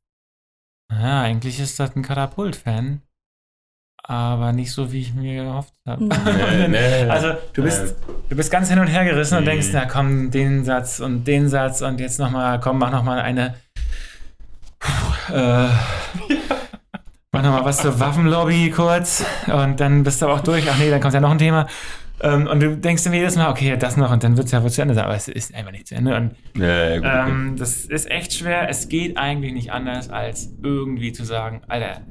ja, 0.92 1.22
eigentlich 1.22 1.58
ist 1.60 1.78
das 1.80 1.94
ein 1.96 2.02
Katapult-Fan. 2.02 3.02
Aber 4.02 4.52
nicht 4.52 4.72
so, 4.72 4.90
wie 4.92 5.00
ich 5.02 5.14
mir 5.14 5.44
gehofft 5.44 5.74
habe. 5.86 6.04
Mhm. 6.04 6.10
Nee, 6.24 6.68
nee. 6.68 7.08
Also 7.10 7.34
du 7.52 7.62
bist, 7.62 7.94
du 8.28 8.36
bist 8.36 8.50
ganz 8.50 8.68
hin 8.68 8.78
und 8.78 8.86
her 8.88 9.04
gerissen 9.04 9.36
und 9.36 9.42
Mhm. 9.44 9.48
denkst, 9.48 9.68
na 9.72 9.84
komm, 9.86 10.30
den 10.30 10.64
Satz 10.64 11.00
und 11.00 11.24
den 11.24 11.48
Satz 11.48 11.80
und 11.82 12.00
jetzt 12.00 12.18
nochmal, 12.18 12.58
komm, 12.60 12.78
mach 12.78 12.90
nochmal 12.90 13.20
eine. 13.20 13.54
Puh, 14.78 15.09
äh, 15.32 15.68
mach 17.32 17.42
nochmal 17.42 17.64
was 17.64 17.78
zur 17.78 17.98
Waffenlobby 17.98 18.70
kurz 18.70 19.24
und 19.46 19.80
dann 19.80 20.02
bist 20.02 20.20
du 20.20 20.26
aber 20.26 20.34
auch 20.34 20.40
durch. 20.40 20.64
Ach 20.70 20.78
nee, 20.78 20.90
dann 20.90 21.00
kommt 21.00 21.14
ja 21.14 21.20
noch 21.20 21.30
ein 21.30 21.38
Thema. 21.38 21.66
Ähm, 22.22 22.46
und 22.46 22.60
du 22.60 22.76
denkst 22.76 23.04
dir 23.04 23.14
jedes 23.14 23.36
Mal, 23.36 23.50
okay, 23.50 23.76
das 23.78 23.96
noch 23.96 24.10
und 24.12 24.22
dann 24.22 24.36
wird 24.36 24.46
es 24.46 24.52
ja 24.52 24.62
wohl 24.62 24.70
zu 24.70 24.82
Ende 24.82 24.94
sein. 24.94 25.04
Aber 25.04 25.14
es 25.14 25.28
ist 25.28 25.54
einfach 25.54 25.72
nicht 25.72 25.86
zu 25.86 25.94
Ende. 25.94 26.16
Und 26.16 26.34
ja, 26.56 26.88
ja, 26.90 26.96
gut, 26.96 27.06
okay. 27.06 27.30
ähm, 27.30 27.56
das 27.56 27.84
ist 27.86 28.10
echt 28.10 28.34
schwer. 28.34 28.68
Es 28.68 28.88
geht 28.88 29.16
eigentlich 29.16 29.52
nicht 29.54 29.72
anders, 29.72 30.10
als 30.10 30.52
irgendwie 30.62 31.12
zu 31.12 31.24
sagen, 31.24 31.62
Alter, 31.68 32.02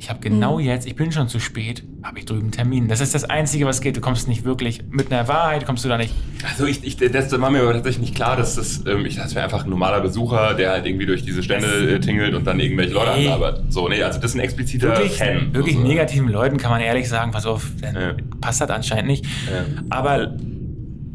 ich 0.00 0.08
habe 0.10 0.20
genau 0.20 0.58
Mhm. 0.58 0.64
jetzt, 0.64 0.86
ich 0.86 0.94
bin 0.94 1.10
schon 1.10 1.26
zu 1.28 1.40
spät, 1.40 1.82
habe 2.04 2.20
ich 2.20 2.24
drüben 2.24 2.42
einen 2.42 2.50
Termin. 2.52 2.86
Das 2.86 3.00
ist 3.00 3.14
das 3.16 3.24
Einzige, 3.24 3.66
was 3.66 3.80
geht. 3.80 3.96
Du 3.96 4.00
kommst 4.00 4.28
nicht 4.28 4.44
wirklich 4.44 4.80
mit 4.90 5.10
einer 5.12 5.26
Wahrheit, 5.26 5.66
kommst 5.66 5.84
du 5.84 5.88
da 5.88 5.96
nicht. 5.98 6.14
Also 6.48 6.66
ich, 6.66 6.84
ich, 6.84 6.96
das 6.96 7.38
war 7.40 7.50
mir 7.50 7.62
aber 7.62 7.72
tatsächlich 7.72 8.02
nicht 8.02 8.14
klar, 8.14 8.36
dass 8.36 8.54
das, 8.54 8.84
ähm, 8.86 9.04
ich 9.04 9.16
dachte, 9.16 9.26
das 9.26 9.34
wäre 9.34 9.44
einfach 9.44 9.64
ein 9.64 9.70
normaler 9.70 10.00
Besucher, 10.00 10.54
der 10.54 10.70
halt 10.70 10.86
irgendwie 10.86 11.04
durch 11.06 11.24
diese 11.24 11.42
Stände 11.42 11.66
äh, 11.66 11.98
tingelt 12.00 12.34
und 12.34 12.46
dann 12.46 12.60
irgendwelche 12.60 12.94
Leute 12.94 13.10
Nee. 13.18 13.26
anlabert. 13.26 13.64
So, 13.72 13.88
nee, 13.88 14.00
also 14.02 14.20
das 14.20 14.30
ist 14.30 14.36
ein 14.36 14.40
expliziter 14.40 14.88
Wirklich, 14.90 15.16
Fan. 15.18 15.52
wirklich 15.52 15.74
sozusagen. 15.74 15.88
negativen 15.88 16.28
Leuten 16.28 16.56
kann 16.58 16.70
man 16.70 16.80
ehrlich 16.80 17.08
sagen, 17.08 17.32
pass 17.32 17.44
auf, 17.46 17.66
dann 17.82 17.94
Ja. 17.96 18.14
passt 18.40 18.60
das 18.60 18.70
anscheinend 18.70 19.08
nicht. 19.08 19.24
Ja. 19.24 19.64
Aber 19.90 20.36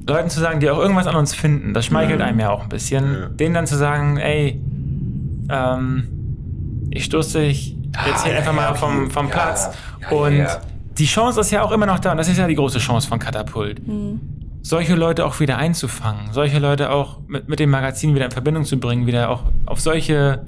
Leuten 0.05 0.29
zu 0.29 0.41
sagen, 0.41 0.59
die 0.59 0.69
auch 0.69 0.79
irgendwas 0.79 1.07
an 1.07 1.15
uns 1.15 1.33
finden, 1.33 1.73
das 1.73 1.85
schmeichelt 1.85 2.19
Ja. 2.19 2.25
einem 2.25 2.39
ja 2.41 2.49
auch 2.49 2.63
ein 2.63 2.69
bisschen. 2.69 3.13
Ja. 3.13 3.25
Denen 3.29 3.53
dann 3.55 3.65
zu 3.65 3.77
sagen, 3.77 4.17
ey, 4.17 4.59
ähm, 5.49 6.03
ich 6.91 7.05
stoße 7.05 7.39
dich 7.41 7.77
jetzt 8.07 8.25
Ah, 8.25 8.29
ja, 8.29 8.37
einfach 8.37 8.53
mal 8.53 8.69
okay. 8.69 8.79
vom, 8.79 9.11
vom 9.11 9.29
Platz. 9.29 9.69
und 10.11 10.45
die 10.97 11.05
Chance 11.05 11.39
ist 11.41 11.51
ja 11.51 11.63
auch 11.63 11.71
immer 11.71 11.85
noch 11.85 11.99
da. 11.99 12.11
Und 12.11 12.17
das 12.17 12.27
ist 12.29 12.37
ja 12.37 12.47
die 12.47 12.55
große 12.55 12.79
Chance 12.79 13.07
von 13.07 13.19
Katapult. 13.19 13.79
Hm. 13.85 14.19
Solche 14.61 14.95
Leute 14.95 15.25
auch 15.25 15.39
wieder 15.39 15.57
einzufangen. 15.57 16.31
Solche 16.31 16.59
Leute 16.59 16.91
auch 16.91 17.19
mit, 17.27 17.49
mit 17.49 17.59
dem 17.59 17.69
Magazin 17.69 18.13
wieder 18.15 18.25
in 18.25 18.31
Verbindung 18.31 18.63
zu 18.63 18.79
bringen. 18.79 19.05
Wieder 19.07 19.29
auch 19.29 19.43
auf 19.65 19.79
solche 19.81 20.45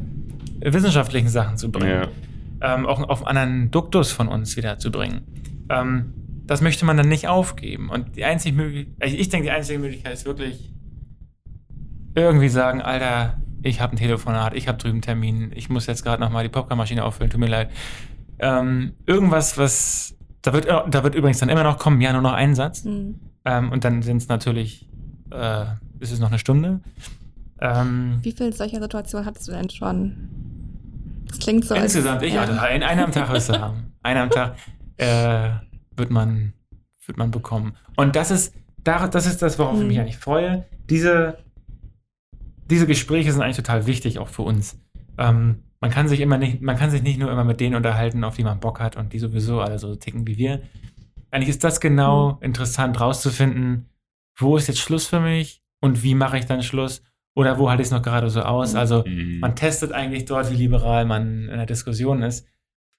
wissenschaftlichen 0.61 1.27
Sachen 1.29 1.57
zu 1.57 1.71
bringen 1.71 2.07
Ja. 2.61 2.75
ähm, 2.75 2.85
auch 2.85 3.01
auf 3.09 3.25
einen 3.27 3.37
anderen 3.37 3.71
Duktus 3.71 4.11
von 4.11 4.27
uns 4.27 4.55
wieder 4.55 4.77
zu 4.79 4.91
bringen. 4.91 5.21
Ähm, 5.69 6.13
das 6.45 6.61
möchte 6.61 6.85
man 6.85 6.95
dann 6.95 7.09
nicht 7.09 7.27
aufgeben. 7.27 7.89
Und 7.89 8.15
die 8.15 8.23
einzige 8.23 8.55
Möglichkeit, 8.55 8.95
also 9.01 9.15
ich 9.17 9.29
denke, 9.29 9.47
die 9.47 9.51
einzige 9.51 9.79
Möglichkeit 9.79 10.13
ist 10.13 10.25
wirklich 10.25 10.71
irgendwie 12.15 12.49
sagen, 12.49 12.81
Alter, 12.81 13.37
ich 13.65 13.81
habe 13.81 13.93
ein 13.93 13.97
Telefonat, 13.97 14.53
ich 14.53 14.67
habe 14.67 14.77
drüben 14.77 14.95
einen 14.95 15.01
Termin, 15.01 15.51
ich 15.55 15.69
muss 15.69 15.87
jetzt 15.87 16.03
gerade 16.03 16.21
nochmal 16.21 16.43
die 16.43 16.49
Popcornmaschine 16.49 17.03
auffüllen, 17.03 17.31
tut 17.31 17.39
mir 17.39 17.47
leid. 17.47 17.69
Ähm, 18.39 18.93
irgendwas, 19.05 19.57
was, 19.57 20.15
da 20.41 20.53
wird, 20.53 20.67
da 20.67 21.03
wird 21.03 21.15
übrigens 21.15 21.39
dann 21.39 21.49
immer 21.49 21.63
noch 21.63 21.77
kommen, 21.77 21.99
ja, 22.01 22.13
nur 22.13 22.21
noch 22.21 22.33
ein 22.33 22.53
Satz. 22.53 22.83
Mhm. 22.85 23.19
Ähm, 23.43 23.71
und 23.71 23.83
dann 23.83 24.01
sind 24.03 24.17
es 24.17 24.27
natürlich, 24.27 24.87
äh, 25.31 25.65
ist 25.99 26.11
es 26.11 26.19
noch 26.19 26.27
eine 26.29 26.39
Stunde. 26.39 26.81
Ähm, 27.59 28.19
Wie 28.21 28.31
viele 28.33 28.51
solcher 28.53 28.79
Situationen 28.81 29.25
hattest 29.25 29.47
du 29.47 29.51
denn 29.53 29.69
schon? 29.69 30.29
Das 31.27 31.39
klingt 31.39 31.65
so. 31.65 31.73
als- 31.73 31.83
insgesamt, 31.95 32.21
ich, 32.21 32.33
ja. 32.33 32.41
also 32.41 32.53
in 32.53 32.83
einem 32.83 33.05
am 33.05 33.11
Tag 33.11 33.31
wirst 33.31 33.49
du 33.49 33.59
haben. 33.59 33.93
Einer 34.03 34.21
am 34.23 34.29
Tag 34.29 34.55
äh, 34.97 35.49
wird, 35.97 36.11
man, 36.11 36.53
wird 37.05 37.17
man 37.17 37.31
bekommen. 37.31 37.75
Und 37.95 38.15
das 38.15 38.29
ist, 38.31 38.53
da- 38.83 39.07
das 39.07 39.25
ist 39.25 39.41
das, 39.41 39.57
worauf 39.57 39.75
ich 39.75 39.81
Mhm. 39.81 39.87
mich 39.87 39.99
eigentlich 39.99 40.17
freue. 40.17 40.65
Diese, 40.89 41.37
diese 42.69 42.87
Gespräche 42.87 43.31
sind 43.31 43.41
eigentlich 43.41 43.57
total 43.57 43.85
wichtig, 43.85 44.19
auch 44.19 44.27
für 44.27 44.41
uns. 44.43 44.79
Ähm, 45.17 45.63
man 45.79 45.91
kann 45.91 46.07
sich 46.07 46.19
immer 46.19 46.37
nicht, 46.37 46.61
man 46.61 46.77
kann 46.77 46.89
sich 46.89 47.03
nicht 47.03 47.19
nur 47.19 47.31
immer 47.31 47.43
mit 47.43 47.59
denen 47.59 47.75
unterhalten, 47.75 48.23
auf 48.23 48.35
die 48.35 48.43
man 48.43 48.59
Bock 48.59 48.79
hat 48.79 48.95
und 48.95 49.13
die 49.13 49.19
sowieso 49.19 49.61
alle 49.61 49.77
so 49.79 49.95
ticken 49.95 50.25
wie 50.25 50.37
wir. 50.37 50.61
Eigentlich 51.31 51.49
ist 51.49 51.63
das 51.63 51.79
genau 51.79 52.37
interessant, 52.41 52.99
rauszufinden, 52.99 53.89
wo 54.37 54.57
ist 54.57 54.67
jetzt 54.67 54.79
Schluss 54.79 55.07
für 55.07 55.19
mich 55.19 55.63
und 55.81 56.01
wie 56.03 56.15
mache 56.15 56.37
ich 56.37 56.45
dann 56.45 56.63
Schluss 56.63 57.03
oder 57.35 57.59
wo 57.59 57.69
halte 57.69 57.81
ich 57.81 57.87
es 57.87 57.91
noch 57.91 58.01
gerade 58.01 58.29
so 58.29 58.41
aus. 58.41 58.73
Mhm. 58.73 58.79
Also 58.79 59.03
Mhm. 59.05 59.39
man 59.39 59.55
testet 59.55 59.91
eigentlich 59.91 60.25
dort, 60.25 60.49
wie 60.51 60.55
liberal 60.55 61.05
man 61.05 61.49
in 61.49 61.57
der 61.57 61.65
Diskussion 61.65 62.21
ist. 62.21 62.47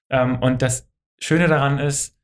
Ähm, 0.09 0.39
und 0.41 0.61
das 0.61 0.87
Schöne 1.19 1.47
daran 1.47 1.79
ist, 1.79 2.15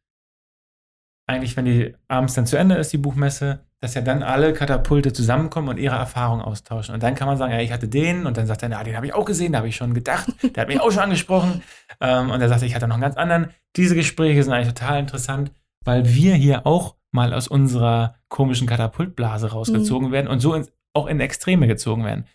eigentlich, 1.28 1.58
wenn 1.58 1.66
die 1.66 1.96
abends 2.08 2.34
dann 2.36 2.46
zu 2.46 2.58
Ende 2.58 2.76
ist, 2.76 2.94
die 2.94 2.98
Buchmesse, 2.98 3.66
dass 3.84 3.96
ja 3.96 4.02
dann 4.02 4.24
alle 4.24 4.54
Katapulte 4.54 5.12
zusammenkommen 5.12 5.68
und 5.68 5.78
ihre 5.78 5.98
Erfahrungen 5.98 6.42
austauschen. 6.42 6.96
Und 6.96 7.04
dann 7.04 7.16
kann 7.16 7.28
man 7.28 7.36
sagen, 7.36 7.52
ja, 7.52 7.60
ich 7.60 7.74
hatte 7.74 7.90
den 7.90 8.26
und 8.26 8.38
dann 8.38 8.48
sagt 8.48 8.64
er, 8.64 8.70
na, 8.70 8.82
den 8.82 8.96
habe 8.96 9.06
ich 9.06 9.14
auch 9.14 9.26
gesehen, 9.26 9.52
da 9.52 9.58
habe 9.58 9.68
ich 9.68 9.76
schon 9.76 9.94
gedacht, 9.94 10.32
der 10.56 10.62
hat 10.62 10.70
mich 10.70 10.80
auch 10.80 10.90
schon 10.90 11.04
angesprochen. 11.04 11.64
Ähm, 12.00 12.30
und 12.32 12.40
er 12.40 12.48
sagt, 12.48 12.62
ich 12.62 12.76
hatte 12.76 12.88
noch 12.88 12.96
einen 12.96 13.02
ganz 13.02 13.18
anderen. 13.18 13.50
Diese 13.76 13.94
Gespräche 13.94 14.42
sind 14.42 14.54
eigentlich 14.54 14.74
total 14.74 15.00
interessant, 15.00 15.52
weil 15.84 16.08
wir 16.16 16.34
hier 16.34 16.66
auch 16.66 16.96
mal 17.12 17.34
aus 17.34 17.50
unserer 17.50 18.16
komischen 18.30 18.68
Katapultblase 18.68 19.52
rausgezogen 19.52 20.14
werden 20.14 20.30
und 20.30 20.40
so 20.40 20.54
ins, 20.54 20.72
auch 20.94 21.08
in 21.08 21.20
Extreme 21.20 21.68
gezogen 21.68 22.06
werden. 22.06 22.26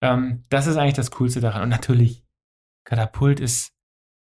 Ähm, 0.00 0.44
das 0.48 0.68
ist 0.68 0.76
eigentlich 0.76 0.94
das 0.94 1.10
Coolste 1.10 1.40
daran. 1.40 1.62
Und 1.62 1.70
natürlich, 1.70 2.24
Katapult 2.84 3.40
ist, 3.40 3.72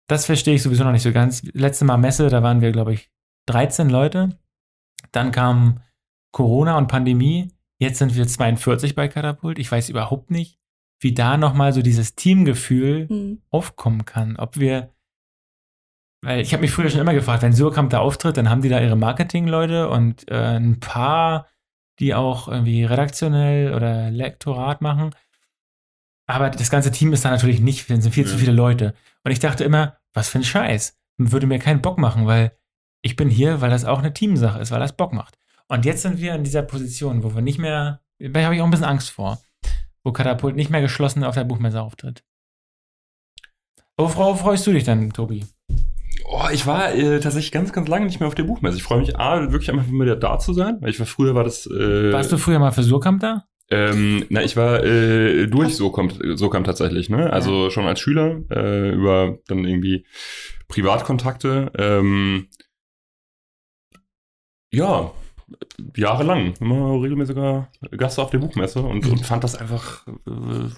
das 0.09 0.25
verstehe 0.25 0.55
ich 0.55 0.63
sowieso 0.63 0.83
noch 0.83 0.91
nicht 0.91 1.03
so 1.03 1.13
ganz. 1.13 1.43
Letzte 1.53 1.85
Mal 1.85 1.95
Messe, 1.95 2.27
da 2.27 2.43
waren 2.43 2.59
wir, 2.59 2.73
glaube 2.73 2.93
ich, 2.93 3.09
13 3.45 3.89
Leute. 3.89 4.37
Dann 5.13 5.31
kam 5.31 5.79
Corona 6.31 6.77
und 6.77 6.87
Pandemie. 6.87 7.51
Jetzt 7.79 7.99
sind 7.99 8.15
wir 8.15 8.27
42 8.27 8.95
bei 8.95 9.07
Katapult. 9.07 9.59
Ich 9.59 9.71
weiß 9.71 9.89
überhaupt 9.89 10.31
nicht, 10.31 10.59
wie 10.99 11.13
da 11.13 11.37
nochmal 11.37 11.73
so 11.73 11.81
dieses 11.81 12.15
Teamgefühl 12.15 13.07
Mhm. 13.09 13.41
aufkommen 13.49 14.05
kann. 14.05 14.35
Ob 14.37 14.57
wir, 14.57 14.93
weil 16.23 16.41
ich 16.41 16.53
habe 16.53 16.61
mich 16.61 16.71
früher 16.71 16.89
schon 16.89 17.01
immer 17.01 17.13
gefragt, 17.13 17.43
wenn 17.43 17.53
Surkamp 17.53 17.89
da 17.91 17.99
auftritt, 17.99 18.37
dann 18.37 18.49
haben 18.49 18.61
die 18.61 18.69
da 18.69 18.81
ihre 18.81 18.95
Marketingleute 18.95 19.89
und 19.89 20.27
äh, 20.31 20.57
ein 20.57 20.79
paar, 20.79 21.47
die 21.99 22.13
auch 22.15 22.47
irgendwie 22.47 22.83
redaktionell 22.83 23.73
oder 23.73 24.09
Lektorat 24.11 24.81
machen. 24.81 25.11
Aber 26.29 26.49
das 26.49 26.69
ganze 26.69 26.91
Team 26.91 27.13
ist 27.13 27.23
da 27.25 27.29
natürlich 27.31 27.61
nicht, 27.61 27.87
denn 27.89 27.97
es 27.99 28.03
sind 28.03 28.11
viel 28.13 28.25
zu 28.25 28.33
Ja. 28.33 28.39
viele 28.39 28.51
Leute. 28.51 28.93
Und 29.23 29.31
ich 29.31 29.39
dachte 29.39 29.63
immer, 29.63 29.97
was 30.13 30.29
für 30.29 30.39
ein 30.39 30.43
Scheiß. 30.43 30.97
Würde 31.17 31.47
mir 31.47 31.59
keinen 31.59 31.81
Bock 31.81 31.97
machen, 31.97 32.25
weil 32.27 32.57
ich 33.01 33.15
bin 33.15 33.29
hier, 33.29 33.61
weil 33.61 33.69
das 33.69 33.85
auch 33.85 33.99
eine 33.99 34.13
Teamsache 34.13 34.59
ist, 34.59 34.71
weil 34.71 34.79
das 34.79 34.95
Bock 34.97 35.13
macht. 35.13 35.37
Und 35.69 35.85
jetzt 35.85 36.01
sind 36.01 36.19
wir 36.19 36.35
in 36.35 36.43
dieser 36.43 36.61
Position, 36.61 37.23
wo 37.23 37.35
wir 37.35 37.41
nicht 37.41 37.59
mehr, 37.59 38.01
da 38.19 38.41
habe 38.43 38.55
ich 38.55 38.61
auch 38.61 38.65
ein 38.65 38.71
bisschen 38.71 38.85
Angst 38.85 39.09
vor, 39.09 39.41
wo 40.03 40.11
Katapult 40.11 40.55
nicht 40.55 40.69
mehr 40.69 40.81
geschlossen 40.81 41.23
auf 41.23 41.35
der 41.35 41.43
Buchmesse 41.43 41.81
auftritt. 41.81 42.23
Worauf 43.97 44.41
freust 44.41 44.65
du 44.67 44.71
dich 44.71 44.83
dann, 44.83 45.11
Tobi? 45.11 45.45
Oh, 46.25 46.47
ich 46.51 46.67
war 46.67 46.93
äh, 46.93 47.19
tatsächlich 47.19 47.51
ganz, 47.51 47.73
ganz 47.73 47.87
lange 47.87 48.05
nicht 48.05 48.19
mehr 48.19 48.27
auf 48.27 48.35
der 48.35 48.43
Buchmesse. 48.43 48.77
Ich 48.77 48.83
freue 48.83 48.99
mich 48.99 49.17
A, 49.17 49.51
wirklich 49.51 49.71
einfach 49.71 49.87
wieder 49.87 50.15
da 50.15 50.39
zu 50.39 50.53
sein, 50.53 50.77
weil 50.81 50.89
ich 50.89 50.99
war 50.99 51.05
früher 51.05 51.35
war 51.35 51.43
das. 51.43 51.65
Äh, 51.65 52.11
Warst 52.11 52.31
du 52.31 52.37
früher 52.37 52.59
mal 52.59 52.71
für 52.71 52.83
Surkamp 52.83 53.21
da? 53.21 53.45
Ähm, 53.69 54.25
na, 54.29 54.43
ich 54.43 54.55
war 54.55 54.83
äh, 54.83 55.47
durch 55.47 55.75
so 55.75 55.91
kam 55.91 56.63
tatsächlich, 56.63 57.09
ne? 57.09 57.31
Also 57.31 57.69
schon 57.69 57.85
als 57.85 57.99
Schüler 57.99 58.41
äh, 58.49 58.91
über 58.91 59.39
dann 59.47 59.65
irgendwie 59.65 60.05
Privatkontakte. 60.67 61.71
Ähm, 61.77 62.47
ja, 64.71 65.11
jahrelang 65.95 66.53
immer 66.59 67.01
regelmäßiger 67.01 67.69
Gast 67.97 68.19
auf 68.19 68.29
der 68.31 68.39
Buchmesse 68.39 68.81
und, 68.81 69.05
und 69.07 69.25
fand 69.25 69.43
das 69.43 69.55
einfach 69.55 70.05
äh, 70.07 70.69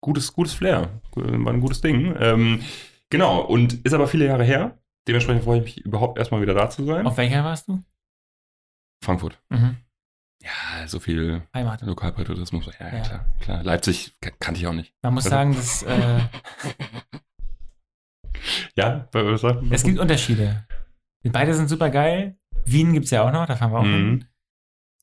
gutes 0.00 0.32
gutes 0.32 0.54
Flair, 0.54 1.00
war 1.14 1.52
ein 1.52 1.60
gutes 1.60 1.80
Ding. 1.80 2.14
Ähm, 2.18 2.62
genau 3.10 3.40
und 3.42 3.74
ist 3.84 3.92
aber 3.94 4.08
viele 4.08 4.26
Jahre 4.26 4.44
her. 4.44 4.78
Dementsprechend 5.08 5.44
freue 5.44 5.58
ich 5.58 5.64
mich 5.64 5.84
überhaupt 5.84 6.18
erstmal 6.18 6.40
wieder 6.42 6.54
da 6.54 6.70
zu 6.70 6.84
sein. 6.84 7.06
Auf 7.06 7.16
welcher 7.16 7.44
warst 7.44 7.68
du? 7.68 7.82
Frankfurt. 9.04 9.40
Mhm. 9.50 9.76
Ja, 10.42 10.86
so 10.88 10.98
viel 11.00 11.42
Heimat. 11.54 11.82
Lokalpatriotismus. 11.82 12.66
Ja, 12.78 12.88
ja, 12.88 12.94
Ja. 12.96 13.02
klar, 13.02 13.26
klar. 13.40 13.62
Leipzig 13.64 14.16
kan- 14.20 14.32
kannte 14.40 14.60
ich 14.60 14.66
auch 14.66 14.72
nicht. 14.72 14.94
Man 15.02 15.14
muss 15.14 15.24
Also- 15.26 15.36
sagen, 15.36 15.54
dass, 15.54 15.82
äh, 15.84 16.20
Ja, 18.76 19.08
was 19.12 19.40
sagt 19.42 19.62
es 19.70 19.82
gibt 19.84 19.98
Unterschiede. 19.98 20.66
Beide 21.24 21.54
sind 21.54 21.68
super 21.68 21.90
geil. 21.90 22.36
Wien 22.64 22.92
gibt 22.92 23.06
es 23.06 23.10
ja 23.10 23.22
auch 23.26 23.32
noch, 23.32 23.46
da 23.46 23.56
fahren 23.56 23.72
wir 23.72 23.78
auch 23.78 23.84
hin. 23.84 24.10
Mhm. 24.12 24.24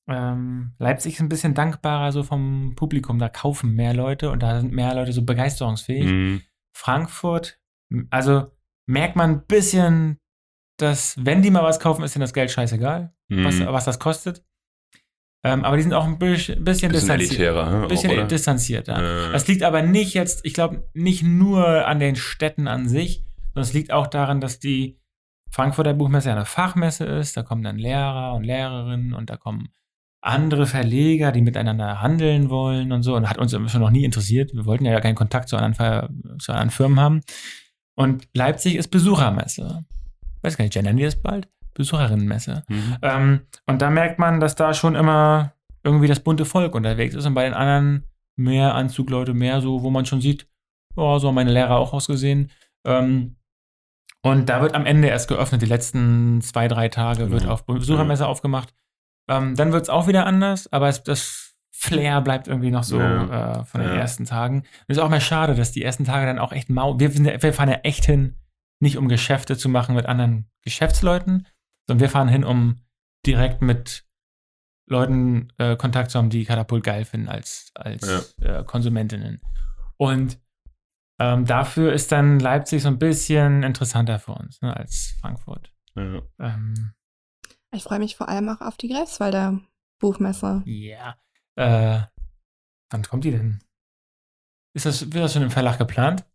Ähm, 0.08 0.72
Leipzig 0.80 1.14
ist 1.16 1.20
ein 1.20 1.30
bisschen 1.30 1.54
dankbarer 1.54 2.12
so 2.12 2.24
vom 2.24 2.74
Publikum. 2.76 3.20
Da 3.20 3.30
kaufen 3.30 3.76
mehr 3.76 3.94
Leute 3.94 4.32
und 4.32 4.42
da 4.42 4.60
sind 4.60 4.72
mehr 4.74 4.94
Leute 4.96 5.14
so 5.14 5.24
begeisterungsfähig. 5.24 6.06
Mhm. 6.06 6.42
Frankfurt, 6.76 7.60
also 8.10 8.52
merkt 8.88 9.16
man 9.16 9.30
ein 9.32 9.46
bisschen, 9.46 10.18
dass, 10.78 11.16
wenn 11.24 11.42
die 11.42 11.52
mal 11.52 11.64
was 11.64 11.80
kaufen, 11.80 12.04
ist 12.04 12.16
ihnen 12.16 12.22
das 12.22 12.34
Geld 12.34 12.50
scheißegal, 12.52 13.14
was, 13.30 13.56
Mhm. 13.60 13.66
was 13.68 13.86
das 13.86 14.00
kostet. 14.00 14.44
Ähm, 15.46 15.64
aber 15.64 15.78
die 15.78 15.84
sind 15.84 15.94
auch 15.94 16.06
ein 16.06 16.18
bisschen, 16.20 16.64
bisschen, 16.66 16.92
distanziert. 16.92 17.56
ne? 17.56 17.86
bisschen 17.88 18.12
oder? 18.12 18.26
distanziert, 18.26 18.88
ja. 18.90 19.28
Äh, 19.30 19.32
Das 19.32 19.48
liegt 19.48 19.64
aber 19.64 19.82
nicht 19.82 20.14
jetzt, 20.14 20.46
ich 20.46 20.54
glaube, 20.54 20.90
nicht 20.94 21.24
nur 21.24 21.88
an 21.88 22.00
den 22.00 22.16
Städten 22.18 22.68
an 22.68 22.90
sich, 22.90 23.24
sondern 23.54 23.64
es 23.64 23.74
liegt 23.74 23.92
auch 23.94 24.08
daran, 24.08 24.42
dass 24.42 24.60
die 24.60 24.99
Frankfurter 25.52 25.94
Buchmesse 25.94 26.30
ja 26.30 26.36
eine 26.36 26.46
Fachmesse 26.46 27.06
ist. 27.06 27.36
Da 27.36 27.44
kommen 27.44 27.64
dann 27.64 27.78
Lehrer 27.78 28.34
und 28.34 28.44
Lehrerinnen 28.44 29.14
und 29.14 29.30
da 29.30 29.38
kommen 29.38 29.70
andere 30.22 30.66
Verleger, 30.66 31.32
die 31.32 31.42
miteinander 31.42 32.02
handeln 32.02 32.50
wollen 32.50 32.92
und 32.92 33.04
so. 33.04 33.16
Und 33.16 33.30
hat 33.30 33.38
uns 33.38 33.52
schon 33.52 33.82
noch 33.82 33.90
nie 33.90 34.04
interessiert. 34.04 34.54
Wir 34.54 34.66
wollten 34.66 34.86
ja 34.86 35.00
keinen 35.00 35.16
Kontakt 35.16 35.50
zu 35.50 35.58
anderen, 35.58 36.40
zu 36.40 36.52
anderen 36.52 36.70
Firmen 36.70 37.00
haben. 37.00 37.22
Und 37.96 38.28
Leipzig 38.34 38.76
ist 38.76 38.90
Besuchermesse. 38.90 39.86
Weiß 40.42 40.58
gar 40.58 40.64
nicht, 40.64 40.74
gendern 40.74 40.98
die 40.98 41.04
das 41.04 41.22
bald? 41.22 41.48
Besucherinnenmesse. 41.74 42.64
mhm. 42.68 42.98
Ähm, 43.02 43.42
und 43.66 43.82
da 43.82 43.90
merkt 43.90 44.20
man, 44.20 44.40
dass 44.40 44.56
da 44.56 44.74
schon 44.74 44.96
immer 44.96 45.54
irgendwie 45.84 46.08
das 46.08 46.20
bunte 46.20 46.46
Volk 46.46 46.76
unterwegs 46.76 47.16
ist 47.16 47.26
und 47.26 47.34
bei 47.34 47.46
den 47.46 47.54
anderen 47.54 48.04
mehr 48.36 48.76
Anzugleute, 48.76 49.34
mehr 49.34 49.62
so, 49.62 49.84
wo 49.84 49.90
man 49.90 50.06
schon 50.06 50.22
sieht, 50.22 50.48
oh, 50.96 51.18
so 51.20 51.28
haben 51.28 51.36
meine 51.36 51.52
Lehrer 51.52 51.78
auch 51.78 51.94
ausgesehen. 51.94 52.52
Ähm, 52.86 53.36
und 54.22 54.50
da 54.50 54.62
wird 54.62 54.76
am 54.76 54.86
Ende 54.86 55.08
erst 55.08 55.28
geöffnet, 55.30 55.62
die 55.62 55.66
letzten 55.68 56.42
zwei, 56.42 56.68
drei 56.68 56.90
Tage 56.90 57.32
wird 57.32 57.42
Genau. 57.42 57.54
auf 57.54 57.66
Besuchermesse 57.66 58.28
aufgemacht. 58.28 58.74
Ähm, 59.30 59.56
dann 59.56 59.72
wird 59.72 59.84
es 59.84 59.90
auch 59.90 60.08
wieder 60.08 60.26
anders, 60.26 60.72
aber 60.74 60.88
es, 60.90 61.04
das 61.04 61.56
Flair 61.72 62.20
bleibt 62.22 62.48
irgendwie 62.48 62.72
noch 62.72 62.84
so 62.84 63.00
Ja. 63.00 63.62
äh, 63.62 63.64
von 63.66 63.80
den 63.82 63.90
Ja. 63.92 63.96
ersten 63.96 64.26
Tagen. 64.26 64.60
Und 64.60 64.66
ist 64.88 64.98
auch 65.00 65.10
mal 65.10 65.22
schade, 65.22 65.56
dass 65.56 65.72
die 65.72 65.84
ersten 65.84 66.04
Tage 66.04 66.26
dann 66.26 66.40
auch 66.40 66.52
echt 66.52 66.70
mau. 66.70 67.00
Wir, 67.00 67.10
ja- 67.10 67.42
wir 67.42 67.54
fahren 67.54 67.70
ja 67.70 67.80
echt 67.84 68.06
hin, 68.06 68.36
nicht 68.82 68.98
um 68.98 69.08
Geschäfte 69.08 69.56
zu 69.58 69.70
machen 69.70 69.96
mit 69.96 70.06
anderen 70.06 70.50
Geschäftsleuten, 70.64 71.48
sondern 71.88 72.02
wir 72.02 72.10
fahren 72.10 72.28
hin, 72.28 72.44
um 72.44 72.82
direkt 73.26 73.62
mit 73.62 74.04
Leuten 74.88 75.54
äh, 75.58 75.76
Kontakt 75.78 76.12
zu 76.12 76.18
haben, 76.18 76.30
die 76.30 76.46
Katapult 76.46 76.84
geil 76.84 77.06
finden 77.06 77.30
als, 77.30 77.72
als 77.76 78.36
äh, 78.42 78.64
Konsumentinnen. 78.64 79.40
Und 79.98 80.40
ähm, 81.20 81.46
dafür 81.46 81.94
ist 81.94 82.12
dann 82.12 82.40
Leipzig 82.40 82.82
so 82.84 82.88
ein 82.90 83.00
bisschen 83.00 83.64
interessanter 83.64 84.20
für 84.20 84.34
uns 84.34 84.62
ne, 84.62 84.76
als 84.76 85.16
Frankfurt. 85.22 85.72
ja. 85.96 86.22
Ähm, 86.40 86.94
Ich 87.74 87.84
freue 87.84 88.00
mich 88.00 88.16
vor 88.16 88.30
allem 88.30 88.50
auch 88.50 88.62
auf 88.62 88.78
die 88.78 88.88
Greifswalder 88.90 89.60
Buchmesse. 90.00 90.64
Ja. 90.66 91.16
Äh, 91.56 92.02
wann 92.92 93.04
kommt 93.04 93.24
die 93.26 93.32
denn? 93.32 93.60
Ist 94.76 94.86
das, 94.86 95.02
wird 95.12 95.24
das 95.24 95.34
schon 95.34 95.44
im 95.44 95.52
Verlag 95.52 95.78
geplant? 95.78 96.26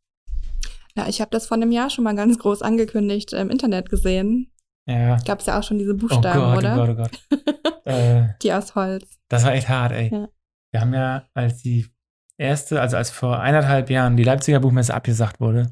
Ja, 0.97 1.09
ich 1.09 1.21
habe 1.21 1.31
das 1.31 1.47
vor 1.47 1.57
einem 1.57 1.73
Jahr 1.73 1.91
schon 1.91 2.05
mal 2.05 2.15
ganz 2.15 2.39
groß 2.39 2.63
angekündigt 2.63 3.33
im 3.33 3.51
Internet 3.51 3.89
gesehen. 3.91 4.53
Ja. 4.87 5.17
Gab 5.25 5.41
es 5.41 5.47
ja 5.47 5.59
auch 5.59 5.63
schon 5.63 5.79
diese 5.79 5.95
Oh 5.95 5.97
Buchstaben, 5.97 6.41
Gott, 6.41 6.59
oder? 6.59 6.75
oh 6.83 6.95
Gott, 6.95 7.11
oh 7.33 7.37
Gott. 7.41 7.87
äh, 7.87 8.29
Die 8.43 8.53
aus 8.53 8.75
Holz. 8.75 9.19
das 9.29 9.45
war 9.45 9.53
echt 9.55 9.69
hart, 9.69 9.93
ey. 9.93 10.11
Ja. 10.13 10.29
Wir 10.73 10.81
haben 10.81 10.93
ja, 10.95 11.27
als 11.35 11.63
die 11.63 11.87
erste, 12.39 12.81
also 12.81 12.97
als 12.97 13.11
vor 13.11 13.41
eineinhalb 13.41 13.91
Jahren 13.91 14.17
die 14.17 14.25
Leipziger 14.25 14.61
Buchmesse 14.61 14.95
abgesagt 14.95 15.41
wurde, 15.41 15.71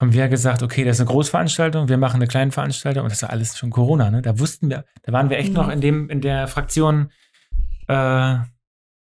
haben 0.00 0.12
wir 0.12 0.28
gesagt, 0.28 0.62
okay, 0.62 0.84
das 0.84 0.96
ist 0.96 1.00
eine 1.00 1.10
Großveranstaltung, 1.10 1.88
wir 1.88 1.96
machen 1.98 2.16
eine 2.16 2.26
kleine 2.26 2.50
Veranstaltung 2.52 3.04
und 3.04 3.12
das 3.12 3.22
war 3.22 3.30
alles 3.30 3.56
schon 3.56 3.70
Corona, 3.70 4.10
ne? 4.10 4.20
Da 4.22 4.38
wussten 4.38 4.68
wir, 4.68 4.84
da 5.02 5.12
waren 5.12 5.30
wir 5.30 5.38
echt 5.38 5.50
Mhm. 5.50 5.54
noch 5.54 5.68
in 5.68 5.80
dem, 5.80 6.10
in 6.10 6.20
der 6.20 6.48
Fraktion, 6.48 7.10
äh, 7.88 8.38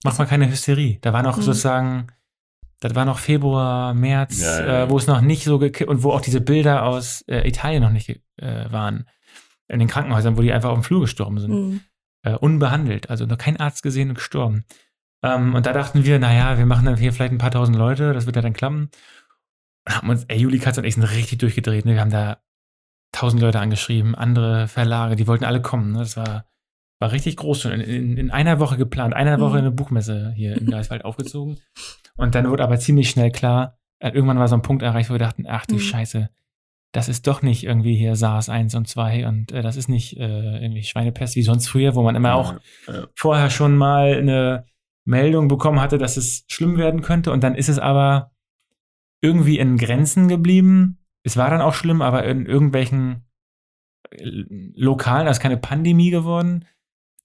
mach 0.05 0.19
mal 0.19 0.27
keine 0.27 0.49
Hysterie. 0.51 0.99
Da 1.01 1.13
war 1.13 1.23
noch 1.23 1.37
Mhm. 1.37 1.43
sozusagen, 1.43 2.07
das 2.81 2.95
war 2.95 3.05
noch 3.05 3.19
Februar, 3.19 3.95
März, 3.95 4.41
Ja, 4.41 4.61
ja. 4.67 4.83
Äh, 4.85 4.91
wo 4.91 4.99
es 4.99 5.07
noch 5.07 5.21
nicht 5.21 5.45
so 5.45 5.59
gekippt 5.59 5.89
und 5.91 6.03
wo 6.03 6.13
auch 6.13 6.21
diese 6.21 6.41
Bilder 6.41 6.85
aus 6.85 7.23
äh, 7.29 7.47
Italien 7.49 7.83
noch 7.83 7.91
nicht 7.91 8.09
äh, 8.37 8.71
waren. 8.71 9.09
In 9.69 9.81
den 9.81 9.89
Krankenhäusern, 9.89 10.37
wo 10.39 10.43
die 10.43 10.53
einfach 10.53 10.71
auf 10.71 10.79
dem 10.79 10.85
Flur 10.85 11.01
gestorben 11.03 11.39
sind 11.41 11.51
Mhm. 11.53 11.81
äh, 12.25 12.33
unbehandelt, 12.35 13.11
also 13.11 13.27
noch 13.27 13.39
kein 13.39 13.59
Arzt 13.59 13.83
gesehen 13.83 14.09
und 14.09 14.15
gestorben. 14.17 14.65
Ähm, 15.23 15.55
und 15.55 15.67
da 15.67 15.73
dachten 15.73 16.05
wir, 16.05 16.19
naja, 16.19 16.59
wir 16.59 16.67
machen 16.67 16.87
dann 16.87 16.97
hier 16.97 17.13
vielleicht 17.13 17.33
ein 17.33 17.39
paar 17.39 17.51
tausend 17.51 17.77
Leute, 17.77 18.13
das 18.13 18.27
wird 18.27 18.37
ja 18.37 18.43
dann 18.43 18.53
klappen. 18.53 18.91
Und 19.87 19.95
haben 19.97 20.09
uns, 20.11 20.25
ey, 20.25 20.39
Juli 20.39 20.59
Katz 20.59 20.79
und 20.79 20.85
ich 20.85 20.95
sind 20.95 21.03
richtig 21.05 21.39
durchgedreht. 21.39 21.85
Ne? 21.85 21.95
Wir 21.95 22.01
haben 22.01 22.11
da 22.11 22.39
tausend 23.13 23.41
Leute 23.43 23.59
angeschrieben, 23.61 24.15
andere 24.15 24.69
Verlage, 24.69 25.17
die 25.17 25.27
wollten 25.27 25.45
alle 25.45 25.63
kommen. 25.63 25.93
Ne? 25.93 26.01
Das 26.01 26.17
war, 26.17 26.45
war 27.01 27.11
richtig 27.13 27.37
groß 27.37 27.63
schon. 27.63 27.73
In, 27.73 27.81
in, 27.81 28.17
in 28.17 28.31
einer 28.31 28.61
Woche 28.61 28.77
geplant, 28.77 29.15
einer 29.15 29.41
Woche 29.41 29.53
Mhm. 29.55 29.59
eine 29.59 29.71
Buchmesse 29.71 30.33
hier 30.37 30.57
in 30.57 30.67
Greifswald 30.71 31.05
aufgezogen. 31.05 31.59
Und 32.17 32.35
dann 32.35 32.49
wurde 32.51 32.63
aber 32.65 32.79
ziemlich 32.79 33.11
schnell 33.11 33.31
klar, 33.31 33.79
äh, 34.01 34.11
irgendwann 34.11 34.39
war 34.39 34.49
so 34.49 34.55
ein 34.57 34.63
Punkt 34.63 34.83
erreicht, 34.83 35.09
wo 35.11 35.15
wir 35.15 35.19
dachten, 35.19 35.47
ach 35.49 35.67
du 35.67 35.77
Mhm. 35.77 35.81
Scheiße, 35.81 36.29
das 36.93 37.09
ist 37.09 37.27
doch 37.27 37.43
nicht 37.43 37.65
irgendwie 37.65 37.97
hier 37.97 38.15
SARS 38.17 38.49
1 38.49 38.75
und 38.75 38.87
2 38.89 39.27
und 39.27 39.53
äh, 39.53 39.63
das 39.63 39.77
ist 39.77 39.89
nicht 39.89 40.17
äh, 40.19 40.59
irgendwie 40.63 40.83
Schweinepest 40.85 41.35
wie 41.37 41.43
sonst 41.43 41.69
früher, 41.69 41.95
wo 41.95 42.03
man 42.03 42.15
immer 42.17 42.35
auch 42.35 42.55
Ja. 42.87 43.07
vorher 43.15 43.51
schon 43.51 43.77
mal 43.77 44.15
eine 44.15 44.65
Meldung 45.09 45.49
bekommen 45.49 45.81
hatte, 45.81 45.99
dass 45.99 46.17
es 46.17 46.45
schlimm 46.49 46.77
werden 46.77 47.01
könnte. 47.01 47.33
Und 47.33 47.43
dann 47.43 47.55
ist 47.55 47.69
es 47.69 47.79
aber 47.79 48.31
irgendwie 49.21 49.59
in 49.59 49.79
Grenzen 49.79 50.29
geblieben. 50.29 50.99
Es 51.23 51.37
war 51.37 51.51
dann 51.51 51.63
auch 51.63 51.75
schlimm, 51.75 52.03
aber 52.03 52.25
in 52.25 52.47
irgendwelchen 52.47 53.25
äh, 54.11 54.45
Lokalen, 54.77 55.27
also 55.27 55.41
keine 55.41 55.57
Pandemie 55.57 56.11
geworden. 56.11 56.67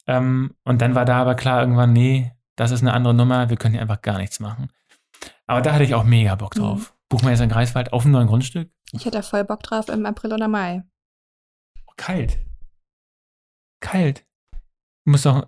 Ähm, 0.08 0.56
und 0.64 0.82
dann 0.82 0.96
war 0.96 1.06
da 1.06 1.22
aber 1.22 1.36
klar 1.36 1.62
irgendwann, 1.62 1.94
nee, 1.94 2.32
das 2.56 2.72
ist 2.72 2.82
eine 2.82 2.94
andere 2.94 3.14
Nummer, 3.14 3.50
wir 3.50 3.58
können 3.58 3.74
hier 3.74 3.82
einfach 3.82 4.02
gar 4.02 4.18
nichts 4.18 4.40
machen. 4.40 4.70
Aber 5.46 5.62
da 5.62 5.74
hatte 5.74 5.84
ich 5.84 5.94
auch 5.94 6.06
mega 6.06 6.36
Bock 6.36 6.56
drauf. 6.56 6.96
Buchen 7.10 7.26
wir 7.26 7.32
jetzt 7.32 7.42
in 7.42 7.50
Greifswald 7.50 7.92
auf 7.94 8.06
einem 8.06 8.14
neuen 8.14 8.28
Grundstück. 8.28 8.72
Ich 8.94 9.06
hätte 9.06 9.22
voll 9.24 9.44
Bock 9.44 9.62
drauf 9.62 9.90
im 9.90 10.06
April 10.06 10.34
oder 10.34 10.48
Mai. 10.48 10.84
Kalt. 11.98 12.40
Kalt. 13.82 14.26
Muss 15.06 15.24
doch, 15.24 15.48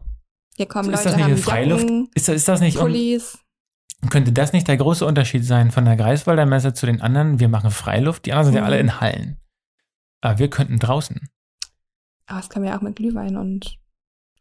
Hier 0.58 0.66
kommen 0.68 0.89
ist 0.91 0.99
Leute, 1.06 1.10
das 1.10 1.16
nicht 1.18 1.26
haben 1.26 1.38
Freiluft? 1.38 1.82
Jacken, 1.84 2.10
Ist, 2.16 2.28
das- 2.28 2.36
ist 2.36 2.47
das 2.47 2.60
nicht 2.62 2.78
um, 2.78 2.84
Pullis. 2.84 3.38
Könnte 4.10 4.32
das 4.32 4.53
nicht 4.53 4.68
der 4.68 4.78
große 4.78 5.06
Unterschied 5.06 5.43
sein 5.45 5.72
von 5.72 5.86
der 5.86 5.95
Greifswalder 5.95 6.45
Messe 6.45 6.74
zu 6.74 6.86
den 6.86 7.01
anderen? 7.01 7.39
Wir 7.39 7.49
machen 7.49 7.72
Freiluft, 7.72 8.26
die 8.26 8.34
anderen 8.34 8.45
sind 8.47 8.56
ja 8.56 8.62
Mhm. 8.62 8.66
alle 8.68 8.80
in 8.80 8.99
Hallen. 9.01 9.38
Aber 10.22 10.39
wir 10.39 10.49
könnten 10.49 10.80
draußen. 10.80 11.30
Aber 12.28 12.39
das 12.39 12.49
können 12.49 12.66
wir 12.66 12.76
auch 12.76 12.82
mit 12.82 12.95
Glühwein 12.95 13.36
und 13.38 13.78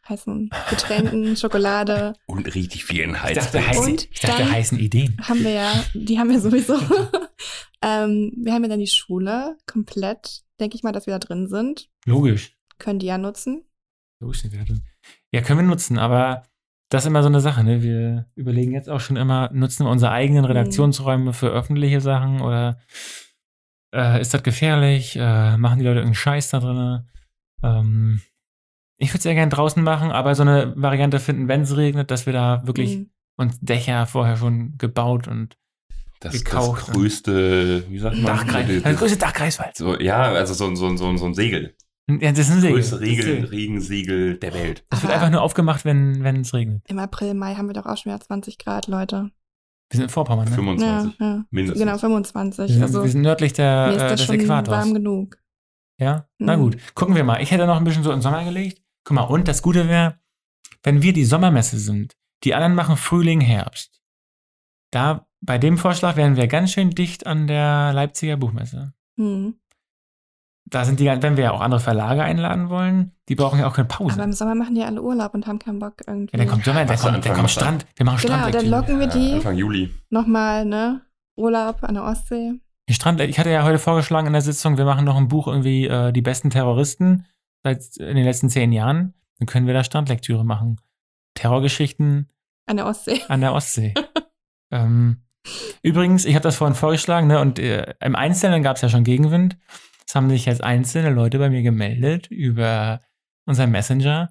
heißen 0.09 0.51
Getränken, 0.71 1.37
Schokolade. 1.37 2.15
Und 2.27 2.55
richtig 2.55 2.85
viel 2.85 3.01
Ich 3.01 3.05
Inhalt. 3.05 3.37
dachte, 3.37 3.67
heißen, 3.67 3.85
Und 3.93 4.09
ich 4.11 4.21
dachte 4.21 4.43
dann- 4.43 4.53
heißen 4.53 4.79
Ideen. 4.79 5.17
Haben 5.23 5.43
wir 5.45 5.51
ja, 5.53 5.85
die 5.95 6.19
haben 6.19 6.29
wir 6.31 6.41
sowieso. 6.41 6.75
ähm, 7.83 8.33
wir 8.37 8.53
haben 8.53 8.63
ja 8.65 8.69
dann 8.69 8.81
die 8.81 8.87
Schule 8.87 9.57
komplett, 9.67 10.43
denke 10.61 10.77
ich 10.77 10.83
mal, 10.83 10.93
dass 10.93 11.07
wir 11.07 11.15
da 11.15 11.19
drin 11.19 11.49
sind. 11.49 11.89
Logisch. 12.05 12.57
Können 12.79 12.99
die 12.99 13.07
ja 13.07 13.19
nutzen. 13.19 13.65
Drin. 14.21 14.83
Ja, 15.33 15.41
können 15.43 15.61
wir 15.61 15.67
nutzen, 15.67 15.99
aber 15.99 16.45
das 16.91 17.03
ist 17.05 17.09
immer 17.09 17.23
so 17.23 17.29
eine 17.29 17.41
Sache. 17.41 17.65
Ne? 17.65 17.83
Wir 17.83 18.27
überlegen 18.35 18.73
jetzt 18.73 18.89
auch 18.89 19.01
schon 19.01 19.17
immer, 19.17 19.51
nutzen 19.53 19.85
wir 19.85 19.91
unsere 19.91 20.13
eigenen 20.13 20.45
Redaktionsräume 20.45 21.33
für 21.33 21.49
öffentliche 21.49 22.01
Sachen 22.01 22.41
oder 22.41 22.79
äh, 23.95 24.21
ist 24.21 24.33
das 24.35 24.43
gefährlich? 24.43 25.17
Äh, 25.17 25.57
machen 25.57 25.79
die 25.79 25.85
Leute 25.85 25.99
irgendeinen 26.01 26.15
Scheiß 26.15 26.51
da 26.51 26.61
drin? 26.61 27.09
Ähm, 27.63 28.21
ich 28.99 29.09
würde 29.11 29.19
es 29.19 29.23
sehr 29.25 29.35
gerne 29.35 29.51
draußen 29.51 29.83
machen, 29.83 30.11
aber 30.13 30.35
so 30.35 30.43
eine 30.43 30.73
Variante 30.77 31.19
finden, 31.21 31.49
wenn 31.49 31.63
es 31.63 31.77
regnet, 31.77 32.11
dass 32.11 32.27
wir 32.27 32.33
da 32.33 32.67
wirklich 32.67 32.99
Mhm. 32.99 33.11
uns 33.37 33.59
Dächer 33.61 34.07
vorher 34.07 34.37
schon 34.37 34.77
gebaut 34.79 35.27
und 35.29 35.57
Das 36.21 36.35
ist 36.35 36.45
das 36.47 36.53
gekauft. 36.53 36.93
größte, 36.93 37.85
wie 37.91 37.99
sagt 37.99 38.17
man? 38.17 38.27
Dachkreis. 38.37 38.69
Das- 38.69 38.83
Das 38.85 38.97
größte 38.97 39.19
Dachkreiswald. 39.19 39.77
So, 39.77 39.99
ja, 39.99 40.23
also 40.23 40.55
so, 40.55 40.73
so, 40.77 40.97
so, 40.97 41.17
so 41.17 41.27
ein 41.27 41.35
Segel. 41.35 41.75
Ja, 42.07 42.31
das 42.33 42.41
ist 42.41 42.51
ein 42.51 42.61
Segel. 42.61 42.77
Größte 42.77 42.99
Segel. 42.99 43.45
Regensegel 43.47 44.37
der 44.39 44.53
Welt. 44.55 44.85
Das 44.91 45.03
wird 45.03 45.11
Aber 45.13 45.21
einfach 45.21 45.33
nur 45.33 45.43
aufgemacht, 45.43 45.85
wenn 45.87 46.23
wenn 46.23 46.41
es 46.43 46.53
regnet. 46.53 46.83
Im 46.89 46.99
April, 46.99 47.33
Mai 47.35 47.55
haben 47.55 47.67
wir 47.67 47.73
doch 47.75 47.87
auch 47.87 47.97
schon 47.97 48.13
wieder 48.13 48.21
20 48.21 48.59
Grad, 48.59 48.87
Leute. 48.89 49.31
Wir 49.91 49.97
sind 49.97 50.05
in 50.05 50.09
Vorpommern, 50.11 50.49
ne? 50.49 50.55
25. 50.55 51.19
Ja, 51.21 51.27
ja. 51.27 51.45
Mindestens. 51.51 51.81
Genau, 51.81 51.93
Wir 51.93 51.99
25. 51.99 52.73
sind, 52.73 52.83
Also 52.83 53.03
wir 53.03 53.11
sind 53.11 53.23
nördlich 53.23 53.53
der, 53.55 53.87
mir 53.87 53.93
ist 53.97 54.03
äh, 54.03 54.09
das 54.09 54.21
des 54.21 54.27
schon 54.27 54.35
Äquators. 54.41 54.69
warm 54.77 54.93
genug. 54.95 55.39
Ja, 55.99 56.29
na 56.39 56.57
Mhm. 56.57 56.61
gut. 56.61 56.95
Gucken 56.95 57.15
wir 57.15 57.25
mal. 57.25 57.41
Ich 57.43 57.51
hätte 57.51 57.67
noch 57.67 57.77
ein 57.77 57.85
bisschen 57.85 58.03
so 58.03 58.11
in 58.11 58.17
den 58.19 58.23
Sommer 58.23 58.45
gelegt. 58.45 58.83
Guck 59.05 59.15
mal, 59.15 59.23
und 59.23 59.47
das 59.49 59.63
Gute 59.63 59.89
wäre, 59.89 60.19
wenn 60.83 61.01
wir 61.03 61.13
die 61.13 61.25
Sommermesse 61.25 61.79
sind, 61.79 62.17
die 62.43 62.55
anderen 62.55 62.75
machen 62.75 62.97
Frühling, 62.97 63.41
Herbst. 63.41 64.03
Da, 64.91 65.27
bei 65.41 65.57
dem 65.59 65.79
Vorschlag 65.79 66.17
wären 66.17 66.37
wir 66.37 66.49
ganz 66.49 66.73
schön 66.73 66.91
dicht 66.91 67.27
an 67.27 67.47
der 67.47 67.93
Leipziger 67.95 68.37
Buchmesse. 68.37 68.93
Hm. 69.19 69.55
Da 70.67 70.85
sind 70.85 70.99
die, 70.99 71.07
wenn 71.07 71.37
wir 71.37 71.45
ja 71.45 71.51
auch 71.53 71.61
andere 71.61 71.81
Verlage 71.81 72.23
einladen 72.23 72.71
wollen, 72.71 73.13
die 73.29 73.35
brauchen 73.35 73.59
ja 73.59 73.67
auch 73.69 73.75
keine 73.75 73.87
Pause. 73.89 74.15
Aber 74.15 74.25
im 74.25 74.33
Sommer 74.33 74.55
machen 74.55 74.75
die 74.75 74.83
alle 74.83 75.03
Urlaub 75.03 75.35
und 75.35 75.47
haben 75.47 75.59
keinen 75.59 75.79
Bock 75.79 75.95
irgendwie. 76.07 76.33
ja, 76.33 76.39
dann 76.39 76.49
kommt 76.49 76.65
Sommer, 76.65 76.85
dann 76.87 76.99
kommt, 76.99 77.25
dann 77.27 77.35
kommt. 77.35 77.51
Strand. 77.51 77.87
Wir 77.97 78.07
machen 78.07 78.19
genau, 78.23 78.51
dann 78.51 78.67
Strandlektüre. 78.67 78.81
locken 78.81 78.99
wir 79.01 79.07
Ja, 79.07 79.13
die 79.13 79.33
Anfang 79.35 79.57
Juli. 79.57 79.95
nochmal, 80.11 80.65
ne? 80.65 81.03
Urlaub 81.37 81.83
an 81.83 81.95
der 81.95 82.05
Ostsee. 82.05 82.55
Die 82.89 82.95
Strand, 82.95 83.21
ich 83.21 83.39
hatte 83.39 83.51
ja 83.51 83.65
heute 83.65 83.79
vorgeschlagen 83.79 84.27
in 84.27 84.33
der 84.33 84.43
Sitzung, 84.43 84.77
wir 84.79 84.85
machen 84.85 85.05
noch 85.05 85.17
ein 85.17 85.29
Buch 85.29 85.47
irgendwie 85.49 85.87
äh, 85.87 86.13
die 86.13 86.23
besten 86.23 86.51
Terroristen 86.51 87.27
seit 87.63 87.97
in 87.99 88.17
den 88.17 88.25
letzten 88.25 88.49
zehn 88.51 88.73
Jahren. 88.73 89.15
Dann 89.39 89.47
können 89.47 89.67
wir 89.67 89.75
da 89.75 89.85
Strandlektüre 89.85 90.45
machen. 90.45 90.81
Terrorgeschichten 91.35 92.29
An 92.67 92.77
der 92.77 92.87
Ostsee. 92.87 93.21
an 93.29 93.41
der 93.41 93.53
Ostsee. 93.53 93.95
ähm, 94.71 95.23
übrigens, 95.83 96.25
ich 96.25 96.35
habe 96.35 96.43
das 96.43 96.57
vorhin 96.57 96.75
vorgeschlagen, 96.75 97.27
ne, 97.27 97.41
und 97.41 97.59
äh, 97.59 97.95
im 98.01 98.17
Einzelnen 98.17 98.63
gab 98.63 98.77
es 98.77 98.83
ja 98.83 98.89
schon 98.89 99.05
Gegenwind. 99.05 99.57
Es 100.07 100.15
haben 100.15 100.29
sich 100.31 100.47
jetzt 100.47 100.63
einzelne 100.63 101.11
Leute 101.11 101.39
bei 101.39 101.49
mir 101.51 101.63
gemeldet 101.63 102.29
über 102.31 103.01
unseren 103.47 103.71
Messenger, 103.71 104.31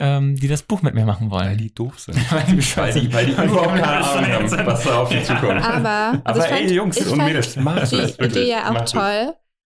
ähm, 0.00 0.36
die 0.36 0.48
das 0.48 0.62
Buch 0.62 0.82
mit 0.82 0.94
mir 0.94 1.04
machen 1.06 1.30
Weil 1.30 1.46
wollen. 1.48 1.58
die 1.58 1.72
doof 1.74 1.98
sind. 2.00 2.16
Weil 2.32 2.44
die 2.46 2.76
Weil 2.76 2.92
die, 2.92 3.12
weil 3.12 3.26
die 3.26 3.32
sind. 3.32 3.44
überhaupt 3.50 3.68
keine 3.80 4.04
Ahnung 4.04 4.32
haben, 4.32 4.48
sind. 4.48 4.66
was 4.66 4.84
da 4.84 4.98
auf 4.98 5.08
die 5.08 5.16
Ja. 5.16 5.22
zukommt. 5.22 5.62
Aber, 5.64 6.20
also 6.24 6.40
Aber 6.40 6.42
fand, 6.42 6.60
ey, 6.62 6.72
Jungs 6.74 6.96
ich 6.96 7.06
und 7.06 7.16
fand 7.16 7.24
Mädels, 7.28 7.56
macht 7.56 7.82
das. 7.82 7.90
die 7.90 7.96
wirklich. 7.98 8.30
Idee 8.32 8.50
ja 8.50 8.70
auch 8.70 8.84
toll. 8.84 9.34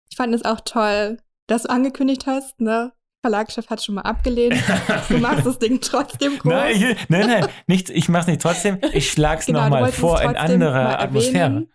Ich 0.10 0.18
fand 0.18 0.34
es 0.34 0.44
auch 0.46 0.62
toll, 0.62 1.18
dass 1.48 1.64
du 1.64 1.70
angekündigt 1.70 2.26
hast, 2.28 2.60
ne? 2.60 2.92
Verlagschef 3.24 3.70
hat 3.70 3.84
schon 3.84 3.96
mal 3.96 4.02
abgelehnt. 4.04 4.56
Du 5.10 5.18
machst 5.20 5.46
das 5.46 5.60
Ding 5.60 5.80
trotzdem 5.82 6.38
groß. 6.40 6.52
Nein, 6.52 6.76
ich, 6.76 7.10
nein, 7.10 7.28
nein, 7.28 7.46
nicht, 7.68 7.90
ich 7.90 8.10
mach's 8.10 8.28
nicht 8.28 8.42
trotzdem. 8.42 8.80
Ich 8.94 9.12
schlag's 9.12 9.46
Genau, 9.48 9.64
nochmal 9.64 9.92
vor 9.92 10.22
in 10.22 10.36
anderer 10.36 11.00
Atmosphäre. 11.00 11.68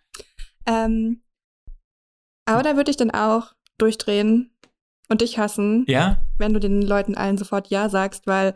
Ähm, 0.66 1.22
aber 2.46 2.62
da 2.62 2.76
würde 2.76 2.90
ich 2.90 2.96
dann 2.96 3.10
auch 3.10 3.52
durchdrehen 3.78 4.50
und 5.08 5.20
dich 5.20 5.38
hassen, 5.38 5.84
Ja? 5.88 6.20
wenn 6.38 6.52
du 6.54 6.60
den 6.60 6.82
Leuten 6.82 7.14
allen 7.14 7.38
sofort 7.38 7.68
Ja 7.68 7.88
sagst, 7.88 8.26
weil 8.26 8.54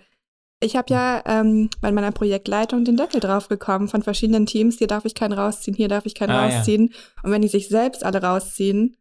ich 0.61 0.75
habe 0.75 0.93
ja 0.93 1.23
ähm, 1.27 1.69
bei 1.83 1.93
meiner 1.93 2.13
Projektleitung 2.13 2.85
den 2.85 2.97
Deckel 2.97 3.21
drauf 3.21 3.47
bekommen 3.49 3.89
von 3.89 4.03
verschiedenen 4.03 4.47
Teams. 4.47 4.79
Hier 4.79 4.87
darf 4.87 5.05
ich 5.05 5.15
keinen 5.15 5.35
rausziehen, 5.35 5.77
hier 5.77 5.89
darf 5.89 6.07
ich 6.07 6.15
keinen 6.15 6.31
Ah, 6.31 6.49
ja. 6.49 6.57
rausziehen. 6.57 6.95
Und 7.23 7.31
wenn 7.31 7.43
die 7.43 7.49
sich 7.49 7.69
selbst 7.69 8.03
alle 8.05 8.23
rausziehen, 8.23 8.97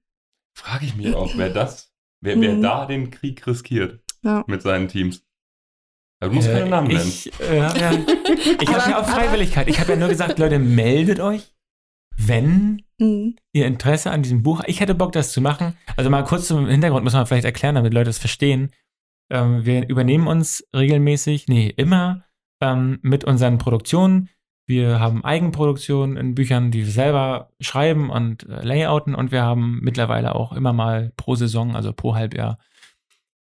Frage 0.57 0.85
ich 0.85 0.95
mich 0.95 1.13
auch, 1.15 1.31
wer 1.37 1.49
das, 1.49 1.91
wer, 2.21 2.39
wer 2.39 2.53
Mhm. 2.55 2.61
da 2.61 2.85
den 2.85 3.09
Krieg 3.11 3.45
riskiert 3.47 4.01
ja. 4.21 4.43
mit 4.47 4.61
seinen 4.61 4.87
Teams. 4.89 5.21
Du 6.21 6.31
musst 6.31 6.47
keine 6.49 6.69
Namen 6.69 6.87
nennen. 6.87 7.07
Ich, 7.07 7.31
äh, 7.41 7.57
ja. 7.57 7.73
ich 7.73 8.67
habe 8.69 8.89
ja 8.89 8.97
auch 8.99 9.03
aber- 9.03 9.07
Freiwilligkeit. 9.07 9.67
Ich 9.69 9.79
habe 9.79 9.91
ja 9.91 9.95
nur 9.97 10.07
gesagt, 10.09 10.39
Leute, 10.39 10.59
meldet 10.59 11.19
euch, 11.19 11.53
wenn 12.17 12.84
Mhm. 12.99 13.35
ihr 13.51 13.65
Interesse 13.65 14.11
an 14.11 14.23
diesem 14.23 14.43
Buch. 14.43 14.63
Ich 14.67 14.79
hätte 14.79 14.95
Bock, 14.95 15.11
das 15.11 15.31
zu 15.31 15.41
machen. 15.41 15.77
Also 15.97 16.09
mal 16.09 16.23
kurz 16.23 16.47
zum 16.47 16.67
Hintergrund 16.67 17.03
muss 17.03 17.13
man 17.13 17.25
vielleicht 17.25 17.45
erklären, 17.45 17.75
damit 17.75 17.93
Leute 17.93 18.09
es 18.09 18.17
verstehen. 18.17 18.71
Ähm, 19.29 19.65
wir 19.65 19.89
übernehmen 19.89 20.27
uns 20.27 20.65
regelmäßig, 20.75 21.47
nee, 21.47 21.67
immer 21.75 22.23
ähm, 22.61 22.99
mit 23.01 23.23
unseren 23.25 23.57
Produktionen. 23.57 24.29
Wir 24.67 24.99
haben 24.99 25.23
Eigenproduktionen 25.23 26.17
in 26.17 26.35
Büchern, 26.35 26.71
die 26.71 26.85
wir 26.85 26.91
selber 26.91 27.51
schreiben 27.59 28.09
und 28.09 28.47
äh, 28.49 28.61
layouten 28.63 29.13
und 29.13 29.31
wir 29.31 29.43
haben 29.43 29.79
mittlerweile 29.81 30.33
auch 30.33 30.53
immer 30.53 30.73
mal 30.73 31.11
pro 31.17 31.35
Saison, 31.35 31.75
also 31.75 31.93
pro 31.93 32.15
Halbjahr, 32.15 32.57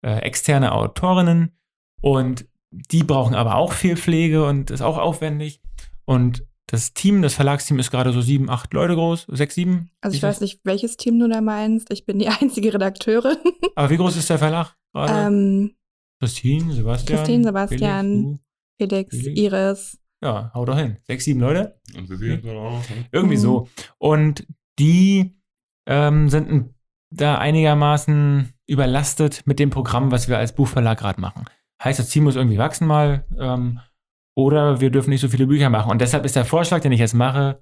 äh, 0.05 0.17
externe 0.19 0.73
Autorinnen 0.73 1.57
und 2.01 2.45
die 2.71 3.03
brauchen 3.03 3.35
aber 3.35 3.55
auch 3.55 3.71
viel 3.71 3.95
Pflege 3.97 4.45
und 4.45 4.69
ist 4.69 4.81
auch 4.81 4.97
aufwendig. 4.97 5.61
Und 6.05 6.45
das 6.67 6.93
Team, 6.93 7.21
das 7.21 7.33
Verlagsteam 7.35 7.77
ist 7.79 7.91
gerade 7.91 8.11
so 8.11 8.21
sieben, 8.21 8.49
acht 8.49 8.73
Leute 8.73 8.95
groß, 8.95 9.27
sechs, 9.29 9.55
sieben. 9.55 9.91
Also 10.01 10.15
ich 10.17 10.23
weiß 10.23 10.41
nicht, 10.41 10.61
welches 10.63 10.97
Team 10.97 11.19
du 11.19 11.27
da 11.29 11.41
meinst. 11.41 11.91
Ich 11.91 12.05
bin 12.05 12.17
die 12.19 12.27
einzige 12.41 12.73
Redakteurin. 12.73 13.37
Aber 13.75 13.89
wie 13.89 13.97
groß 13.97 14.15
ist 14.17 14.29
der 14.29 14.39
Verlag 14.39 14.75
gerade? 14.93 15.13
ähm, 15.27 15.75
Christine, 16.19 16.73
Sebastian. 16.73 17.17
Christine, 17.17 17.43
Sebastian. 17.43 18.39
Felix, 18.79 19.11
Felix, 19.11 19.17
Felix? 19.17 19.39
Iris. 19.41 19.97
Ja, 20.23 20.51
hau 20.53 20.65
doch 20.65 20.77
hin. 20.77 20.97
Sechs, 21.05 21.25
sieben 21.25 21.41
Leute? 21.41 21.79
Und 21.95 22.07
sie 22.07 22.15
sehen 22.15 22.39
es 22.43 22.49
auch. 22.49 22.71
ne? 22.89 23.05
Irgendwie 23.11 23.35
Mhm. 23.35 23.39
so. 23.41 23.67
Und 23.97 24.47
die 24.79 25.35
ähm, 25.85 26.29
sind 26.29 26.73
da 27.11 27.37
einigermaßen 27.37 28.53
überlastet 28.67 29.43
mit 29.45 29.59
dem 29.59 29.69
Programm, 29.69 30.11
was 30.11 30.27
wir 30.27 30.37
als 30.39 30.55
Buchverlag 30.55 30.97
gerade 30.97 31.21
machen. 31.21 31.45
Heißt, 31.83 31.99
das 31.99 32.09
Team 32.09 32.23
muss 32.23 32.35
irgendwie 32.35 32.57
wachsen 32.57 32.87
mal 32.87 33.25
ähm, 33.39 33.79
oder 34.35 34.81
wir 34.81 34.89
dürfen 34.91 35.09
nicht 35.09 35.21
so 35.21 35.29
viele 35.29 35.47
Bücher 35.47 35.69
machen. 35.69 35.89
Und 35.91 36.01
deshalb 36.01 36.25
ist 36.25 36.35
der 36.35 36.45
Vorschlag, 36.45 36.81
den 36.81 36.91
ich 36.91 36.99
jetzt 36.99 37.13
mache, 37.13 37.61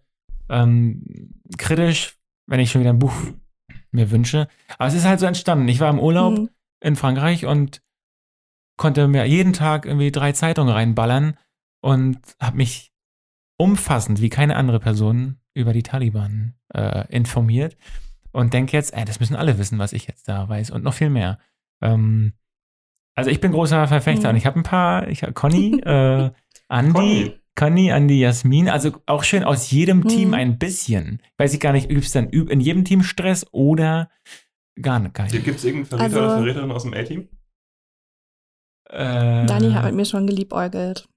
ähm, 0.50 1.32
kritisch, 1.58 2.18
wenn 2.48 2.60
ich 2.60 2.72
schon 2.72 2.82
wieder 2.82 2.92
ein 2.92 3.00
Buch 3.00 3.14
mir 3.92 4.12
wünsche. 4.12 4.48
Aber 4.78 4.88
es 4.88 4.94
ist 4.96 5.06
halt 5.06 5.20
so 5.20 5.26
entstanden. 5.26 5.68
Ich 5.68 5.80
war 5.80 5.90
im 5.90 6.00
Urlaub 6.00 6.38
Mhm. 6.38 6.50
in 6.84 6.96
Frankreich 6.96 7.46
und 7.46 7.82
konnte 8.78 9.08
mir 9.08 9.26
jeden 9.26 9.54
Tag 9.54 9.86
irgendwie 9.86 10.12
drei 10.12 10.32
Zeitungen 10.32 10.74
reinballern 10.74 11.38
und 11.82 12.18
habe 12.42 12.58
mich 12.58 12.92
umfassend 13.58 14.20
wie 14.20 14.30
keine 14.30 14.56
andere 14.56 14.80
Person 14.80 15.38
über 15.54 15.74
die 15.74 15.84
Taliban 15.84 16.56
äh, 16.74 17.08
informiert 17.16 17.78
und 18.32 18.54
denke 18.54 18.76
jetzt, 18.76 18.94
ey, 18.96 19.06
das 19.06 19.20
müssen 19.20 19.36
alle 19.36 19.60
wissen, 19.60 19.78
was 19.78 19.94
ich 19.94 20.08
jetzt 20.08 20.28
da 20.28 20.50
weiß 20.50 20.72
und 20.72 20.84
noch 20.84 20.96
viel 20.96 21.12
mehr. 21.12 21.38
Ähm, 21.82 22.34
also 23.16 23.30
ich 23.30 23.40
bin 23.40 23.52
großer 23.52 23.88
Verfechter 23.88 24.30
Mhm. 24.30 24.30
und 24.32 24.36
ich 24.38 24.46
habe 24.48 24.60
ein 24.60 24.64
paar, 24.64 25.08
ich 25.08 25.22
habe 25.22 25.34
Conny, 25.34 25.80
äh, 25.86 26.32
Andi, 26.74 26.92
Conny. 26.94 27.40
Conny, 27.56 27.92
Andi, 27.92 28.20
Jasmin, 28.20 28.68
also 28.70 28.92
auch 29.06 29.24
schön 29.24 29.44
aus 29.44 29.70
jedem 29.72 30.00
Mhm. 30.00 30.08
Team 30.08 30.34
ein 30.34 30.58
bisschen. 30.58 31.22
Weiß 31.38 31.54
ich 31.54 31.60
gar 31.60 31.72
nicht, 31.74 31.88
gibt 31.90 32.04
es 32.04 32.12
dann 32.12 32.30
in 32.30 32.60
jedem 32.60 32.84
Team 32.84 33.04
Stress 33.04 33.46
oder 33.52 34.10
gar 34.82 35.00
nicht? 35.00 35.14
Gar 35.14 35.26
nicht. 35.26 35.44
Gibt 35.44 35.58
es 35.60 35.64
irgendeinen 35.66 35.86
Verräter 35.86 36.04
Also- 36.06 36.20
oder 36.20 36.38
Verräterin 36.38 36.72
aus 36.72 36.84
dem 36.84 36.94
A-Team? 36.94 37.30
Äh, 38.90 39.46
Dani 39.46 39.72
hat 39.72 39.86
mit 39.86 39.96
mir 39.96 40.06
schon 40.06 40.28
geliebäugelt. 40.28 41.08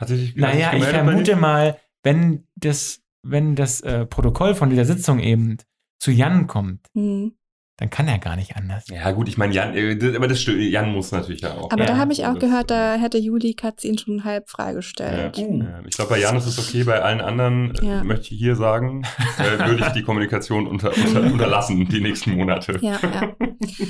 Hat 0.00 0.08
sich 0.08 0.34
Naja, 0.36 0.72
ich 0.74 0.84
vermute 0.84 1.36
mal, 1.36 1.78
wenn 2.02 2.46
das, 2.56 3.02
wenn 3.22 3.56
das 3.56 3.80
äh, 3.80 4.06
Protokoll 4.06 4.54
von 4.54 4.70
dieser 4.70 4.84
Sitzung 4.84 5.18
eben 5.18 5.58
zu 6.00 6.10
Jan 6.12 6.46
kommt, 6.46 6.86
Mhm. 6.94 7.34
Dann 7.78 7.90
kann 7.90 8.06
er 8.08 8.18
gar 8.18 8.36
nicht 8.36 8.56
anders. 8.56 8.84
Ja, 8.88 9.10
gut, 9.12 9.28
ich 9.28 9.38
meine, 9.38 9.54
Jan, 9.54 9.74
äh, 9.74 9.96
aber 10.16 10.28
das 10.28 10.42
stimmt, 10.42 10.60
Jan 10.60 10.92
muss 10.92 11.12
natürlich 11.12 11.40
ja 11.42 11.54
auch. 11.54 11.70
Aber 11.70 11.82
Ja, 11.84 11.86
da 11.92 11.96
habe 11.96 12.12
ich 12.12 12.26
auch 12.26 12.38
gehört, 12.38 12.70
da 12.70 12.96
hätte 12.96 13.18
Juli 13.18 13.54
Katz 13.54 13.84
ihn 13.84 13.96
schon 13.96 14.24
halb 14.24 14.50
freigestellt. 14.50 15.36
ja. 15.38 15.80
Ich 15.86 15.94
glaube, 15.96 16.10
bei 16.10 16.20
Jan 16.20 16.36
ist 16.36 16.46
es 16.46 16.58
okay, 16.58 16.82
bei 16.84 17.00
allen 17.00 17.20
anderen, 17.20 17.74
äh, 17.76 17.86
Ja. 17.86 18.04
möchte 18.04 18.34
ich 18.34 18.40
hier 18.40 18.56
sagen, 18.56 19.04
äh, 19.38 19.64
würde 19.66 19.84
ich 19.86 19.92
die 19.92 20.02
Kommunikation 20.02 20.66
unter, 20.66 20.90
unter, 20.96 21.22
unterlassen, 21.32 21.88
die 21.88 22.00
nächsten 22.00 22.32
Monate. 22.36 22.78
Ja, 22.82 22.98
ja. 23.02 23.32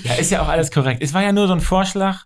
Ja, 0.05 0.15
ist 0.15 0.31
ja 0.31 0.43
auch 0.43 0.49
alles 0.49 0.71
korrekt. 0.71 1.03
Es 1.03 1.15
war 1.15 1.23
ja 1.23 1.33
nur 1.33 1.47
so 1.47 1.55
ein 1.55 1.61
Vorschlag, 1.61 2.25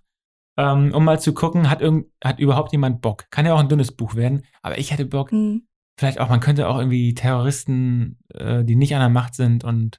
ähm, 0.59 0.93
um 0.93 1.05
mal 1.05 1.21
zu 1.21 1.33
gucken, 1.33 1.71
hat, 1.71 1.81
irgend, 1.81 2.07
hat 2.23 2.39
überhaupt 2.41 2.73
jemand 2.73 3.01
Bock? 3.01 3.25
Kann 3.31 3.47
ja 3.47 3.55
auch 3.55 3.61
ein 3.61 3.69
dünnes 3.69 3.93
Buch 3.93 4.17
werden, 4.17 4.43
aber 4.63 4.79
ich 4.79 4.91
hätte 4.93 5.07
Bock, 5.07 5.31
Mhm. 5.33 5.63
vielleicht 5.97 6.19
auch, 6.21 6.29
man 6.29 6.41
könnte 6.41 6.67
auch 6.69 6.77
irgendwie 6.79 7.15
Terroristen, 7.15 8.19
äh, 8.35 8.65
die 8.65 8.75
nicht 8.77 8.95
an 8.95 9.01
der 9.01 9.09
Macht 9.09 9.35
sind 9.37 9.63
und 9.65 9.99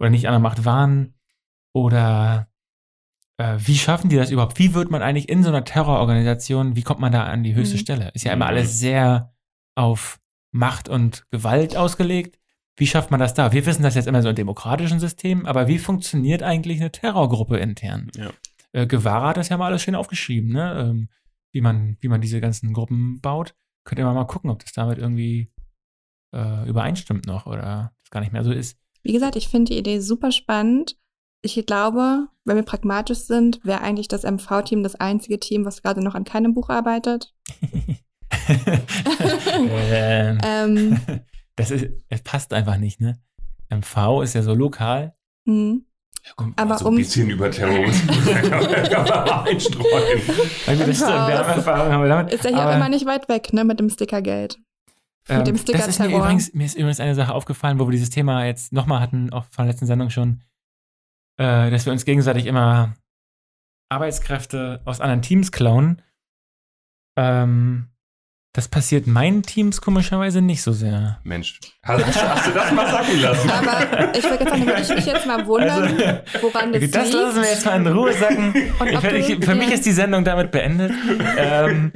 oder 0.00 0.10
nicht 0.10 0.26
an 0.26 0.32
der 0.32 0.40
Macht 0.40 0.64
waren, 0.64 1.14
oder 1.72 2.48
äh, 3.36 3.56
wie 3.58 3.76
schaffen 3.76 4.08
die 4.10 4.16
das 4.16 4.30
überhaupt? 4.30 4.58
Wie 4.58 4.74
wird 4.74 4.90
man 4.90 5.02
eigentlich 5.02 5.28
in 5.28 5.42
so 5.42 5.50
einer 5.50 5.64
Terrororganisation, 5.64 6.74
wie 6.76 6.82
kommt 6.82 7.00
man 7.00 7.12
da 7.12 7.24
an 7.24 7.42
die 7.44 7.54
höchste 7.54 7.76
Mhm. 7.76 7.80
Stelle? 7.80 8.10
Ist 8.14 8.24
ja 8.24 8.32
immer 8.32 8.46
Mhm. 8.46 8.50
alles 8.50 8.78
sehr 8.80 9.32
auf 9.76 10.18
Macht 10.52 10.88
und 10.88 11.26
Gewalt 11.30 11.76
ausgelegt. 11.76 12.38
Wie 12.76 12.86
schafft 12.86 13.10
man 13.10 13.20
das 13.20 13.34
da? 13.34 13.52
Wir 13.52 13.66
wissen 13.66 13.82
das 13.82 13.94
jetzt 13.94 14.08
immer 14.08 14.22
so 14.22 14.30
in 14.30 14.34
demokratischen 14.36 14.98
Systemen, 15.00 15.46
aber 15.46 15.68
wie 15.68 15.78
funktioniert 15.78 16.42
eigentlich 16.42 16.80
eine 16.80 16.90
Terrorgruppe 16.90 17.58
intern? 17.58 18.10
Ja. 18.16 18.30
Äh, 18.72 18.86
Guevara 18.86 19.28
hat 19.28 19.36
das 19.36 19.48
ja 19.48 19.56
mal 19.58 19.66
alles 19.66 19.82
schön 19.82 19.94
aufgeschrieben, 19.94 20.50
ne? 20.52 20.74
Ähm, 20.90 21.08
wie, 21.52 21.60
man, 21.60 21.96
wie 22.00 22.08
man 22.08 22.20
diese 22.20 22.40
ganzen 22.40 22.72
Gruppen 22.72 23.20
baut. 23.20 23.54
Könnt 23.84 23.98
ihr 23.98 24.04
mal, 24.04 24.14
mal 24.14 24.24
gucken, 24.24 24.50
ob 24.50 24.60
das 24.60 24.72
damit 24.72 24.98
irgendwie 24.98 25.52
äh, 26.34 26.68
übereinstimmt 26.68 27.26
noch 27.26 27.46
oder 27.46 27.92
das 28.02 28.10
gar 28.10 28.20
nicht 28.20 28.32
mehr 28.32 28.44
so 28.44 28.52
ist. 28.52 28.78
Wie 29.02 29.12
gesagt, 29.12 29.36
ich 29.36 29.48
finde 29.48 29.72
die 29.72 29.78
Idee 29.78 29.98
super 30.00 30.30
spannend. 30.32 30.96
Ich 31.42 31.54
glaube, 31.66 32.26
wenn 32.44 32.56
wir 32.56 32.62
pragmatisch 32.64 33.20
sind, 33.20 33.64
wäre 33.64 33.80
eigentlich 33.80 34.08
das 34.08 34.24
MV-Team 34.24 34.82
das 34.82 34.94
einzige 34.96 35.40
Team, 35.40 35.64
was 35.64 35.82
gerade 35.82 36.02
noch 36.02 36.14
an 36.14 36.24
keinem 36.24 36.52
Buch 36.52 36.68
arbeitet. 36.68 37.32
ähm, 39.90 40.38
Ähm, 40.44 41.00
das 41.56 41.70
ist, 41.70 41.86
es 42.08 42.22
passt 42.22 42.52
einfach 42.52 42.76
nicht, 42.76 43.00
ne? 43.00 43.18
MV 43.70 44.22
ist 44.22 44.34
ja 44.34 44.42
so 44.42 44.54
lokal. 44.54 45.14
hm. 45.46 45.84
Aber 46.56 46.76
so 46.76 46.84
ein 46.84 46.88
um- 46.90 46.96
bisschen 46.96 47.30
über 47.30 47.50
Terrorismus 47.50 48.24
kann 48.90 49.04
man 49.04 49.24
mal 49.24 49.42
einstreuen. 49.46 50.20
Wir, 50.26 50.76
das 50.76 50.86
MV 50.86 50.94
stimmt, 50.96 51.00
wir 51.08 51.38
haben 51.38 51.50
ist- 51.50 51.56
Erfahrung 51.56 51.92
haben 51.92 52.02
wir 52.02 52.08
damit. 52.10 52.34
ist 52.34 52.44
ja 52.44 52.50
hier 52.50 52.58
auch 52.58 52.62
aber, 52.64 52.76
immer 52.76 52.88
nicht 52.90 53.06
weit 53.06 53.28
weg, 53.30 53.54
ne, 53.54 53.64
mit 53.64 53.80
dem 53.80 53.88
Stickergeld. 53.88 54.58
Ähm, 55.28 55.44
dem 55.44 55.64
das 55.64 55.86
ist 55.88 55.98
mir 56.00 56.08
übrigens, 56.08 56.52
mir 56.54 56.64
ist 56.66 56.74
übrigens 56.74 57.00
eine 57.00 57.14
Sache 57.14 57.34
aufgefallen, 57.34 57.78
wo 57.78 57.86
wir 57.86 57.92
dieses 57.92 58.10
Thema 58.10 58.44
jetzt 58.46 58.72
nochmal 58.72 59.00
hatten, 59.00 59.32
auch 59.32 59.44
von 59.50 59.64
der 59.64 59.72
letzten 59.72 59.86
Sendung 59.86 60.10
schon, 60.10 60.40
äh, 61.38 61.70
dass 61.70 61.84
wir 61.86 61.92
uns 61.92 62.04
gegenseitig 62.04 62.46
immer 62.46 62.94
Arbeitskräfte 63.90 64.80
aus 64.84 65.00
anderen 65.00 65.22
Teams 65.22 65.52
klauen. 65.52 66.02
Ähm, 67.16 67.88
das 68.52 68.66
passiert 68.66 69.06
meinen 69.06 69.42
Teams 69.44 69.80
komischerweise 69.80 70.40
nicht 70.42 70.62
so 70.62 70.72
sehr. 70.72 71.20
Mensch, 71.22 71.60
hast, 71.84 72.04
hast 72.20 72.46
du 72.48 72.50
das 72.52 72.72
mal 72.72 72.90
sacken 72.90 73.20
lassen? 73.20 73.48
Aber 73.48 74.12
ich 74.16 74.24
würde 74.24 74.42
jetzt 74.42 74.50
sagen, 74.50 74.66
würde 74.66 74.82
ich 74.82 74.88
mich 74.88 75.06
jetzt 75.06 75.26
mal 75.26 75.46
wundern, 75.46 75.82
Also, 75.82 76.42
woran 76.42 76.72
das, 76.72 76.90
das 76.90 77.04
liegt. 77.04 77.14
lassen 77.14 77.42
wir 77.42 77.48
jetzt 77.48 77.64
mal 77.64 77.76
in 77.80 77.86
Ruhe 77.86 78.12
sacken. 78.12 78.52
Für 79.42 79.54
mich 79.54 79.70
ist 79.70 79.86
die 79.86 79.92
Sendung 79.92 80.24
damit 80.24 80.50
beendet. 80.50 80.90
ähm, 81.38 81.92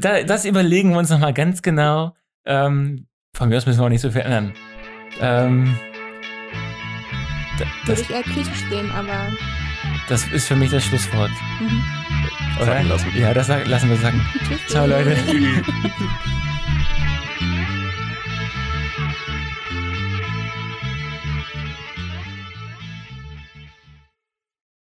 da, 0.00 0.22
das 0.22 0.46
überlegen 0.46 0.90
wir 0.92 0.98
uns 0.98 1.10
nochmal 1.10 1.34
ganz 1.34 1.60
genau. 1.60 2.14
Ähm, 2.46 3.06
von 3.36 3.48
mir 3.48 3.56
aus 3.56 3.66
müssen 3.66 3.78
wir 3.80 3.84
auch 3.84 3.88
nicht 3.90 4.00
so 4.00 4.10
viel 4.10 4.22
ändern. 4.22 4.52
Ähm, 5.20 5.76
da- 7.58 7.64
Würde 7.64 7.70
das, 7.86 8.00
ich 8.00 8.10
eher 8.10 8.22
kritisch 8.22 8.64
sehen, 8.70 8.90
aber 8.92 9.32
das 10.08 10.26
ist 10.28 10.48
für 10.48 10.56
mich 10.56 10.70
das 10.70 10.84
Schlusswort. 10.84 11.30
mhm. 11.60 11.84
Oder? 12.56 12.66
Sacken 12.66 12.88
lassen. 12.88 13.06
Ja, 13.16 13.32
das 13.34 13.48
lassen 13.48 13.88
wir 13.90 13.96
sagen. 13.96 14.20
Tschüss. 14.46 14.58
Ciao, 14.68 14.86
Leute. 14.86 15.16